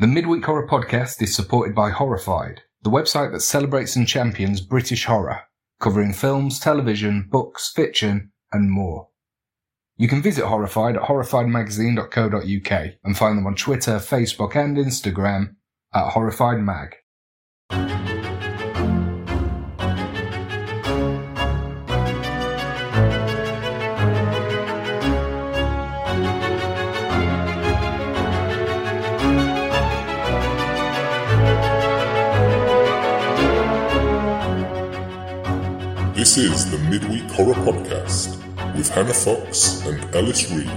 The 0.00 0.06
Midweek 0.06 0.44
Horror 0.44 0.68
Podcast 0.68 1.20
is 1.22 1.34
supported 1.34 1.74
by 1.74 1.90
Horrified, 1.90 2.62
the 2.82 2.90
website 2.90 3.32
that 3.32 3.40
celebrates 3.40 3.96
and 3.96 4.06
champions 4.06 4.60
British 4.60 5.06
horror, 5.06 5.40
covering 5.80 6.12
films, 6.12 6.60
television, 6.60 7.26
books, 7.28 7.72
fiction, 7.74 8.30
and 8.52 8.70
more. 8.70 9.08
You 9.96 10.06
can 10.06 10.22
visit 10.22 10.44
Horrified 10.44 10.94
at 10.94 11.02
horrifiedmagazine.co.uk 11.02 12.92
and 13.02 13.18
find 13.18 13.38
them 13.38 13.46
on 13.48 13.56
Twitter, 13.56 13.96
Facebook, 13.96 14.54
and 14.54 14.76
Instagram 14.76 15.56
at 15.92 16.12
horrifiedmag. 16.12 16.92
This 36.38 36.66
is 36.66 36.70
the 36.70 36.78
Midweek 36.88 37.28
Horror 37.32 37.54
Podcast 37.54 38.36
with 38.76 38.88
Hannah 38.88 39.12
Fox 39.12 39.84
and 39.84 40.14
Ellis 40.14 40.48
Reed. 40.52 40.70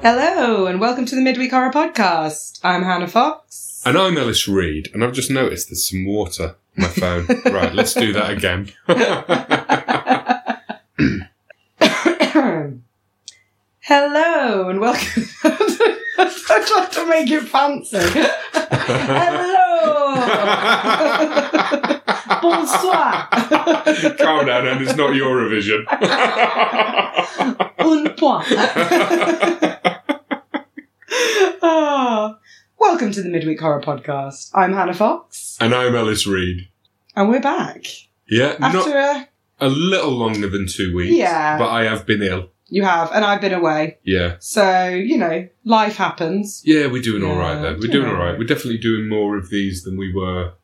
Hello, 0.00 0.64
and 0.64 0.80
welcome 0.80 1.04
to 1.04 1.14
the 1.14 1.20
Midweek 1.20 1.50
Horror 1.50 1.70
Podcast. 1.70 2.60
I'm 2.64 2.82
Hannah 2.82 3.08
Fox. 3.08 3.82
And 3.84 3.98
I'm 3.98 4.16
Ellis 4.16 4.48
Reed, 4.48 4.88
and 4.94 5.04
I've 5.04 5.12
just 5.12 5.30
noticed 5.30 5.68
there's 5.68 5.86
some 5.86 6.06
water 6.06 6.56
on 6.78 6.82
my 6.82 6.88
phone. 6.88 7.26
right, 7.52 7.74
let's 7.74 7.92
do 7.92 8.14
that 8.14 8.30
again. 8.30 8.72
Hello, 13.86 14.68
and 14.70 14.80
welcome. 14.80 15.24
I 15.44 16.64
tried 16.66 16.92
to 16.92 17.06
make 17.06 17.30
it 17.30 17.42
fancy. 17.42 17.98
Hello. 19.12 20.14
Bonsoir. 22.40 23.28
Calm 24.16 24.46
down, 24.46 24.66
and 24.68 24.80
it's 24.82 24.96
not 24.96 25.10
Eurovision. 25.10 25.84
Un 27.78 28.14
point. 28.16 28.46
Ah. 31.66 32.38
welcome 32.78 33.10
to 33.12 33.22
the 33.22 33.28
Midweek 33.28 33.60
Horror 33.60 33.80
Podcast. 33.82 34.50
I'm 34.54 34.72
Hannah 34.72 34.94
Fox, 34.94 35.56
and 35.60 35.74
I'm 35.74 35.94
Ellis 35.94 36.26
Reed. 36.26 36.68
and 37.16 37.28
we're 37.28 37.40
back 37.40 37.86
Yeah, 38.28 38.56
after 38.60 38.78
not 38.78 38.88
a. 38.88 39.28
a 39.60 39.68
little 39.68 40.10
longer 40.12 40.48
than 40.48 40.66
two 40.68 40.94
weeks. 40.96 41.14
Yeah. 41.14 41.58
But 41.58 41.68
I 41.70 41.84
have 41.84 42.06
been 42.06 42.22
ill. 42.22 42.48
You 42.74 42.82
have, 42.82 43.12
and 43.12 43.24
I've 43.24 43.40
been 43.40 43.52
away. 43.54 43.98
Yeah. 44.02 44.34
So, 44.40 44.88
you 44.88 45.16
know, 45.16 45.48
life 45.64 45.96
happens. 45.96 46.60
Yeah, 46.64 46.88
we're 46.88 47.02
doing 47.02 47.22
all 47.22 47.36
right 47.36 47.54
though. 47.62 47.76
We're 47.80 47.92
doing 47.92 48.08
all 48.08 48.16
right. 48.16 48.36
We're 48.36 48.48
definitely 48.54 48.78
doing 48.78 49.08
more 49.08 49.36
of 49.36 49.48
these 49.48 49.84
than 49.84 49.96
we 49.96 50.12
were 50.12 50.54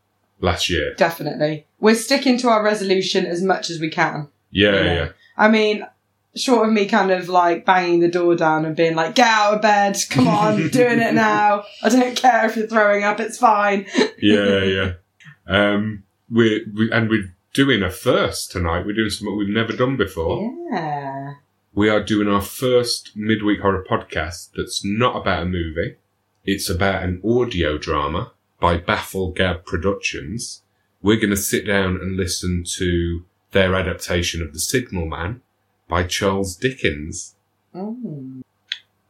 last 0.40 0.68
year. 0.68 0.94
Definitely. 0.94 1.66
We're 1.78 1.94
sticking 1.94 2.36
to 2.38 2.48
our 2.48 2.64
resolution 2.64 3.26
as 3.26 3.42
much 3.42 3.70
as 3.70 3.78
we 3.78 3.90
can. 3.90 4.26
Yeah, 4.50 4.72
Yeah. 4.74 4.94
yeah. 4.94 5.08
I 5.36 5.48
mean, 5.48 5.86
short 6.34 6.66
of 6.66 6.72
me 6.74 6.86
kind 6.86 7.12
of 7.12 7.28
like 7.28 7.64
banging 7.64 8.00
the 8.00 8.08
door 8.08 8.34
down 8.34 8.64
and 8.64 8.74
being 8.74 8.96
like, 8.96 9.14
get 9.14 9.28
out 9.28 9.54
of 9.54 9.62
bed, 9.62 9.96
come 10.10 10.26
on, 10.26 10.68
doing 10.80 10.98
it 11.00 11.14
now. 11.14 11.62
I 11.80 11.88
don't 11.90 12.16
care 12.16 12.44
if 12.46 12.56
you're 12.56 12.66
throwing 12.66 13.04
up, 13.04 13.20
it's 13.20 13.38
fine. 13.38 13.86
Yeah, 14.20 14.64
yeah. 14.64 14.92
Um, 15.46 16.02
we're, 16.28 16.60
we, 16.74 16.90
and 16.92 17.08
we're 17.08 17.34
doing 17.54 17.82
a 17.84 17.90
first 17.90 18.50
tonight. 18.52 18.84
We're 18.86 18.94
doing 18.94 19.10
something 19.10 19.36
we've 19.36 19.48
never 19.48 19.72
done 19.72 19.96
before. 19.96 20.38
Yeah. 20.72 21.34
We 21.72 21.88
are 21.88 22.02
doing 22.02 22.28
our 22.28 22.40
first 22.42 23.12
midweek 23.16 23.60
horror 23.60 23.84
podcast 23.88 24.50
that's 24.56 24.84
not 24.84 25.16
about 25.16 25.42
a 25.44 25.46
movie. 25.46 25.96
It's 26.44 26.68
about 26.68 27.02
an 27.04 27.20
audio 27.24 27.78
drama 27.78 28.32
by 28.60 28.78
Bafflegab 28.78 29.64
Productions. 29.64 30.62
We're 31.02 31.16
going 31.16 31.30
to 31.30 31.36
sit 31.36 31.66
down 31.66 31.96
and 31.96 32.16
listen 32.16 32.64
to 32.76 33.24
their 33.52 33.74
adaptation 33.74 34.42
of 34.42 34.52
The 34.52 34.58
Signalman 34.58 35.42
by 35.88 36.04
Charles 36.04 36.56
Dickens. 36.56 37.34
Mm. 37.74 38.42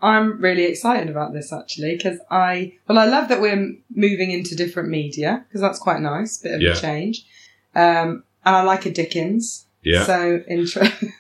I'm 0.03 0.41
really 0.41 0.65
excited 0.65 1.11
about 1.11 1.33
this 1.33 1.53
actually 1.53 1.97
because 1.97 2.19
I, 2.31 2.75
well, 2.89 2.99
I 2.99 3.05
love 3.07 3.29
that 3.29 3.41
we're 3.41 3.75
moving 3.95 4.31
into 4.31 4.55
different 4.55 4.89
media 4.89 5.45
because 5.49 5.61
that's 5.61 5.79
quite 5.79 6.01
nice, 6.01 6.39
bit 6.39 6.55
of 6.55 6.61
Yeah. 6.63 6.73
a 6.73 6.77
change. 6.77 7.27
Um, 7.75 8.25
and 8.45 8.57
I 8.57 8.63
like 8.63 8.87
a 8.87 8.91
Dickens. 8.91 9.67
Yeah. 9.83 10.05
So 10.05 10.43
interesting. 10.49 11.13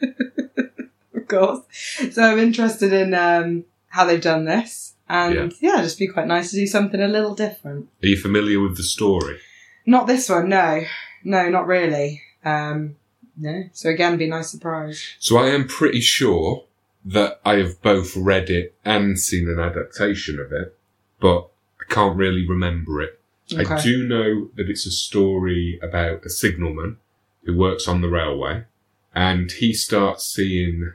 of 1.28 1.38
course. 1.38 2.14
So 2.14 2.22
I'm 2.22 2.38
interested 2.38 2.92
in 2.92 3.14
um, 3.14 3.64
how 3.88 4.04
they've 4.04 4.20
done 4.20 4.44
this, 4.44 4.94
and 5.08 5.54
yeah. 5.60 5.82
just 5.82 5.98
be 5.98 6.08
quite 6.08 6.26
nice 6.26 6.50
to 6.50 6.56
do 6.56 6.66
something 6.66 7.00
a 7.00 7.08
little 7.08 7.34
different. 7.34 7.88
Are 8.02 8.08
you 8.08 8.16
familiar 8.16 8.60
with 8.60 8.76
the 8.76 8.82
story? 8.82 9.38
Not 9.86 10.06
this 10.06 10.28
one, 10.28 10.48
no, 10.48 10.84
no, 11.24 11.48
not 11.48 11.66
really. 11.66 12.22
Um, 12.44 12.96
no. 13.36 13.64
So 13.72 13.90
again, 13.90 14.16
be 14.16 14.26
a 14.26 14.28
nice 14.28 14.50
surprise. 14.50 15.04
So 15.18 15.36
I 15.36 15.48
am 15.48 15.68
pretty 15.68 16.00
sure 16.00 16.64
that 17.04 17.40
I 17.44 17.56
have 17.56 17.80
both 17.82 18.16
read 18.16 18.50
it 18.50 18.74
and 18.84 19.18
seen 19.18 19.48
an 19.48 19.60
adaptation 19.60 20.40
of 20.40 20.52
it, 20.52 20.76
but 21.20 21.48
I 21.80 21.92
can't 21.92 22.16
really 22.16 22.46
remember 22.46 23.00
it. 23.00 23.20
I 23.56 23.80
do 23.80 24.08
know 24.08 24.48
that 24.56 24.68
it's 24.68 24.86
a 24.86 24.90
story 24.90 25.78
about 25.80 26.26
a 26.26 26.30
signalman 26.30 26.96
who 27.44 27.56
works 27.56 27.86
on 27.86 28.00
the 28.00 28.08
railway, 28.08 28.64
and 29.14 29.52
he 29.52 29.72
starts 29.72 30.24
seeing 30.24 30.94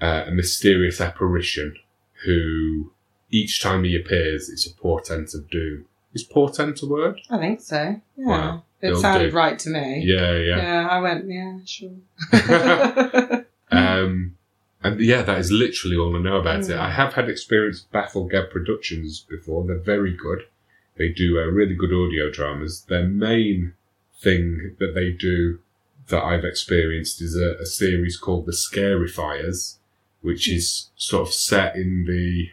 uh, 0.00 0.24
a 0.26 0.30
mysterious 0.30 1.00
apparition 1.00 1.76
who, 2.24 2.92
each 3.30 3.62
time 3.62 3.84
he 3.84 3.96
appears, 3.96 4.48
it's 4.48 4.66
a 4.66 4.74
portent 4.74 5.34
of 5.34 5.48
doom. 5.50 5.86
Is 6.12 6.24
portent 6.24 6.82
a 6.82 6.86
word? 6.86 7.20
I 7.30 7.38
think 7.38 7.60
so. 7.60 8.00
Yeah. 8.16 8.26
Wow. 8.26 8.62
It 8.82 8.96
sounded 8.96 9.30
do. 9.30 9.36
right 9.36 9.58
to 9.58 9.70
me. 9.70 10.02
Yeah, 10.04 10.36
yeah. 10.36 10.56
Yeah, 10.56 10.88
I 10.88 11.00
went, 11.00 11.26
yeah, 11.28 11.58
sure. 11.64 13.44
Um, 13.70 14.36
and 14.82 15.00
yeah, 15.00 15.22
that 15.22 15.38
is 15.38 15.52
literally 15.52 15.96
all 15.96 16.16
I 16.16 16.20
know 16.20 16.38
about 16.38 16.60
it. 16.60 16.68
Mm. 16.68 16.78
I 16.78 16.90
have 16.90 17.14
had 17.14 17.28
experience 17.28 17.84
with 17.84 17.92
Bafflegab 17.92 18.50
Productions 18.50 19.20
before. 19.20 19.64
They're 19.64 19.78
very 19.78 20.16
good. 20.16 20.46
They 20.96 21.08
do 21.08 21.38
uh, 21.38 21.44
really 21.44 21.74
good 21.74 21.92
audio 21.92 22.30
dramas. 22.30 22.82
Their 22.88 23.06
main 23.06 23.74
thing 24.18 24.76
that 24.78 24.94
they 24.94 25.10
do 25.10 25.60
that 26.08 26.22
I've 26.22 26.44
experienced 26.44 27.22
is 27.22 27.36
a, 27.36 27.56
a 27.60 27.66
series 27.66 28.16
called 28.16 28.46
The 28.46 28.52
Scarifiers, 28.52 29.76
which 30.22 30.48
is 30.48 30.90
sort 30.96 31.28
of 31.28 31.34
set 31.34 31.76
in 31.76 32.04
the, 32.06 32.50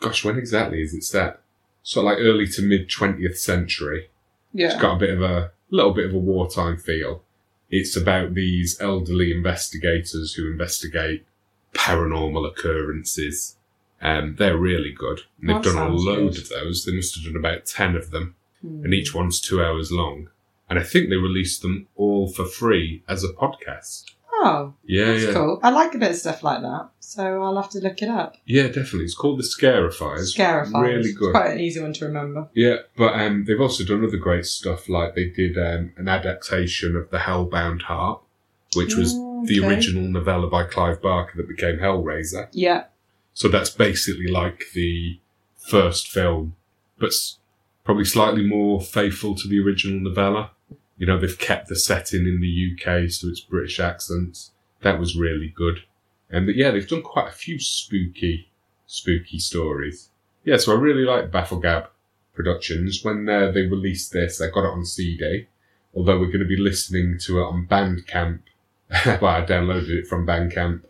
gosh, 0.00 0.24
when 0.24 0.38
exactly 0.38 0.82
is 0.82 0.94
it 0.94 1.04
set? 1.04 1.40
Sort 1.82 2.04
of 2.04 2.12
like 2.12 2.18
early 2.18 2.46
to 2.48 2.62
mid 2.62 2.88
20th 2.88 3.36
century. 3.36 4.08
Yeah. 4.52 4.72
It's 4.72 4.80
got 4.80 4.96
a 4.96 4.98
bit 4.98 5.10
of 5.10 5.22
a 5.22 5.52
little 5.70 5.92
bit 5.92 6.06
of 6.06 6.14
a 6.14 6.18
wartime 6.18 6.78
feel. 6.78 7.22
It's 7.70 7.96
about 7.96 8.34
these 8.34 8.80
elderly 8.80 9.32
investigators 9.32 10.34
who 10.34 10.50
investigate 10.50 11.24
paranormal 11.74 12.48
occurrences. 12.48 13.56
Um, 14.00 14.36
they're 14.38 14.56
really 14.56 14.92
good. 14.92 15.22
And 15.40 15.48
they've 15.50 15.62
That 15.62 15.74
done 15.74 15.90
a 15.90 15.94
load 15.94 16.32
good. 16.34 16.42
of 16.42 16.48
those. 16.48 16.84
They 16.84 16.92
must 16.94 17.14
have 17.16 17.24
done 17.24 17.36
about 17.36 17.66
10 17.66 17.96
of 17.96 18.10
them, 18.10 18.34
Hmm. 18.62 18.84
and 18.84 18.94
each 18.94 19.14
one's 19.14 19.40
two 19.40 19.62
hours 19.62 19.90
long. 19.92 20.28
And 20.68 20.78
I 20.78 20.82
think 20.82 21.08
they 21.08 21.16
released 21.16 21.62
them 21.62 21.86
all 21.96 22.28
for 22.28 22.44
free 22.44 23.02
as 23.08 23.22
a 23.24 23.28
podcast. 23.28 24.12
Oh, 24.38 24.74
Yeah, 24.84 25.06
that's 25.06 25.24
yeah. 25.24 25.32
cool. 25.32 25.60
I 25.62 25.70
like 25.70 25.94
a 25.94 25.98
bit 25.98 26.10
of 26.10 26.16
stuff 26.16 26.42
like 26.42 26.60
that, 26.60 26.90
so 27.00 27.42
I'll 27.42 27.56
have 27.56 27.70
to 27.70 27.78
look 27.80 28.02
it 28.02 28.08
up. 28.08 28.36
Yeah, 28.44 28.66
definitely. 28.66 29.04
It's 29.04 29.14
called 29.14 29.38
The 29.38 29.44
Scarifiers. 29.44 30.36
Scarifiers. 30.36 30.82
Really 30.82 31.08
It's 31.08 31.16
good. 31.18 31.32
quite 31.32 31.52
an 31.52 31.60
easy 31.60 31.80
one 31.80 31.92
to 31.94 32.04
remember. 32.06 32.48
Yeah, 32.54 32.76
but 32.96 33.14
um, 33.14 33.44
they've 33.46 33.60
also 33.60 33.82
done 33.84 34.04
other 34.04 34.16
great 34.18 34.44
stuff. 34.44 34.88
Like 34.88 35.14
they 35.14 35.28
did 35.30 35.56
um, 35.56 35.92
an 35.96 36.08
adaptation 36.08 36.96
of 36.96 37.10
the 37.10 37.18
Hellbound 37.18 37.82
Heart, 37.82 38.20
which 38.74 38.94
was 38.94 39.14
Mm, 39.14 39.46
the 39.46 39.60
original 39.66 40.02
novella 40.02 40.48
by 40.48 40.64
Clive 40.64 41.00
Barker 41.00 41.36
that 41.36 41.48
became 41.48 41.78
Hellraiser. 41.78 42.48
Yeah. 42.52 42.84
So 43.34 43.48
that's 43.48 43.70
basically 43.70 44.28
like 44.28 44.64
the 44.74 45.18
first 45.56 46.08
film, 46.08 46.56
but 46.98 47.12
probably 47.84 48.04
slightly 48.04 48.44
more 48.46 48.80
faithful 48.80 49.34
to 49.36 49.48
the 49.48 49.60
original 49.60 50.00
novella. 50.00 50.50
You 50.98 51.06
know, 51.06 51.18
they've 51.18 51.38
kept 51.38 51.68
the 51.68 51.76
setting 51.76 52.26
in 52.26 52.40
the 52.40 52.72
UK, 52.72 53.10
so 53.10 53.28
it's 53.28 53.40
British 53.40 53.78
accents. 53.78 54.52
That 54.82 54.98
was 54.98 55.16
really 55.16 55.52
good. 55.54 55.82
And 56.30 56.48
yeah, 56.54 56.70
they've 56.70 56.88
done 56.88 57.02
quite 57.02 57.28
a 57.28 57.32
few 57.32 57.58
spooky, 57.58 58.50
spooky 58.86 59.38
stories. 59.38 60.10
Yeah, 60.44 60.56
so 60.56 60.72
I 60.72 60.80
really 60.80 61.04
like 61.04 61.30
Bafflegab 61.30 61.88
Productions. 62.34 63.04
When 63.04 63.28
uh, 63.28 63.50
they 63.50 63.62
released 63.62 64.12
this, 64.12 64.40
I 64.40 64.48
got 64.48 64.64
it 64.64 64.72
on 64.72 64.84
CD. 64.84 65.48
Although 65.94 66.18
we're 66.18 66.26
going 66.26 66.40
to 66.40 66.44
be 66.44 66.56
listening 66.56 67.18
to 67.22 67.40
it 67.40 67.44
on 67.44 67.66
Bandcamp. 67.66 68.40
well, 69.20 69.26
I 69.26 69.44
downloaded 69.44 69.90
it 69.90 70.06
from 70.06 70.26
Bandcamp 70.26 70.82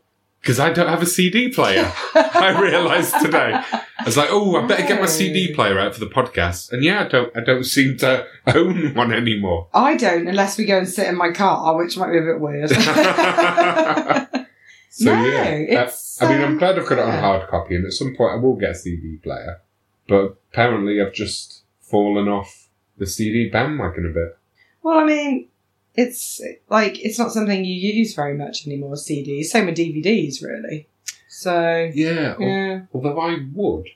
because 0.46 0.60
I 0.60 0.72
don't 0.72 0.86
have 0.86 1.02
a 1.02 1.06
CD 1.06 1.48
player. 1.48 1.92
I 2.14 2.56
realised 2.60 3.16
today. 3.20 3.60
I 3.98 4.04
was 4.04 4.16
like, 4.16 4.28
oh, 4.30 4.54
I 4.54 4.64
better 4.64 4.86
get 4.86 5.00
my 5.00 5.08
CD 5.08 5.52
player 5.52 5.76
out 5.76 5.92
for 5.92 5.98
the 5.98 6.06
podcast. 6.06 6.70
And 6.70 6.84
yeah, 6.84 7.04
I 7.04 7.08
don't, 7.08 7.36
I 7.36 7.40
don't 7.40 7.64
seem 7.64 7.96
to 7.98 8.24
own 8.54 8.94
one 8.94 9.12
anymore. 9.12 9.66
I 9.74 9.96
don't, 9.96 10.28
unless 10.28 10.56
we 10.56 10.64
go 10.64 10.78
and 10.78 10.88
sit 10.88 11.08
in 11.08 11.16
my 11.16 11.32
car, 11.32 11.76
which 11.76 11.98
might 11.98 12.12
be 12.12 12.18
a 12.18 12.22
bit 12.22 12.38
weird. 12.38 12.70
So 14.88 15.14
no, 15.14 15.26
yeah, 15.26 15.42
Uh, 15.42 15.84
it's. 15.84 16.22
I 16.22 16.32
mean, 16.32 16.40
I'm 16.40 16.52
um, 16.52 16.58
glad 16.58 16.78
I've 16.78 16.88
got 16.88 16.98
it 16.98 17.04
on 17.04 17.18
hard 17.18 17.50
copy, 17.50 17.76
and 17.76 17.84
at 17.84 17.92
some 17.92 18.16
point 18.16 18.32
I 18.32 18.36
will 18.36 18.56
get 18.56 18.70
a 18.70 18.74
CD 18.74 19.18
player. 19.18 19.60
But 20.08 20.38
apparently, 20.50 21.02
I've 21.02 21.12
just 21.12 21.64
fallen 21.82 22.28
off 22.28 22.70
the 22.96 23.06
CD 23.06 23.50
bandwagon 23.50 24.06
a 24.06 24.14
bit. 24.14 24.38
Well, 24.82 24.98
I 24.98 25.04
mean, 25.04 25.48
it's 25.96 26.40
like 26.68 26.98
it's 27.04 27.18
not 27.18 27.32
something 27.32 27.64
you 27.64 27.74
use 27.74 28.14
very 28.14 28.36
much 28.36 28.66
anymore. 28.66 28.94
CDs, 28.94 29.46
same 29.46 29.66
with 29.66 29.76
DVDs, 29.76 30.42
really. 30.42 30.88
So 31.28 31.90
Yeah, 31.94 32.36
yeah, 32.38 32.80
although 32.92 33.20
I 33.20 33.38
would 33.54 33.88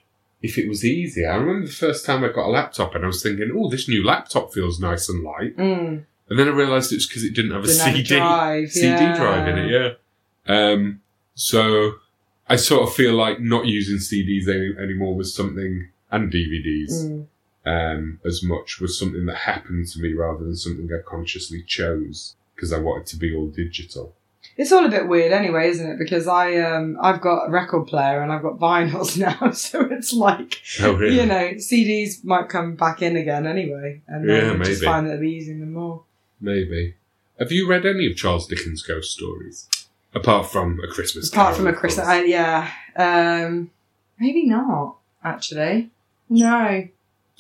if 0.43 0.57
it 0.57 0.69
was 0.69 0.85
easier. 0.85 1.31
I 1.31 1.37
remember 1.37 1.67
the 1.67 1.73
first 1.73 2.05
time 2.07 2.25
I 2.25 2.29
got 2.29 2.47
a 2.47 2.51
laptop, 2.51 2.95
and 2.95 3.05
I 3.05 3.07
was 3.07 3.23
thinking, 3.23 3.53
"Oh, 3.55 3.69
this 3.71 3.89
new 3.89 4.05
laptop 4.05 4.53
feels 4.53 4.81
nice 4.81 5.09
and 5.09 5.23
light," 5.23 5.57
mm, 5.57 6.05
and 6.29 6.39
then 6.39 6.49
I 6.49 6.51
realised 6.51 6.93
it 6.93 6.97
was 6.97 7.07
because 7.07 7.25
it 7.25 7.35
didn't 7.35 7.53
have 7.53 7.65
a 7.65 7.67
didn't 7.67 7.81
have 7.81 7.95
a 7.95 7.97
CD. 7.99 8.17
drive, 8.17 8.71
CD 8.71 8.89
yeah. 8.89 9.17
drive 9.17 9.49
in 9.49 9.59
it, 9.59 9.71
yeah. 9.71 9.93
Um, 10.47 11.01
so 11.35 11.95
I 12.49 12.57
sort 12.57 12.89
of 12.89 12.95
feel 12.95 13.15
like 13.15 13.41
not 13.41 13.67
using 13.67 13.99
CDs 13.99 14.49
any, 14.49 14.75
anymore 14.83 15.15
was 15.15 15.35
something, 15.35 15.89
and 16.11 16.33
DVDs 16.33 17.05
Mm. 17.05 17.27
Um, 17.67 18.21
as 18.25 18.43
much 18.43 18.81
was 18.81 18.99
something 18.99 19.27
that 19.27 19.37
happened 19.37 19.87
to 19.89 20.01
me 20.01 20.13
rather 20.13 20.45
than 20.45 20.57
something 20.57 20.89
I 20.93 21.03
consciously 21.09 21.63
chose 21.63 22.35
because 22.55 22.73
I 22.73 22.79
wanted 22.79 23.07
to 23.09 23.17
be 23.17 23.35
all 23.35 23.49
digital. 23.49 24.15
It's 24.57 24.73
all 24.73 24.85
a 24.85 24.91
bit 24.91 25.07
weird, 25.09 25.33
anyway, 25.33 25.69
isn't 25.69 25.91
it? 25.91 25.99
Because 25.99 26.27
I 26.27 26.57
um 26.57 26.97
I've 27.01 27.21
got 27.21 27.47
a 27.49 27.51
record 27.51 27.87
player 27.87 28.23
and 28.23 28.33
I've 28.33 28.43
got 28.43 28.59
vinyls 28.59 29.17
now, 29.41 29.51
so 29.53 29.87
it's 29.91 30.13
like 30.13 30.61
Oh, 30.81 30.95
really? 30.95 31.17
you 31.21 31.27
know 31.27 31.51
CDs 31.55 32.25
might 32.25 32.49
come 32.49 32.75
back 32.75 33.03
in 33.03 33.17
again 33.17 33.47
anyway, 33.47 34.01
and 34.09 34.29
then 34.29 34.37
Yeah, 34.37 34.53
we 34.59 34.65
just 34.65 34.85
find 34.85 35.07
that 35.09 35.19
we're 35.19 35.25
using 35.25 35.61
them 35.61 35.73
more. 35.75 36.03
Maybe. 36.41 36.95
Have 37.39 37.53
you 37.53 37.69
read 37.69 37.87
any 37.87 38.07
of 38.11 38.17
Charles 38.17 38.47
Dickens' 38.47 38.83
ghost 38.83 39.13
stories? 39.13 39.69
Apart 40.15 40.51
from 40.51 40.79
A 40.83 40.89
Christmas 40.89 41.31
Apart 41.33 41.55
Carol, 41.55 41.57
from 41.57 41.67
a 41.69 41.73
Christmas. 41.79 42.07
I, 42.07 42.25
yeah, 42.25 42.71
um, 42.97 43.71
maybe 44.19 44.47
not 44.47 44.97
actually. 45.23 45.91
No, 46.29 46.89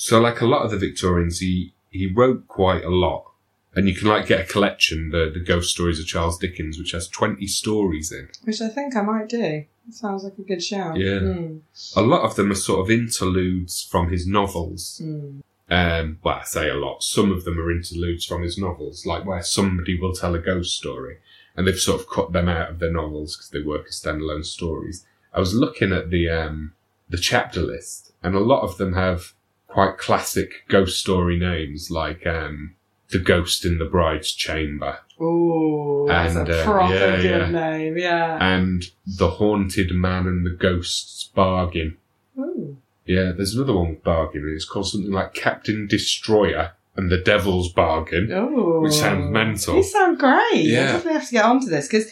So, 0.00 0.18
like 0.20 0.40
a 0.40 0.46
lot 0.46 0.62
of 0.64 0.70
the 0.70 0.78
Victorians, 0.78 1.40
he, 1.40 1.74
he 1.90 2.06
wrote 2.06 2.48
quite 2.48 2.84
a 2.84 2.88
lot. 2.90 3.26
And 3.74 3.86
you 3.88 3.94
can 3.94 4.08
like 4.08 4.26
get 4.26 4.40
a 4.40 4.44
collection, 4.52 5.10
the, 5.10 5.30
the 5.32 5.40
ghost 5.44 5.70
stories 5.70 6.00
of 6.00 6.06
Charles 6.06 6.38
Dickens, 6.38 6.78
which 6.78 6.92
has 6.92 7.06
20 7.06 7.46
stories 7.46 8.10
in. 8.10 8.28
which 8.44 8.60
I 8.62 8.68
think 8.68 8.96
I 8.96 9.02
might 9.02 9.28
do. 9.28 9.64
That 9.86 9.92
sounds 9.92 10.24
like 10.24 10.38
a 10.38 10.42
good 10.42 10.62
shout. 10.62 10.96
Yeah. 10.96 11.20
Mm, 11.20 11.60
A 11.96 12.02
lot 12.02 12.22
of 12.22 12.34
them 12.34 12.50
are 12.50 12.54
sort 12.56 12.80
of 12.80 12.90
interludes 12.90 13.82
from 13.82 14.10
his 14.10 14.26
novels. 14.26 15.00
mm. 15.04 15.42
Um, 15.72 16.18
well, 16.24 16.40
I 16.40 16.44
say 16.44 16.68
a 16.68 16.74
lot. 16.74 17.02
Some 17.04 17.30
of 17.30 17.44
them 17.44 17.60
are 17.60 17.70
interludes 17.70 18.24
from 18.24 18.42
his 18.42 18.58
novels, 18.58 19.06
like 19.06 19.24
where 19.24 19.42
somebody 19.42 20.00
will 20.00 20.12
tell 20.14 20.34
a 20.34 20.40
ghost 20.40 20.76
story, 20.76 21.18
and 21.54 21.64
they've 21.64 21.78
sort 21.78 22.00
of 22.00 22.08
cut 22.08 22.32
them 22.32 22.48
out 22.48 22.70
of 22.70 22.78
their 22.80 22.90
novels 22.92 23.36
because 23.36 23.50
they 23.50 23.62
work 23.62 23.86
as 23.88 24.00
standalone 24.02 24.44
stories. 24.44 25.06
I 25.32 25.38
was 25.38 25.54
looking 25.54 25.92
at 25.92 26.10
the 26.10 26.28
um, 26.28 26.72
the 27.08 27.18
chapter 27.18 27.60
list, 27.62 28.10
and 28.20 28.34
a 28.34 28.40
lot 28.40 28.62
of 28.62 28.78
them 28.78 28.94
have 28.94 29.32
quite 29.70 29.98
classic 29.98 30.50
ghost 30.68 31.00
story 31.00 31.38
names, 31.38 31.90
like 31.90 32.26
um, 32.26 32.74
the 33.10 33.18
ghost 33.18 33.64
in 33.64 33.78
the 33.78 33.84
bride's 33.84 34.32
chamber 34.32 34.98
Ooh, 35.20 36.06
that's 36.08 36.34
And, 36.34 36.48
a 36.48 36.60
uh, 36.60 36.64
proper 36.64 36.94
yeah, 36.94 37.16
good 37.16 37.24
yeah. 37.24 37.50
name. 37.50 37.98
Yeah. 37.98 38.38
and 38.54 38.84
the 39.06 39.30
haunted 39.30 39.90
man 39.92 40.26
and 40.26 40.46
the 40.46 40.50
ghost's 40.50 41.24
bargain. 41.34 41.98
Ooh. 42.38 42.78
Yeah, 43.04 43.32
there's 43.32 43.54
another 43.54 43.74
one 43.74 43.90
with 43.90 44.04
bargain, 44.04 44.42
and 44.42 44.54
it's 44.54 44.64
called 44.64 44.88
something 44.88 45.10
like 45.10 45.34
Captain 45.34 45.86
Destroyer 45.86 46.72
and 46.96 47.10
the 47.10 47.18
Devil's 47.18 47.72
Bargain. 47.72 48.30
Ooh. 48.30 48.80
Which 48.82 48.94
sounds 48.94 49.30
mental. 49.30 49.74
These 49.74 49.92
sound 49.92 50.18
great. 50.18 50.64
Yeah. 50.64 50.80
I 50.80 50.92
definitely 50.92 51.12
have 51.14 51.26
to 51.26 51.32
get 51.32 51.44
onto 51.44 51.66
this 51.66 51.86
because, 51.86 52.10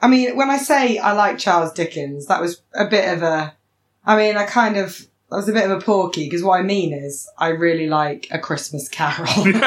I 0.00 0.08
mean, 0.08 0.36
when 0.36 0.50
I 0.50 0.58
say 0.58 0.98
I 0.98 1.12
like 1.12 1.38
Charles 1.38 1.72
Dickens, 1.72 2.26
that 2.26 2.40
was 2.40 2.62
a 2.74 2.86
bit 2.86 3.12
of 3.14 3.22
a. 3.22 3.54
I 4.04 4.16
mean, 4.16 4.36
I 4.36 4.44
kind 4.44 4.76
of. 4.76 5.06
I 5.32 5.36
was 5.36 5.48
a 5.48 5.52
bit 5.52 5.70
of 5.70 5.70
a 5.70 5.80
porky 5.80 6.24
because 6.24 6.42
what 6.42 6.58
I 6.58 6.62
mean 6.62 6.92
is 6.92 7.28
I 7.38 7.48
really 7.48 7.86
like 7.88 8.26
A 8.32 8.38
Christmas 8.38 8.88
Carol. 8.88 9.28
and 9.46 9.62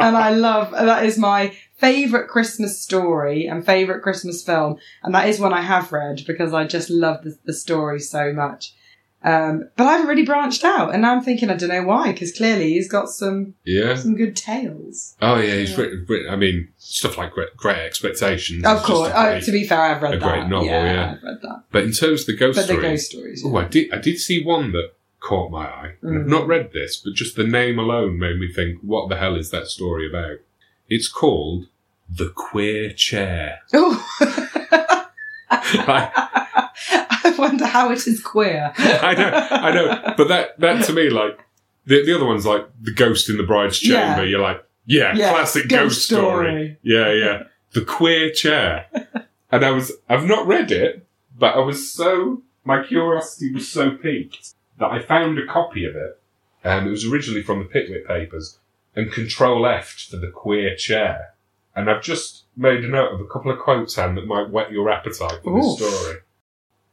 I 0.00 0.30
love 0.30 0.70
that 0.70 1.04
is 1.04 1.18
my 1.18 1.54
favorite 1.74 2.28
Christmas 2.28 2.80
story 2.80 3.46
and 3.46 3.64
favorite 3.64 4.02
Christmas 4.02 4.42
film, 4.42 4.78
and 5.02 5.14
that 5.14 5.28
is 5.28 5.38
one 5.38 5.52
I 5.52 5.60
have 5.60 5.92
read 5.92 6.22
because 6.26 6.54
I 6.54 6.66
just 6.66 6.88
love 6.88 7.24
the, 7.24 7.36
the 7.44 7.52
story 7.52 8.00
so 8.00 8.32
much. 8.32 8.74
Um, 9.26 9.68
but 9.76 9.88
I 9.88 9.92
haven't 9.92 10.06
really 10.06 10.24
branched 10.24 10.62
out, 10.64 10.92
and 10.92 11.02
now 11.02 11.12
I'm 11.12 11.20
thinking 11.22 11.50
I 11.50 11.56
don't 11.56 11.68
know 11.68 11.82
why 11.82 12.12
because 12.12 12.30
clearly 12.32 12.74
he's 12.74 12.88
got 12.88 13.08
some 13.08 13.54
Yeah. 13.64 13.96
some 13.96 14.14
good 14.16 14.36
tales. 14.36 15.16
Oh 15.20 15.40
yeah, 15.40 15.56
he's 15.56 15.72
Yeah. 15.72 15.80
written, 15.80 16.06
written. 16.08 16.30
I 16.32 16.36
mean, 16.36 16.68
stuff 16.78 17.18
like 17.18 17.32
Great, 17.32 17.56
great 17.56 17.78
Expectations. 17.78 18.64
Of 18.64 18.82
course, 18.84 19.10
a 19.10 19.18
oh, 19.18 19.24
great- 19.32 19.42
to 19.44 19.50
be 19.52 19.66
fair, 19.66 19.80
I've 19.80 20.00
read 20.00 20.14
a 20.14 20.18
that. 20.20 20.28
great 20.32 20.46
novel, 20.48 20.66
yeah. 20.66 21.16
I've 21.16 21.22
read 21.24 21.38
that. 21.42 21.64
but 21.72 21.82
in 21.82 21.90
terms 21.92 22.20
of 22.20 22.26
the 22.26 22.36
ghost 22.36 22.56
But 22.56 22.66
the 22.68 22.74
stories, 22.74 22.82
ghost 22.90 23.10
stories. 23.10 23.42
oh, 23.44 23.56
I 23.56 23.64
did. 23.64 23.92
I 23.92 23.98
did 23.98 24.18
see 24.20 24.44
one 24.44 24.70
that 24.72 24.90
caught 25.18 25.50
my 25.50 25.66
eye. 25.66 25.92
And 26.02 26.18
I've 26.20 26.24
Mm. 26.26 26.28
not 26.30 26.46
read 26.46 26.72
this, 26.72 26.96
but 26.96 27.14
just 27.14 27.34
the 27.34 27.42
name 27.44 27.80
alone 27.80 28.18
made 28.20 28.38
me 28.38 28.52
think, 28.52 28.78
what 28.80 29.08
the 29.08 29.16
hell 29.16 29.34
is 29.34 29.50
that 29.50 29.66
story 29.66 30.08
about? 30.08 30.36
It's 30.88 31.08
called 31.08 31.66
The 32.08 32.28
Queer 32.28 32.90
Chair. 32.92 33.58
Oh. 33.74 34.06
I, 35.50 36.10
I 37.05 37.05
wonder 37.38 37.66
how 37.66 37.90
it 37.92 38.06
is 38.06 38.22
queer. 38.22 38.72
I 38.78 39.14
know, 39.14 39.30
I 39.32 39.72
know, 39.74 40.14
but 40.16 40.28
that 40.28 40.58
that 40.60 40.84
to 40.86 40.92
me, 40.92 41.10
like 41.10 41.38
the 41.86 42.04
the 42.04 42.14
other 42.14 42.26
one's 42.26 42.46
like 42.46 42.66
the 42.82 42.92
ghost 42.92 43.28
in 43.30 43.36
the 43.36 43.42
bride's 43.44 43.82
Yeah. 43.86 44.14
chamber. 44.14 44.26
You're 44.26 44.40
like, 44.40 44.64
yeah, 44.86 45.14
Yeah, 45.14 45.30
classic 45.30 45.68
ghost 45.68 45.82
ghost, 45.96 46.06
story. 46.06 46.46
story. 46.46 46.78
Yeah, 46.82 47.12
yeah, 47.12 47.42
the 47.72 47.84
queer 47.84 48.30
chair. 48.30 48.86
and 49.50 49.64
I 49.64 49.70
was, 49.70 49.92
I've 50.08 50.24
not 50.26 50.46
read 50.46 50.70
it, 50.72 51.06
but 51.38 51.54
I 51.54 51.58
was 51.60 51.92
so 51.92 52.42
my 52.64 52.82
curiosity 52.84 53.52
was 53.52 53.68
so 53.70 53.92
piqued 53.92 54.54
that 54.78 54.86
I 54.90 55.00
found 55.00 55.38
a 55.38 55.46
copy 55.46 55.84
of 55.86 55.94
it. 55.96 56.20
Um, 56.64 56.86
it 56.88 56.90
was 56.90 57.04
originally 57.06 57.42
from 57.42 57.60
the 57.60 57.64
Pickwick 57.64 58.06
papers, 58.08 58.58
and 58.96 59.12
Control 59.12 59.64
F 59.66 59.90
for 60.10 60.16
the 60.16 60.28
queer 60.30 60.74
chair. 60.74 61.34
And 61.76 61.88
I've 61.90 62.02
just 62.02 62.44
made 62.56 62.84
a 62.84 62.88
note 62.88 63.12
of 63.12 63.20
a 63.20 63.26
couple 63.26 63.52
of 63.52 63.58
quotes, 63.58 63.96
Anne, 63.98 64.14
that 64.16 64.26
might 64.26 64.50
whet 64.50 64.72
your 64.72 64.90
appetite 64.90 65.42
for 65.44 65.56
Oof. 65.58 65.78
this 65.78 65.90
story. 65.94 66.16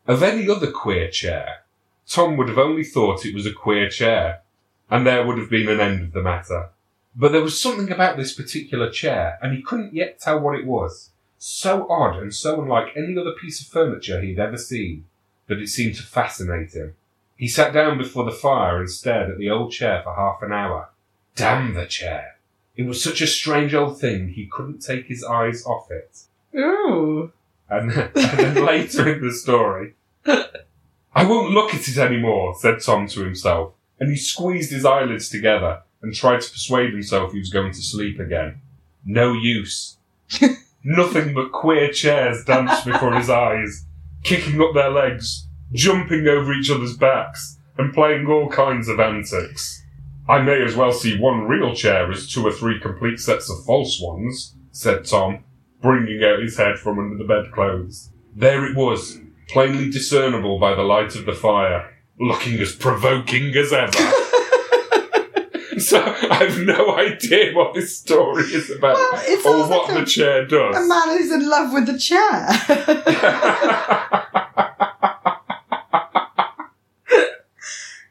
Of 0.05 0.21
any 0.21 0.49
other 0.49 0.69
queer 0.69 1.09
chair, 1.09 1.63
Tom 2.07 2.35
would 2.35 2.49
have 2.49 2.57
only 2.57 2.83
thought 2.83 3.25
it 3.25 3.33
was 3.33 3.45
a 3.45 3.53
queer 3.53 3.87
chair, 3.89 4.41
and 4.89 5.07
there 5.07 5.25
would 5.25 5.37
have 5.37 5.49
been 5.49 5.69
an 5.69 5.79
end 5.79 6.01
of 6.01 6.11
the 6.11 6.21
matter. 6.21 6.69
But 7.15 7.31
there 7.31 7.41
was 7.41 7.61
something 7.61 7.91
about 7.91 8.17
this 8.17 8.33
particular 8.33 8.89
chair, 8.89 9.39
and 9.41 9.55
he 9.55 9.61
couldn't 9.61 9.93
yet 9.93 10.19
tell 10.19 10.39
what 10.39 10.59
it 10.59 10.65
was. 10.65 11.11
So 11.37 11.87
odd 11.89 12.17
and 12.17 12.33
so 12.33 12.61
unlike 12.61 12.95
any 12.95 13.17
other 13.17 13.31
piece 13.31 13.61
of 13.61 13.67
furniture 13.67 14.21
he 14.21 14.29
had 14.29 14.39
ever 14.39 14.57
seen, 14.57 15.05
that 15.47 15.59
it 15.59 15.67
seemed 15.67 15.95
to 15.95 16.03
fascinate 16.03 16.73
him. 16.73 16.95
He 17.37 17.47
sat 17.47 17.73
down 17.73 17.97
before 17.97 18.25
the 18.25 18.31
fire 18.31 18.79
and 18.79 18.89
stared 18.89 19.29
at 19.29 19.37
the 19.37 19.49
old 19.49 19.71
chair 19.71 20.01
for 20.03 20.15
half 20.15 20.41
an 20.41 20.51
hour. 20.51 20.89
Damn 21.35 21.73
the 21.73 21.85
chair! 21.85 22.37
It 22.75 22.83
was 22.83 23.03
such 23.03 23.21
a 23.21 23.27
strange 23.27 23.73
old 23.73 23.99
thing 23.99 24.29
he 24.29 24.47
couldn't 24.47 24.79
take 24.79 25.07
his 25.07 25.23
eyes 25.23 25.65
off 25.65 25.91
it. 25.91 26.19
Ooh. 26.55 27.31
And, 27.69 27.91
and 27.91 28.13
then 28.13 28.65
later 28.65 29.13
in 29.13 29.21
the 29.21 29.33
story, 29.33 29.95
I 30.25 31.23
won't 31.25 31.51
look 31.51 31.73
at 31.73 31.87
it 31.87 31.97
anymore, 31.97 32.55
said 32.57 32.81
Tom 32.81 33.07
to 33.07 33.23
himself, 33.23 33.73
and 33.99 34.09
he 34.09 34.15
squeezed 34.15 34.71
his 34.71 34.85
eyelids 34.85 35.29
together 35.29 35.81
and 36.01 36.13
tried 36.13 36.41
to 36.41 36.51
persuade 36.51 36.91
himself 36.91 37.31
he 37.31 37.39
was 37.39 37.49
going 37.49 37.71
to 37.71 37.81
sleep 37.81 38.19
again. 38.19 38.61
No 39.05 39.33
use. 39.33 39.97
Nothing 40.83 41.33
but 41.33 41.51
queer 41.51 41.91
chairs 41.91 42.43
danced 42.43 42.85
before 42.85 43.15
his 43.15 43.29
eyes, 43.29 43.85
kicking 44.23 44.61
up 44.61 44.73
their 44.73 44.89
legs, 44.89 45.47
jumping 45.71 46.27
over 46.27 46.53
each 46.53 46.69
other's 46.69 46.97
backs, 46.97 47.57
and 47.77 47.93
playing 47.93 48.27
all 48.27 48.49
kinds 48.49 48.87
of 48.87 48.99
antics. 48.99 49.83
I 50.27 50.41
may 50.41 50.61
as 50.61 50.75
well 50.75 50.91
see 50.91 51.19
one 51.19 51.47
real 51.47 51.73
chair 51.73 52.11
as 52.11 52.31
two 52.31 52.45
or 52.45 52.51
three 52.51 52.79
complete 52.79 53.19
sets 53.19 53.49
of 53.49 53.63
false 53.65 53.99
ones, 54.01 54.55
said 54.71 55.05
Tom, 55.05 55.43
bringing 55.81 56.23
out 56.23 56.41
his 56.41 56.57
head 56.57 56.79
from 56.79 56.99
under 56.99 57.17
the 57.17 57.23
bedclothes. 57.23 58.09
There 58.35 58.65
it 58.65 58.75
was, 58.75 59.19
plainly 59.49 59.89
discernible 59.89 60.59
by 60.59 60.75
the 60.75 60.83
light 60.83 61.15
of 61.15 61.25
the 61.25 61.33
fire, 61.33 61.91
looking 62.19 62.59
as 62.59 62.73
provoking 62.75 63.55
as 63.55 63.73
ever. 63.73 63.91
so 65.79 66.01
I've 66.31 66.59
no 66.59 66.95
idea 66.97 67.53
what 67.53 67.73
this 67.73 67.97
story 67.97 68.43
is 68.43 68.69
about, 68.69 68.95
Well, 68.95 69.21
it 69.25 69.45
or 69.45 69.67
what 69.69 69.89
like 69.89 69.99
the 69.99 70.05
chair 70.09 70.45
does. 70.45 70.75
A 70.75 70.87
man 70.87 71.17
who's 71.17 71.31
in 71.31 71.49
love 71.49 71.73
with 71.73 71.87
the 71.87 71.97
chair. 71.97 72.19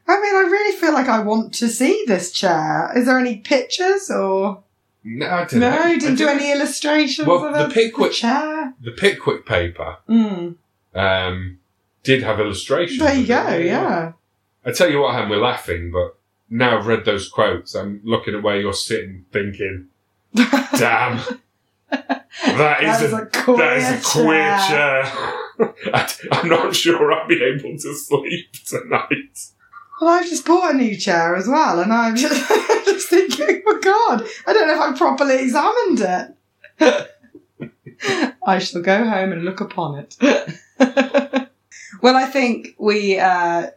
I 0.05 0.19
mean, 0.19 0.35
I 0.35 0.47
really 0.51 0.77
feel 0.77 0.93
like 0.93 1.07
I 1.07 1.19
want 1.19 1.53
to 1.55 1.69
see 1.69 2.03
this 2.07 2.31
chair. 2.31 2.91
Is 2.95 3.05
there 3.05 3.17
any 3.17 3.37
pictures 3.37 4.11
or 4.11 4.63
no, 5.03 5.25
I 5.25 5.45
don't 5.45 5.59
no? 5.59 5.69
know. 5.69 5.77
I 5.81 5.97
Didn't 5.97 6.15
do 6.15 6.27
any 6.27 6.51
illustrations 6.51 7.27
Well, 7.27 7.45
of 7.45 7.69
the? 7.69 7.73
Pickwick- 7.73 8.11
chair. 8.13 8.73
The 8.81 8.91
Pickwick 8.91 9.45
paper 9.45 9.97
Mm. 10.09 10.55
Um, 10.95 11.59
did 12.03 12.23
have 12.23 12.39
illustrations. 12.39 12.99
There 12.99 13.15
you 13.15 13.27
go. 13.27 13.47
it, 13.49 13.65
Yeah. 13.65 14.13
I 14.65 14.71
tell 14.71 14.89
you 14.89 14.99
what, 15.01 15.13
Ham, 15.15 15.29
we're 15.29 15.37
laughing, 15.41 15.91
but 15.91 16.17
now 16.49 16.77
I've 16.77 16.87
read 16.87 17.03
those 17.05 17.27
quotes, 17.27 17.75
I'm 17.75 17.99
looking 18.03 18.33
at 18.35 18.43
where 18.43 18.59
you're 18.59 18.73
sitting, 18.73 19.25
thinking, 19.31 19.87
"Damn, 20.35 21.19
That 21.89 22.27
That 22.57 22.83
is, 22.83 23.01
is 23.01 23.13
a, 23.13 23.17
a 23.17 23.25
queer 23.27 23.57
that 23.57 23.77
is 23.77 24.05
a 24.05 24.09
queer 24.09 24.57
chair. 24.67 25.03
chair. 25.03 25.73
I, 25.93 26.13
I'm 26.31 26.49
not 26.49 26.75
sure 26.75 27.11
I'll 27.13 27.27
be 27.27 27.41
able 27.43 27.77
to 27.77 27.95
sleep 27.95 28.51
tonight. 28.65 29.39
Well, 30.01 30.09
I've 30.09 30.27
just 30.29 30.45
bought 30.45 30.73
a 30.73 30.77
new 30.77 30.95
chair 30.97 31.35
as 31.35 31.47
well, 31.47 31.79
and 31.79 31.93
I'm 31.93 32.15
just, 32.15 32.49
just 32.85 33.09
thinking, 33.09 33.61
oh 33.67 33.79
God, 33.79 34.25
I 34.47 34.53
don't 34.53 34.67
know 34.67 34.73
if 34.75 34.79
I've 34.79 34.97
properly 34.97 35.39
examined 35.43 35.99
it. 36.79 37.09
I 38.45 38.59
shall 38.59 38.81
go 38.81 39.07
home 39.07 39.31
and 39.31 39.45
look 39.45 39.61
upon 39.61 39.99
it. 39.99 40.15
well, 42.01 42.15
I 42.15 42.25
think 42.25 42.75
we 42.79 43.17
uh, 43.19 43.67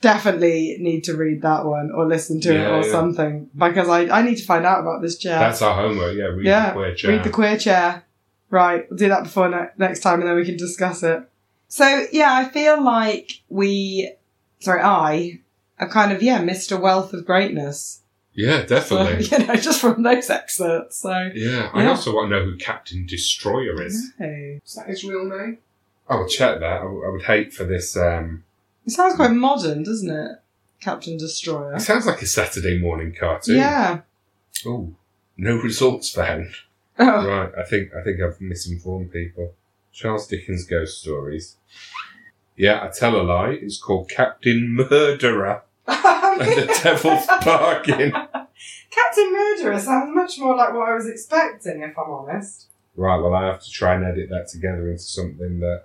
definitely 0.00 0.76
need 0.80 1.04
to 1.04 1.16
read 1.16 1.42
that 1.42 1.64
one 1.64 1.90
or 1.92 2.06
listen 2.06 2.40
to 2.42 2.54
it 2.54 2.66
or 2.66 2.84
yeah. 2.84 2.90
something 2.92 3.50
because 3.56 3.88
I, 3.88 4.08
I 4.08 4.22
need 4.22 4.36
to 4.36 4.44
find 4.44 4.64
out 4.64 4.80
about 4.80 5.02
this 5.02 5.18
chair. 5.18 5.38
That's 5.38 5.62
our 5.62 5.74
homework, 5.74 6.16
yeah. 6.16 6.24
Read 6.24 6.46
Yeah, 6.46 6.66
the 6.68 6.72
queer 6.74 6.94
chair. 6.94 7.10
Read 7.10 7.24
the 7.24 7.30
queer 7.30 7.58
chair. 7.58 8.04
Right, 8.50 8.88
we'll 8.90 8.96
do 8.98 9.08
that 9.08 9.22
before 9.24 9.48
ne- 9.48 9.68
next 9.78 10.00
time 10.00 10.20
and 10.20 10.28
then 10.28 10.34
we 10.36 10.44
can 10.44 10.56
discuss 10.56 11.02
it. 11.04 11.22
So, 11.68 12.06
yeah, 12.12 12.32
I 12.34 12.46
feel 12.48 12.82
like 12.82 13.42
we, 13.48 14.12
sorry, 14.58 14.82
I 14.82 15.40
have 15.76 15.90
kind 15.90 16.10
of, 16.10 16.20
yeah, 16.20 16.40
missed 16.42 16.72
a 16.72 16.76
wealth 16.76 17.12
of 17.12 17.24
greatness. 17.24 18.00
yeah, 18.32 18.62
So, 18.62 18.66
definitely. 18.66 19.24
you 19.38 19.46
know, 19.46 19.54
just 19.54 19.80
from 19.80 20.02
those 20.02 20.28
excerpts. 20.30 20.96
So, 20.98 21.30
Yeah, 21.32 21.70
I 21.72 21.84
Yeah. 21.84 21.90
also 21.90 22.12
want 22.12 22.30
to 22.32 22.38
know 22.40 22.44
who 22.44 22.56
Captain 22.56 23.06
Destroyer 23.06 23.80
is. 23.82 24.12
no. 24.18 24.58
Is 24.66 24.74
that 24.74 24.88
his 24.88 25.04
real 25.04 25.26
name? 25.26 25.58
I 26.10 26.16
will 26.16 26.28
check 26.28 26.58
that. 26.60 26.80
I, 26.80 26.82
w- 26.82 27.04
I 27.06 27.10
would 27.10 27.22
hate 27.22 27.52
for 27.54 27.64
this. 27.64 27.96
Um, 27.96 28.44
It 28.84 28.90
sounds 28.90 29.14
quite 29.16 29.30
modern, 29.30 29.82
doesn't 29.84 30.10
it? 30.10 30.32
Captain 30.80 31.16
Destroyer. 31.16 31.74
it 31.76 31.80
sounds 31.80 32.06
like 32.06 32.20
a 32.22 32.26
Saturday 32.26 32.78
morning 32.78 33.14
cartoon. 33.18 33.56
Yeah. 33.56 34.00
Oh, 34.66 34.94
no 35.36 35.56
results 35.56 36.10
found. 36.10 36.48
Oh. 37.02 37.26
Right, 37.26 37.50
I 37.58 37.62
think 37.64 37.94
I 37.98 38.02
think 38.02 38.20
I've 38.20 38.38
misinformed 38.42 39.10
people. 39.10 39.54
Charles 39.90 40.26
Dickens 40.26 40.66
ghost 40.66 41.00
stories. 41.00 41.56
Yeah, 42.56 42.84
I 42.84 42.88
tell 42.88 43.18
a 43.18 43.22
lie. 43.22 43.52
It's 43.62 43.78
called 43.80 44.10
Captain 44.10 44.68
Murderer 44.74 45.62
and 45.86 46.40
the 46.40 46.80
Devil's 46.82 47.24
Bargain. 47.42 48.12
Captain 48.12 49.32
Murderer 49.32 49.78
sounds 49.80 50.14
much 50.14 50.38
more 50.38 50.54
like 50.54 50.74
what 50.74 50.90
I 50.90 50.94
was 50.94 51.08
expecting, 51.08 51.80
if 51.82 51.96
I'm 51.98 52.10
honest. 52.10 52.66
Right, 52.96 53.16
well, 53.16 53.32
I 53.34 53.46
have 53.46 53.62
to 53.62 53.70
try 53.70 53.94
and 53.94 54.04
edit 54.04 54.28
that 54.28 54.48
together 54.48 54.90
into 54.90 55.02
something 55.02 55.60
that. 55.60 55.84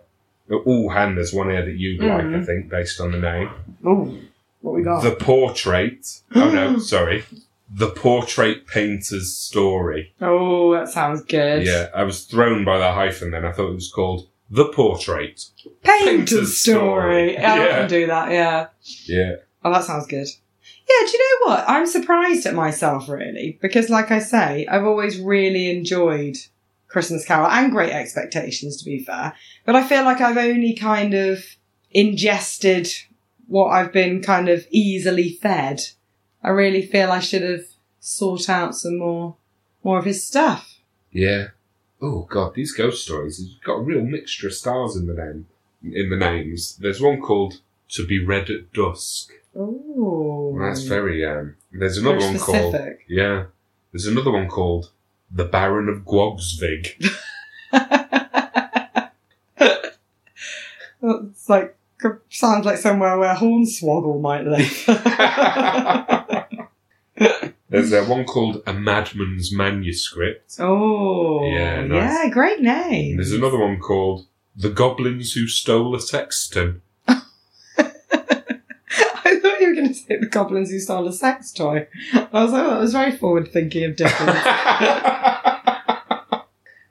Oh, 0.51 0.89
Han, 0.89 1.15
there's 1.15 1.33
one 1.33 1.49
here 1.49 1.65
that 1.65 1.75
you'd 1.77 2.01
like, 2.01 2.21
I 2.21 2.23
Mm. 2.23 2.45
think, 2.45 2.69
based 2.69 3.01
on 3.01 3.11
the 3.11 3.17
name. 3.19 3.49
Ooh, 3.85 4.19
what 4.61 4.73
we 4.75 4.83
got? 4.83 5.01
The 5.03 5.15
Portrait. 5.15 6.05
Oh, 6.35 6.49
no, 6.51 6.77
sorry. 6.93 7.23
The 7.73 7.89
Portrait 7.89 8.67
Painter's 8.67 9.35
Story. 9.35 10.13
oh, 10.21 10.73
that 10.73 10.87
sounds 10.89 11.23
good. 11.23 11.65
Yeah, 11.65 11.89
I 11.95 12.03
was 12.03 12.25
thrown 12.25 12.63
by 12.63 12.77
the 12.77 12.91
hyphen 12.91 13.31
then. 13.31 13.43
I 13.45 13.51
thought 13.51 13.71
it 13.71 13.75
was 13.75 13.91
called 13.91 14.27
The 14.51 14.65
Portrait. 14.65 15.43
Painter's 15.83 16.05
Painter's 16.05 16.57
story. 16.57 17.31
Story. 17.31 17.33
Yeah, 17.33 17.53
I 17.53 17.67
can 17.79 17.89
do 17.89 18.05
that, 18.07 18.31
yeah. 18.31 18.67
Yeah. 19.05 19.35
Oh, 19.63 19.71
that 19.71 19.83
sounds 19.83 20.05
good. 20.05 20.27
Yeah, 20.87 21.07
do 21.07 21.11
you 21.17 21.19
know 21.19 21.49
what? 21.51 21.65
I'm 21.67 21.87
surprised 21.87 22.45
at 22.45 22.53
myself, 22.53 23.09
really, 23.09 23.57
because, 23.59 23.89
like 23.89 24.11
I 24.11 24.19
say, 24.19 24.67
I've 24.67 24.85
always 24.85 25.19
really 25.19 25.71
enjoyed 25.75 26.37
Christmas 26.95 27.25
Carol 27.25 27.47
and 27.47 27.73
Great 27.73 27.91
Expectations, 27.91 28.77
to 28.77 28.85
be 28.85 29.03
fair. 29.03 29.33
But 29.65 29.75
I 29.75 29.85
feel 29.85 30.05
like 30.05 30.21
I've 30.21 30.37
only 30.37 30.73
kind 30.73 31.13
of 31.13 31.43
ingested 31.91 32.87
what 33.47 33.67
I've 33.67 33.91
been 33.91 34.23
kind 34.23 34.47
of 34.47 34.65
easily 34.71 35.33
fed. 35.41 35.81
I 36.41 36.51
really 36.51 36.85
feel 36.85 37.11
I 37.11 37.19
should 37.19 37.41
have 37.41 37.65
sought 37.99 38.47
out 38.47 38.75
some 38.75 38.97
more, 38.97 39.35
more 39.83 39.99
of 39.99 40.05
his 40.05 40.25
stuff. 40.25 40.79
Yeah. 41.11 41.47
Oh 42.01 42.21
god, 42.29 42.55
these 42.55 42.71
ghost 42.71 43.03
stories 43.03 43.39
have 43.39 43.61
got 43.61 43.79
a 43.79 43.83
real 43.83 44.05
mixture 44.05 44.47
of 44.47 44.53
stars 44.53 44.95
in 44.95 45.07
the 45.07 45.15
name 45.15 45.47
in 45.83 46.09
the 46.09 46.15
names. 46.15 46.77
There's 46.77 47.01
one 47.01 47.19
called 47.19 47.59
To 47.89 48.07
Be 48.07 48.23
Read 48.23 48.49
at 48.49 48.71
Dusk. 48.71 49.33
Oh, 49.53 50.57
That's 50.57 50.83
very 50.83 51.25
um 51.25 51.57
there's 51.73 51.97
another 51.97 52.19
Very 52.19 52.31
one 52.31 52.39
called. 52.39 52.75
Yeah. 53.09 53.45
There's 53.91 54.07
another 54.07 54.31
one 54.31 54.47
called 54.47 54.91
The 55.31 55.45
Baron 55.45 55.89
of 55.89 56.05
Grogzwig. 56.05 56.93
it's 61.01 61.49
like 61.49 61.75
sounds 62.29 62.65
like 62.65 62.77
somewhere 62.77 63.17
where 63.17 63.33
Hornswoggle 63.35 64.21
might 64.21 64.45
live. 64.45 64.85
There's 67.69 67.91
uh, 67.93 68.03
one 68.05 68.25
called 68.25 68.61
A 68.67 68.73
Madman's 68.73 69.51
Manuscript. 69.53 70.55
oh, 70.59 71.45
Yeah, 71.45 71.85
nice. 71.85 72.13
yeah, 72.25 72.29
great 72.29 72.57
And 72.59 72.67
name. 72.67 73.15
there's 73.17 73.31
another 73.33 73.57
one 73.57 73.79
called 73.79 74.27
The 74.55 74.69
Goblins 74.69 75.33
Who 75.33 75.47
Stole 75.47 75.95
a 75.95 75.99
Sexton. 75.99 76.81
I 80.05 80.13
thought 80.13 80.19
you 80.19 80.19
to 80.19 80.21
say 80.21 80.25
the 80.25 80.27
goblins 80.27 80.71
who 80.71 80.79
stole 80.79 81.07
a 81.07 81.13
sex 81.13 81.51
toy. 81.51 81.87
I 82.13 82.43
was 82.43 82.51
like, 82.51 82.67
that 82.67 82.79
was 82.79 82.91
very 82.93 83.11
forward 83.11 83.51
thinking 83.51 83.83
of 83.83 83.95
Dickens. 83.95 84.27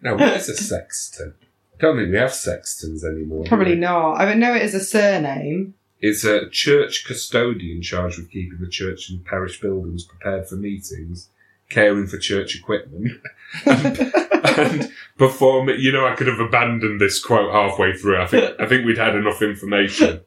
now, 0.02 0.16
what 0.16 0.36
is 0.36 0.48
a 0.48 0.56
sexton? 0.56 1.34
I 1.74 1.76
don't 1.80 1.96
think 1.96 2.10
we 2.12 2.18
have 2.18 2.34
sextons 2.34 3.04
anymore. 3.04 3.44
do 3.44 3.48
Probably 3.48 3.74
we? 3.74 3.80
not. 3.80 4.14
I 4.14 4.26
would 4.26 4.38
know 4.38 4.54
it 4.54 4.62
as 4.62 4.74
a 4.74 4.80
surname. 4.80 5.74
It's 6.00 6.24
a 6.24 6.48
church 6.50 7.04
custodian 7.06 7.82
charged 7.82 8.18
with 8.18 8.30
keeping 8.30 8.58
the 8.60 8.68
church 8.68 9.08
and 9.10 9.24
parish 9.24 9.60
buildings 9.60 10.04
prepared 10.04 10.48
for 10.48 10.56
meetings, 10.56 11.30
caring 11.70 12.06
for 12.06 12.18
church 12.18 12.56
equipment, 12.56 13.12
and, 13.66 13.98
and 14.44 14.92
performing. 15.16 15.80
You 15.80 15.92
know, 15.92 16.06
I 16.06 16.14
could 16.14 16.26
have 16.26 16.40
abandoned 16.40 17.00
this 17.00 17.24
quote 17.24 17.52
halfway 17.52 17.94
through. 17.94 18.20
I 18.20 18.26
think 18.26 18.60
I 18.60 18.66
think 18.66 18.84
we'd 18.84 18.98
had 18.98 19.14
enough 19.16 19.40
information. 19.42 20.20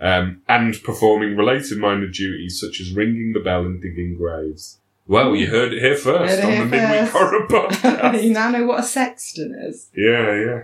Um, 0.00 0.42
and 0.48 0.74
performing 0.82 1.36
related 1.36 1.78
minor 1.78 2.08
duties 2.08 2.60
such 2.60 2.80
as 2.80 2.92
ringing 2.92 3.32
the 3.32 3.40
bell 3.40 3.64
and 3.64 3.80
digging 3.80 4.16
graves. 4.16 4.78
Well, 5.06 5.36
you 5.36 5.46
heard 5.48 5.72
it 5.72 5.80
here 5.80 5.96
first 5.96 6.38
it 6.38 6.44
on 6.44 6.50
the 6.50 6.76
here 6.76 6.88
Midweek. 6.88 7.10
Horror 7.10 7.46
Podcast. 7.48 8.22
you 8.22 8.32
now 8.32 8.50
know 8.50 8.64
what 8.64 8.80
a 8.80 8.82
sexton 8.82 9.54
is. 9.54 9.90
Yeah, 9.94 10.34
yeah. 10.34 10.62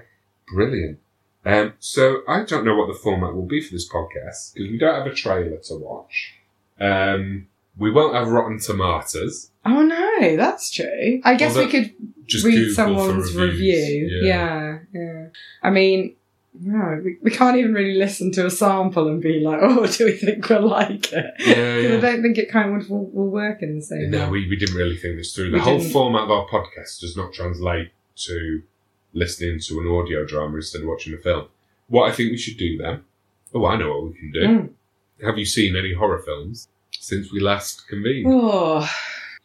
Brilliant. 0.53 0.99
Um, 1.45 1.75
so 1.79 2.23
I 2.29 2.45
don't 2.45 2.65
know 2.65 2.77
what 2.77 2.89
the 2.89 2.99
format 2.99 3.35
will 3.35 3.47
be 3.47 3.61
for 3.63 3.73
this 3.73 3.89
podcast 3.89 4.53
because 4.55 4.71
we 4.71 4.79
don't 4.79 4.95
have 4.95 5.07
a 5.07 5.15
trailer 5.15 5.57
to 5.57 5.75
watch. 5.77 6.35
Um, 6.79 7.47
we 7.79 7.91
won't 7.91 8.15
have 8.15 8.29
Rotten 8.29 8.59
Tomatoes. 8.59 9.51
Oh 9.65 9.83
no, 9.83 10.37
that's 10.37 10.71
true. 10.71 11.21
I 11.25 11.35
guess 11.35 11.57
we 11.57 11.67
could 11.69 11.95
Just 12.27 12.45
read 12.45 12.57
Google 12.57 12.75
someone's 12.75 13.35
review. 13.35 14.21
Yeah. 14.23 14.79
yeah, 14.93 15.27
I 15.63 15.71
mean, 15.71 16.17
no, 16.59 17.01
we, 17.05 17.17
we 17.23 17.31
can't 17.31 17.57
even 17.57 17.73
really 17.75 17.95
listen 17.95 18.33
to 18.33 18.47
a 18.47 18.51
sample 18.51 19.09
and 19.09 19.23
be 19.23 19.41
like, 19.41 19.59
oh, 19.63 19.87
do 19.87 20.05
we 20.07 20.13
think 20.13 20.49
we'll 20.49 20.67
like 20.69 21.13
it? 21.13 21.35
Yeah, 21.39 21.55
'Cause 21.55 21.57
I 21.57 21.79
yeah. 21.79 22.01
don't 22.01 22.23
think 22.23 22.39
it 22.39 22.51
kind 22.51 22.81
of 22.81 22.91
will, 22.91 23.07
will 23.11 23.29
work 23.31 23.63
in 23.63 23.77
the 23.77 23.83
same 23.83 24.11
No, 24.11 24.25
way. 24.27 24.31
we, 24.31 24.49
we 24.51 24.57
didn't 24.57 24.75
really 24.77 24.97
think 24.97 25.17
this 25.17 25.35
through. 25.35 25.51
The 25.51 25.59
We 25.59 25.63
whole 25.63 25.79
didn't. 25.79 25.93
format 25.93 26.23
of 26.23 26.31
our 26.31 26.47
podcast 26.49 27.01
does 27.01 27.17
not 27.17 27.33
translate 27.33 27.91
to 28.17 28.63
listening 29.13 29.59
to 29.61 29.81
an 29.81 29.87
audio 29.89 30.25
drama 30.27 30.57
instead 30.57 30.83
of 30.83 30.89
watching 30.89 31.15
a 31.15 31.19
film. 31.19 31.47
What 31.89 32.11
I 32.11 32.15
think 32.15 32.31
we 32.31 32.37
should 32.39 32.57
do 32.59 32.77
then. 32.79 33.05
Oh, 33.55 33.67
I 33.67 33.77
know 33.77 33.91
what 33.91 34.13
we 34.13 34.19
can 34.19 34.31
do. 34.33 34.41
Mm. 34.41 34.71
Have 35.25 35.39
you 35.39 35.45
seen 35.45 35.75
any 35.77 35.93
horror 35.95 36.19
films 36.25 36.69
since 36.93 37.33
we 37.33 37.41
last 37.41 37.89
convened? 37.89 38.27
Oh, 38.29 38.89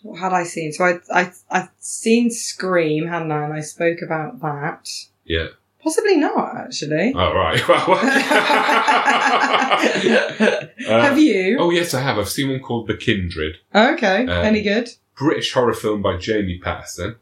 what 0.03 0.19
had 0.19 0.33
I 0.33 0.43
seen? 0.43 0.71
So 0.71 0.83
I, 0.85 0.99
I, 1.11 1.31
I've 1.49 1.69
seen 1.79 2.29
Scream, 2.29 3.07
hadn't 3.07 3.31
I? 3.31 3.45
And 3.45 3.53
I 3.53 3.61
spoke 3.61 4.01
about 4.03 4.39
that. 4.41 4.87
Yeah. 5.23 5.47
Possibly 5.85 6.17
not, 6.17 6.57
actually. 6.57 7.13
Oh, 7.15 7.33
right. 7.33 7.59
Uh, 10.87 11.01
Have 11.01 11.17
you? 11.17 11.57
Oh 11.59 11.69
yes, 11.71 11.93
I 11.93 12.01
have. 12.01 12.17
I've 12.19 12.29
seen 12.29 12.49
one 12.49 12.59
called 12.59 12.87
The 12.87 12.95
Kindred, 12.97 13.57
okay. 13.73 14.23
um, 14.23 14.29
Any 14.29 14.61
good? 14.61 14.89
British 15.17 15.53
horror 15.53 15.73
film 15.73 16.01
by 16.01 16.17
Jamie 16.17 16.59
Patterson. 16.59 17.15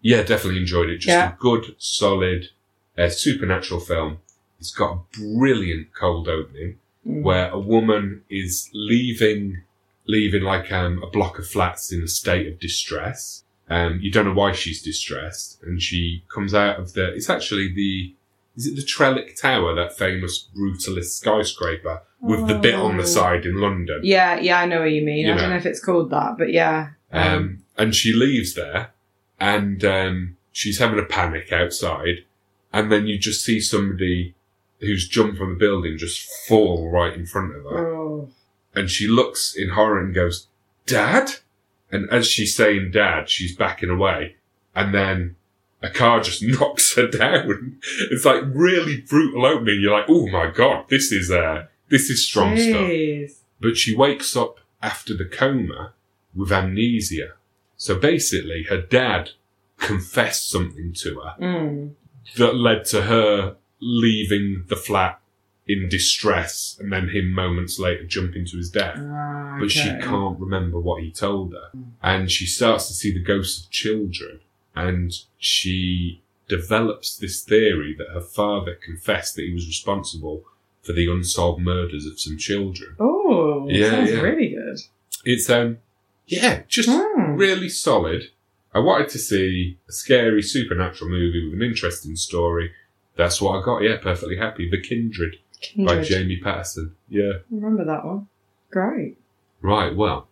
Yeah, 0.00 0.22
definitely 0.22 0.60
enjoyed 0.60 0.88
it. 0.90 0.98
Just 0.98 1.08
Yeah. 1.08 1.32
a 1.34 1.36
good, 1.38 1.74
solid, 1.78 2.48
uh, 2.96 3.08
supernatural 3.10 3.80
film. 3.80 4.18
It's 4.58 4.70
got 4.70 4.92
a 4.92 4.98
brilliant 5.18 5.88
cold 5.98 6.28
opening 6.28 6.76
Mm. 7.06 7.22
where 7.22 7.50
a 7.50 7.58
woman 7.58 8.22
is 8.30 8.70
leaving, 8.74 9.62
leaving 10.06 10.42
like 10.42 10.70
um, 10.72 11.02
a 11.02 11.06
block 11.08 11.38
of 11.38 11.46
flats 11.46 11.92
in 11.92 12.02
a 12.02 12.08
state 12.08 12.46
of 12.46 12.58
distress. 12.60 13.44
Um, 13.70 14.00
you 14.02 14.10
don't 14.10 14.24
know 14.26 14.34
why 14.34 14.52
she's 14.52 14.82
distressed, 14.82 15.62
and 15.62 15.80
she 15.80 16.24
comes 16.32 16.52
out 16.54 16.78
of 16.78 16.92
the. 16.94 17.14
It's 17.14 17.30
actually 17.30 17.72
the. 17.72 18.14
Is 18.56 18.66
it 18.66 18.74
the 18.76 18.82
Trellick 18.82 19.40
Tower, 19.40 19.74
that 19.76 19.96
famous 19.96 20.48
brutalist 20.56 21.12
skyscraper 21.20 22.02
with 22.20 22.48
the 22.48 22.56
bit 22.58 22.74
on 22.74 22.96
the 22.96 23.04
Oh. 23.04 23.06
side 23.06 23.46
in 23.46 23.60
London? 23.60 24.00
Yeah, 24.02 24.38
yeah, 24.40 24.58
I 24.60 24.66
know 24.66 24.80
what 24.80 24.90
you 24.90 25.02
mean. 25.02 25.24
You 25.24 25.32
I 25.32 25.34
know. 25.36 25.40
don't 25.42 25.50
know 25.50 25.56
if 25.56 25.66
it's 25.66 25.82
called 25.82 26.10
that, 26.10 26.36
but 26.36 26.52
yeah. 26.52 26.90
Um, 27.12 27.62
and 27.78 27.94
she 27.94 28.12
leaves 28.12 28.54
there, 28.54 28.90
and 29.38 29.84
um, 29.84 30.36
she's 30.52 30.78
having 30.80 30.98
a 30.98 31.04
panic 31.04 31.52
outside, 31.52 32.24
and 32.72 32.90
then 32.90 33.06
you 33.06 33.18
just 33.18 33.44
see 33.44 33.60
somebody 33.60 34.34
who's 34.80 35.08
jumped 35.08 35.38
from 35.38 35.50
the 35.50 35.58
building 35.58 35.96
just 35.96 36.20
fall 36.48 36.90
right 36.90 37.14
in 37.14 37.26
front 37.26 37.54
of 37.54 37.62
her, 37.64 37.86
oh. 37.94 38.28
and 38.74 38.90
she 38.90 39.06
looks 39.06 39.54
in 39.56 39.70
horror 39.70 40.00
and 40.04 40.12
goes, 40.14 40.48
"Dad," 40.86 41.36
and 41.92 42.08
as 42.10 42.26
she's 42.26 42.54
saying 42.56 42.90
"Dad," 42.92 43.28
she's 43.28 43.54
backing 43.56 43.90
away, 43.90 44.36
and 44.74 44.94
then 44.94 45.36
a 45.82 45.90
car 45.90 46.20
just 46.20 46.42
knocks 46.52 46.94
her 46.96 47.06
down. 47.08 47.78
It's 48.10 48.24
like 48.24 48.42
really 48.46 49.00
brutal 49.00 49.46
opening. 49.46 49.80
You're 49.80 49.92
like, 49.98 50.06
oh 50.08 50.26
my 50.28 50.50
god, 50.50 50.86
this 50.88 51.10
is 51.12 51.30
uh, 51.30 51.66
this 51.88 52.10
is 52.10 52.24
strong 52.26 52.56
stuff. 52.58 52.82
But 53.60 53.76
she 53.76 53.94
wakes 53.96 54.36
up 54.36 54.58
after 54.82 55.16
the 55.16 55.24
coma 55.26 55.92
with 56.34 56.50
amnesia. 56.52 57.32
So 57.76 57.98
basically, 57.98 58.64
her 58.70 58.80
dad 58.80 59.30
confessed 59.78 60.50
something 60.50 60.92
to 60.94 61.20
her 61.20 61.34
Mm. 61.40 61.90
that 62.36 62.54
led 62.54 62.84
to 62.86 63.02
her 63.02 63.56
leaving 63.80 64.64
the 64.68 64.76
flat 64.76 65.18
in 65.66 65.88
distress 65.88 66.76
and 66.80 66.92
then 66.92 67.08
him 67.10 67.30
moments 67.32 67.78
later 67.78 68.04
jumping 68.04 68.44
to 68.46 68.56
his 68.56 68.70
death. 68.70 68.96
Ah, 68.98 69.56
But 69.60 69.70
she 69.70 69.88
can't 70.00 70.38
remember 70.40 70.80
what 70.80 71.02
he 71.02 71.10
told 71.12 71.52
her. 71.52 71.70
And 72.02 72.30
she 72.30 72.46
starts 72.46 72.88
to 72.88 72.94
see 72.94 73.12
the 73.12 73.22
ghosts 73.22 73.64
of 73.66 73.70
children 73.70 74.40
and 74.74 75.12
she 75.38 76.22
develops 76.48 77.16
this 77.16 77.42
theory 77.44 77.94
that 77.98 78.08
her 78.12 78.20
father 78.20 78.74
confessed 78.74 79.36
that 79.36 79.42
he 79.42 79.52
was 79.54 79.66
responsible 79.66 80.42
for 80.82 80.92
the 80.92 81.10
unsolved 81.10 81.60
murders 81.62 82.06
of 82.06 82.18
some 82.18 82.36
children. 82.38 82.96
Oh, 82.98 83.66
Yeah, 83.68 83.90
sounds 83.90 84.10
yeah. 84.10 84.20
really 84.20 84.48
good. 84.48 84.78
It's 85.24 85.48
um 85.50 85.78
yeah, 86.26 86.62
just 86.68 86.88
Hmm. 86.90 87.34
really 87.36 87.68
solid. 87.68 88.30
I 88.74 88.78
wanted 88.78 89.08
to 89.10 89.18
see 89.18 89.78
a 89.88 89.92
scary 89.92 90.42
supernatural 90.42 91.10
movie 91.10 91.44
with 91.44 91.54
an 91.54 91.62
interesting 91.62 92.16
story. 92.16 92.72
That's 93.16 93.40
what 93.42 93.58
I 93.60 93.64
got. 93.64 93.82
Yeah, 93.82 93.96
perfectly 93.98 94.36
happy. 94.36 94.70
The 94.70 94.80
Kindred, 94.80 95.36
by 95.76 96.02
Jamie 96.02 96.38
Patterson. 96.38 96.94
Yeah. 97.08 97.32
Remember 97.50 97.84
that 97.84 98.04
one? 98.04 98.28
Great. 98.70 99.18
Right. 99.62 99.94
Well, 99.94 100.28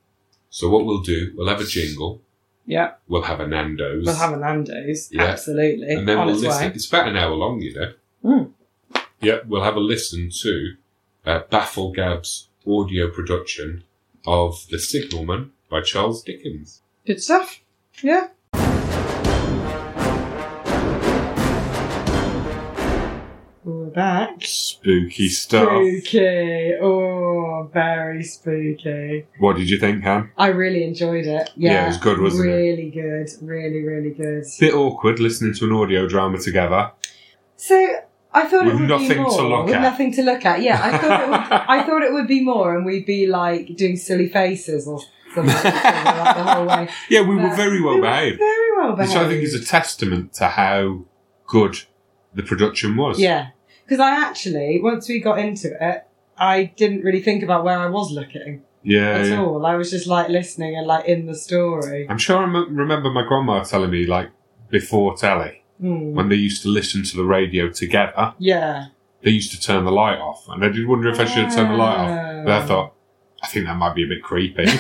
so 0.51 0.69
what 0.71 0.85
we'll 0.87 1.01
do, 1.03 1.33
we'll 1.37 1.49
have 1.49 1.61
a 1.61 1.65
jingle. 1.65 2.23
Yeah, 2.67 2.93
We'll 3.09 3.23
have 3.23 3.41
a 3.41 3.47
Nando's. 3.47 4.05
we'll 4.05 4.15
have 4.15 4.35
a 4.35 4.37
Nando's. 4.37 5.09
Yeah. 5.11 5.23
Absolutely. 5.25 5.89
and 5.91 6.07
then 6.07 6.19
On 6.19 6.27
we'll 6.27 6.35
its 6.37 6.45
listen. 6.45 6.67
way. 6.69 6.73
It's 6.75 6.87
about 6.87 7.09
an 7.09 7.17
hour 7.17 7.35
long, 7.35 7.63
you 7.63 7.75
know. 7.75 7.93
Mm. 8.23 9.01
Yeah, 9.23 9.39
we'll 9.47 9.63
have 9.65 9.77
a 9.77 9.81
listen 9.81 10.29
to 10.43 10.75
uh, 11.25 11.41
Bafflegab's 11.51 12.49
audio 12.67 13.09
production 13.11 13.85
of 14.27 14.67
The 14.71 14.79
Signalman 14.79 15.53
by 15.71 15.81
Charles 15.81 16.23
Dickens. 16.23 16.83
Good 17.07 17.23
stuff. 17.23 17.61
Yeah. 18.03 18.29
Back. 23.95 24.37
Spooky 24.43 25.29
stuff. 25.29 25.69
Spooky. 25.69 26.75
Oh, 26.81 27.69
very 27.73 28.23
spooky. 28.23 29.27
What 29.39 29.57
did 29.57 29.69
you 29.71 29.79
think, 29.79 30.05
Han? 30.05 30.31
I 30.37 30.49
really 30.49 30.85
enjoyed 30.85 31.27
it. 31.27 31.51
Yeah, 31.57 31.73
Yeah, 31.73 31.85
it 31.85 31.89
was 31.89 31.97
good, 31.99 32.21
wasn't 32.21 32.49
it? 32.49 32.53
really 32.53 32.91
good. 32.91 33.29
Really, 33.43 33.83
really 33.83 34.11
good. 34.11 34.45
Bit 34.61 34.75
awkward 34.75 35.19
listening 35.21 35.55
to 35.55 35.65
an 35.67 35.73
audio 35.73 36.09
drama 36.09 36.39
together. 36.39 36.93
So 37.57 37.75
I 38.33 38.47
thought 38.47 38.67
With 38.67 38.75
it 38.75 38.81
would 38.81 38.89
nothing 38.89 39.09
be 39.09 39.15
to 39.15 39.43
look 39.49 39.67
with 39.67 39.75
at. 39.75 39.83
nothing 39.83 40.13
to 40.15 40.23
look 40.23 40.45
at. 40.45 40.63
Yeah, 40.63 40.81
I 40.83 40.99
thought 40.99 41.21
it 41.23 41.29
would, 41.29 41.41
I 41.69 41.83
thought 41.85 42.03
it 42.03 42.13
would 42.13 42.29
be 42.29 42.43
more, 42.43 42.77
and 42.77 42.85
we'd 42.87 43.07
be 43.07 43.27
like 43.27 43.75
doing 43.77 43.97
silly 43.97 44.29
faces 44.29 44.87
or 44.87 45.01
something 45.35 45.53
like 45.55 45.63
that 45.63 46.37
the 46.37 46.43
whole 46.45 46.67
way. 46.67 46.89
Yeah, 47.11 47.23
we 47.23 47.37
were 47.37 47.55
very 47.57 47.81
well 47.83 47.97
were 47.97 48.03
behaved. 48.03 48.39
Very 48.39 48.77
well 48.77 48.91
Which 48.97 49.09
behaved. 49.09 49.27
I 49.27 49.29
think 49.29 49.43
is 49.43 49.55
a 49.55 49.65
testament 49.65 50.35
to 50.35 50.47
how 50.49 51.01
good 51.47 51.83
the 52.35 52.43
production 52.43 52.97
was. 52.97 53.19
Yeah, 53.19 53.49
because 53.89 54.01
I 54.01 54.11
actually 54.11 54.81
once 54.83 55.09
we 55.09 55.21
got 55.21 55.39
into 55.39 55.69
it, 55.81 56.05
I 56.37 56.65
didn't 56.77 57.03
really 57.03 57.23
think 57.23 57.43
about 57.43 57.65
where 57.65 57.79
I 57.79 57.87
was 57.89 58.13
looking 58.13 58.63
Yeah, 58.83 59.19
at 59.19 59.27
yeah. 59.27 59.41
all. 59.41 59.65
I 59.67 59.75
was 59.77 59.91
just 59.91 60.07
like 60.07 60.29
listening 60.29 60.77
and 60.77 60.87
like 60.87 61.07
in 61.07 61.27
the 61.27 61.35
story. 61.35 62.07
I'm 62.09 62.19
sure 62.19 62.37
I 62.39 62.43
remember 62.45 63.11
my 63.11 63.25
grandma 63.27 63.63
telling 63.65 63.91
me, 63.91 64.07
like, 64.07 64.29
before 64.71 65.17
telly, 65.17 65.63
Hmm. 65.81 66.13
when 66.15 66.29
they 66.29 66.37
used 66.37 66.63
to 66.63 66.69
listen 66.69 67.03
to 67.05 67.17
the 67.17 67.25
radio 67.25 67.69
together, 67.71 68.35
Yeah. 68.39 68.87
they 69.23 69.31
used 69.31 69.51
to 69.53 69.61
turn 69.61 69.85
the 69.85 69.93
light 69.93 70.19
off. 70.19 70.47
And 70.49 70.65
I 70.65 70.69
did 70.69 70.87
wonder 70.87 71.09
if 71.09 71.19
I 71.21 71.25
should 71.25 71.45
have 71.45 71.55
turned 71.55 71.71
the 71.73 71.77
light 71.77 71.97
off. 71.97 72.45
But 72.45 72.53
I 72.53 72.63
Oh. 72.63 72.67
thought, 72.67 72.93
I 73.43 73.47
think 73.47 73.67
that 73.67 73.77
might 73.77 73.95
be 73.95 74.05
a 74.05 74.09
bit 74.09 74.23
creepy. 74.23 74.67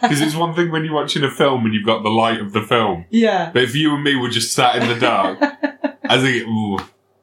Because 0.00 0.20
it's 0.22 0.34
one 0.34 0.54
thing 0.54 0.70
when 0.72 0.84
you're 0.84 0.94
watching 0.94 1.22
a 1.24 1.30
film 1.30 1.64
and 1.64 1.72
you've 1.74 1.86
got 1.86 2.02
the 2.02 2.10
light 2.10 2.40
of 2.40 2.52
the 2.52 2.62
film. 2.62 3.04
yeah. 3.10 3.50
But 3.52 3.62
if 3.64 3.74
you 3.74 3.94
and 3.94 4.02
me 4.02 4.16
were 4.16 4.28
just 4.30 4.52
sat 4.54 4.76
in 4.76 4.88
the 4.88 4.94
dark, 4.98 5.38
I 6.04 6.18
think, 6.20 6.46
ooh, 6.48 6.78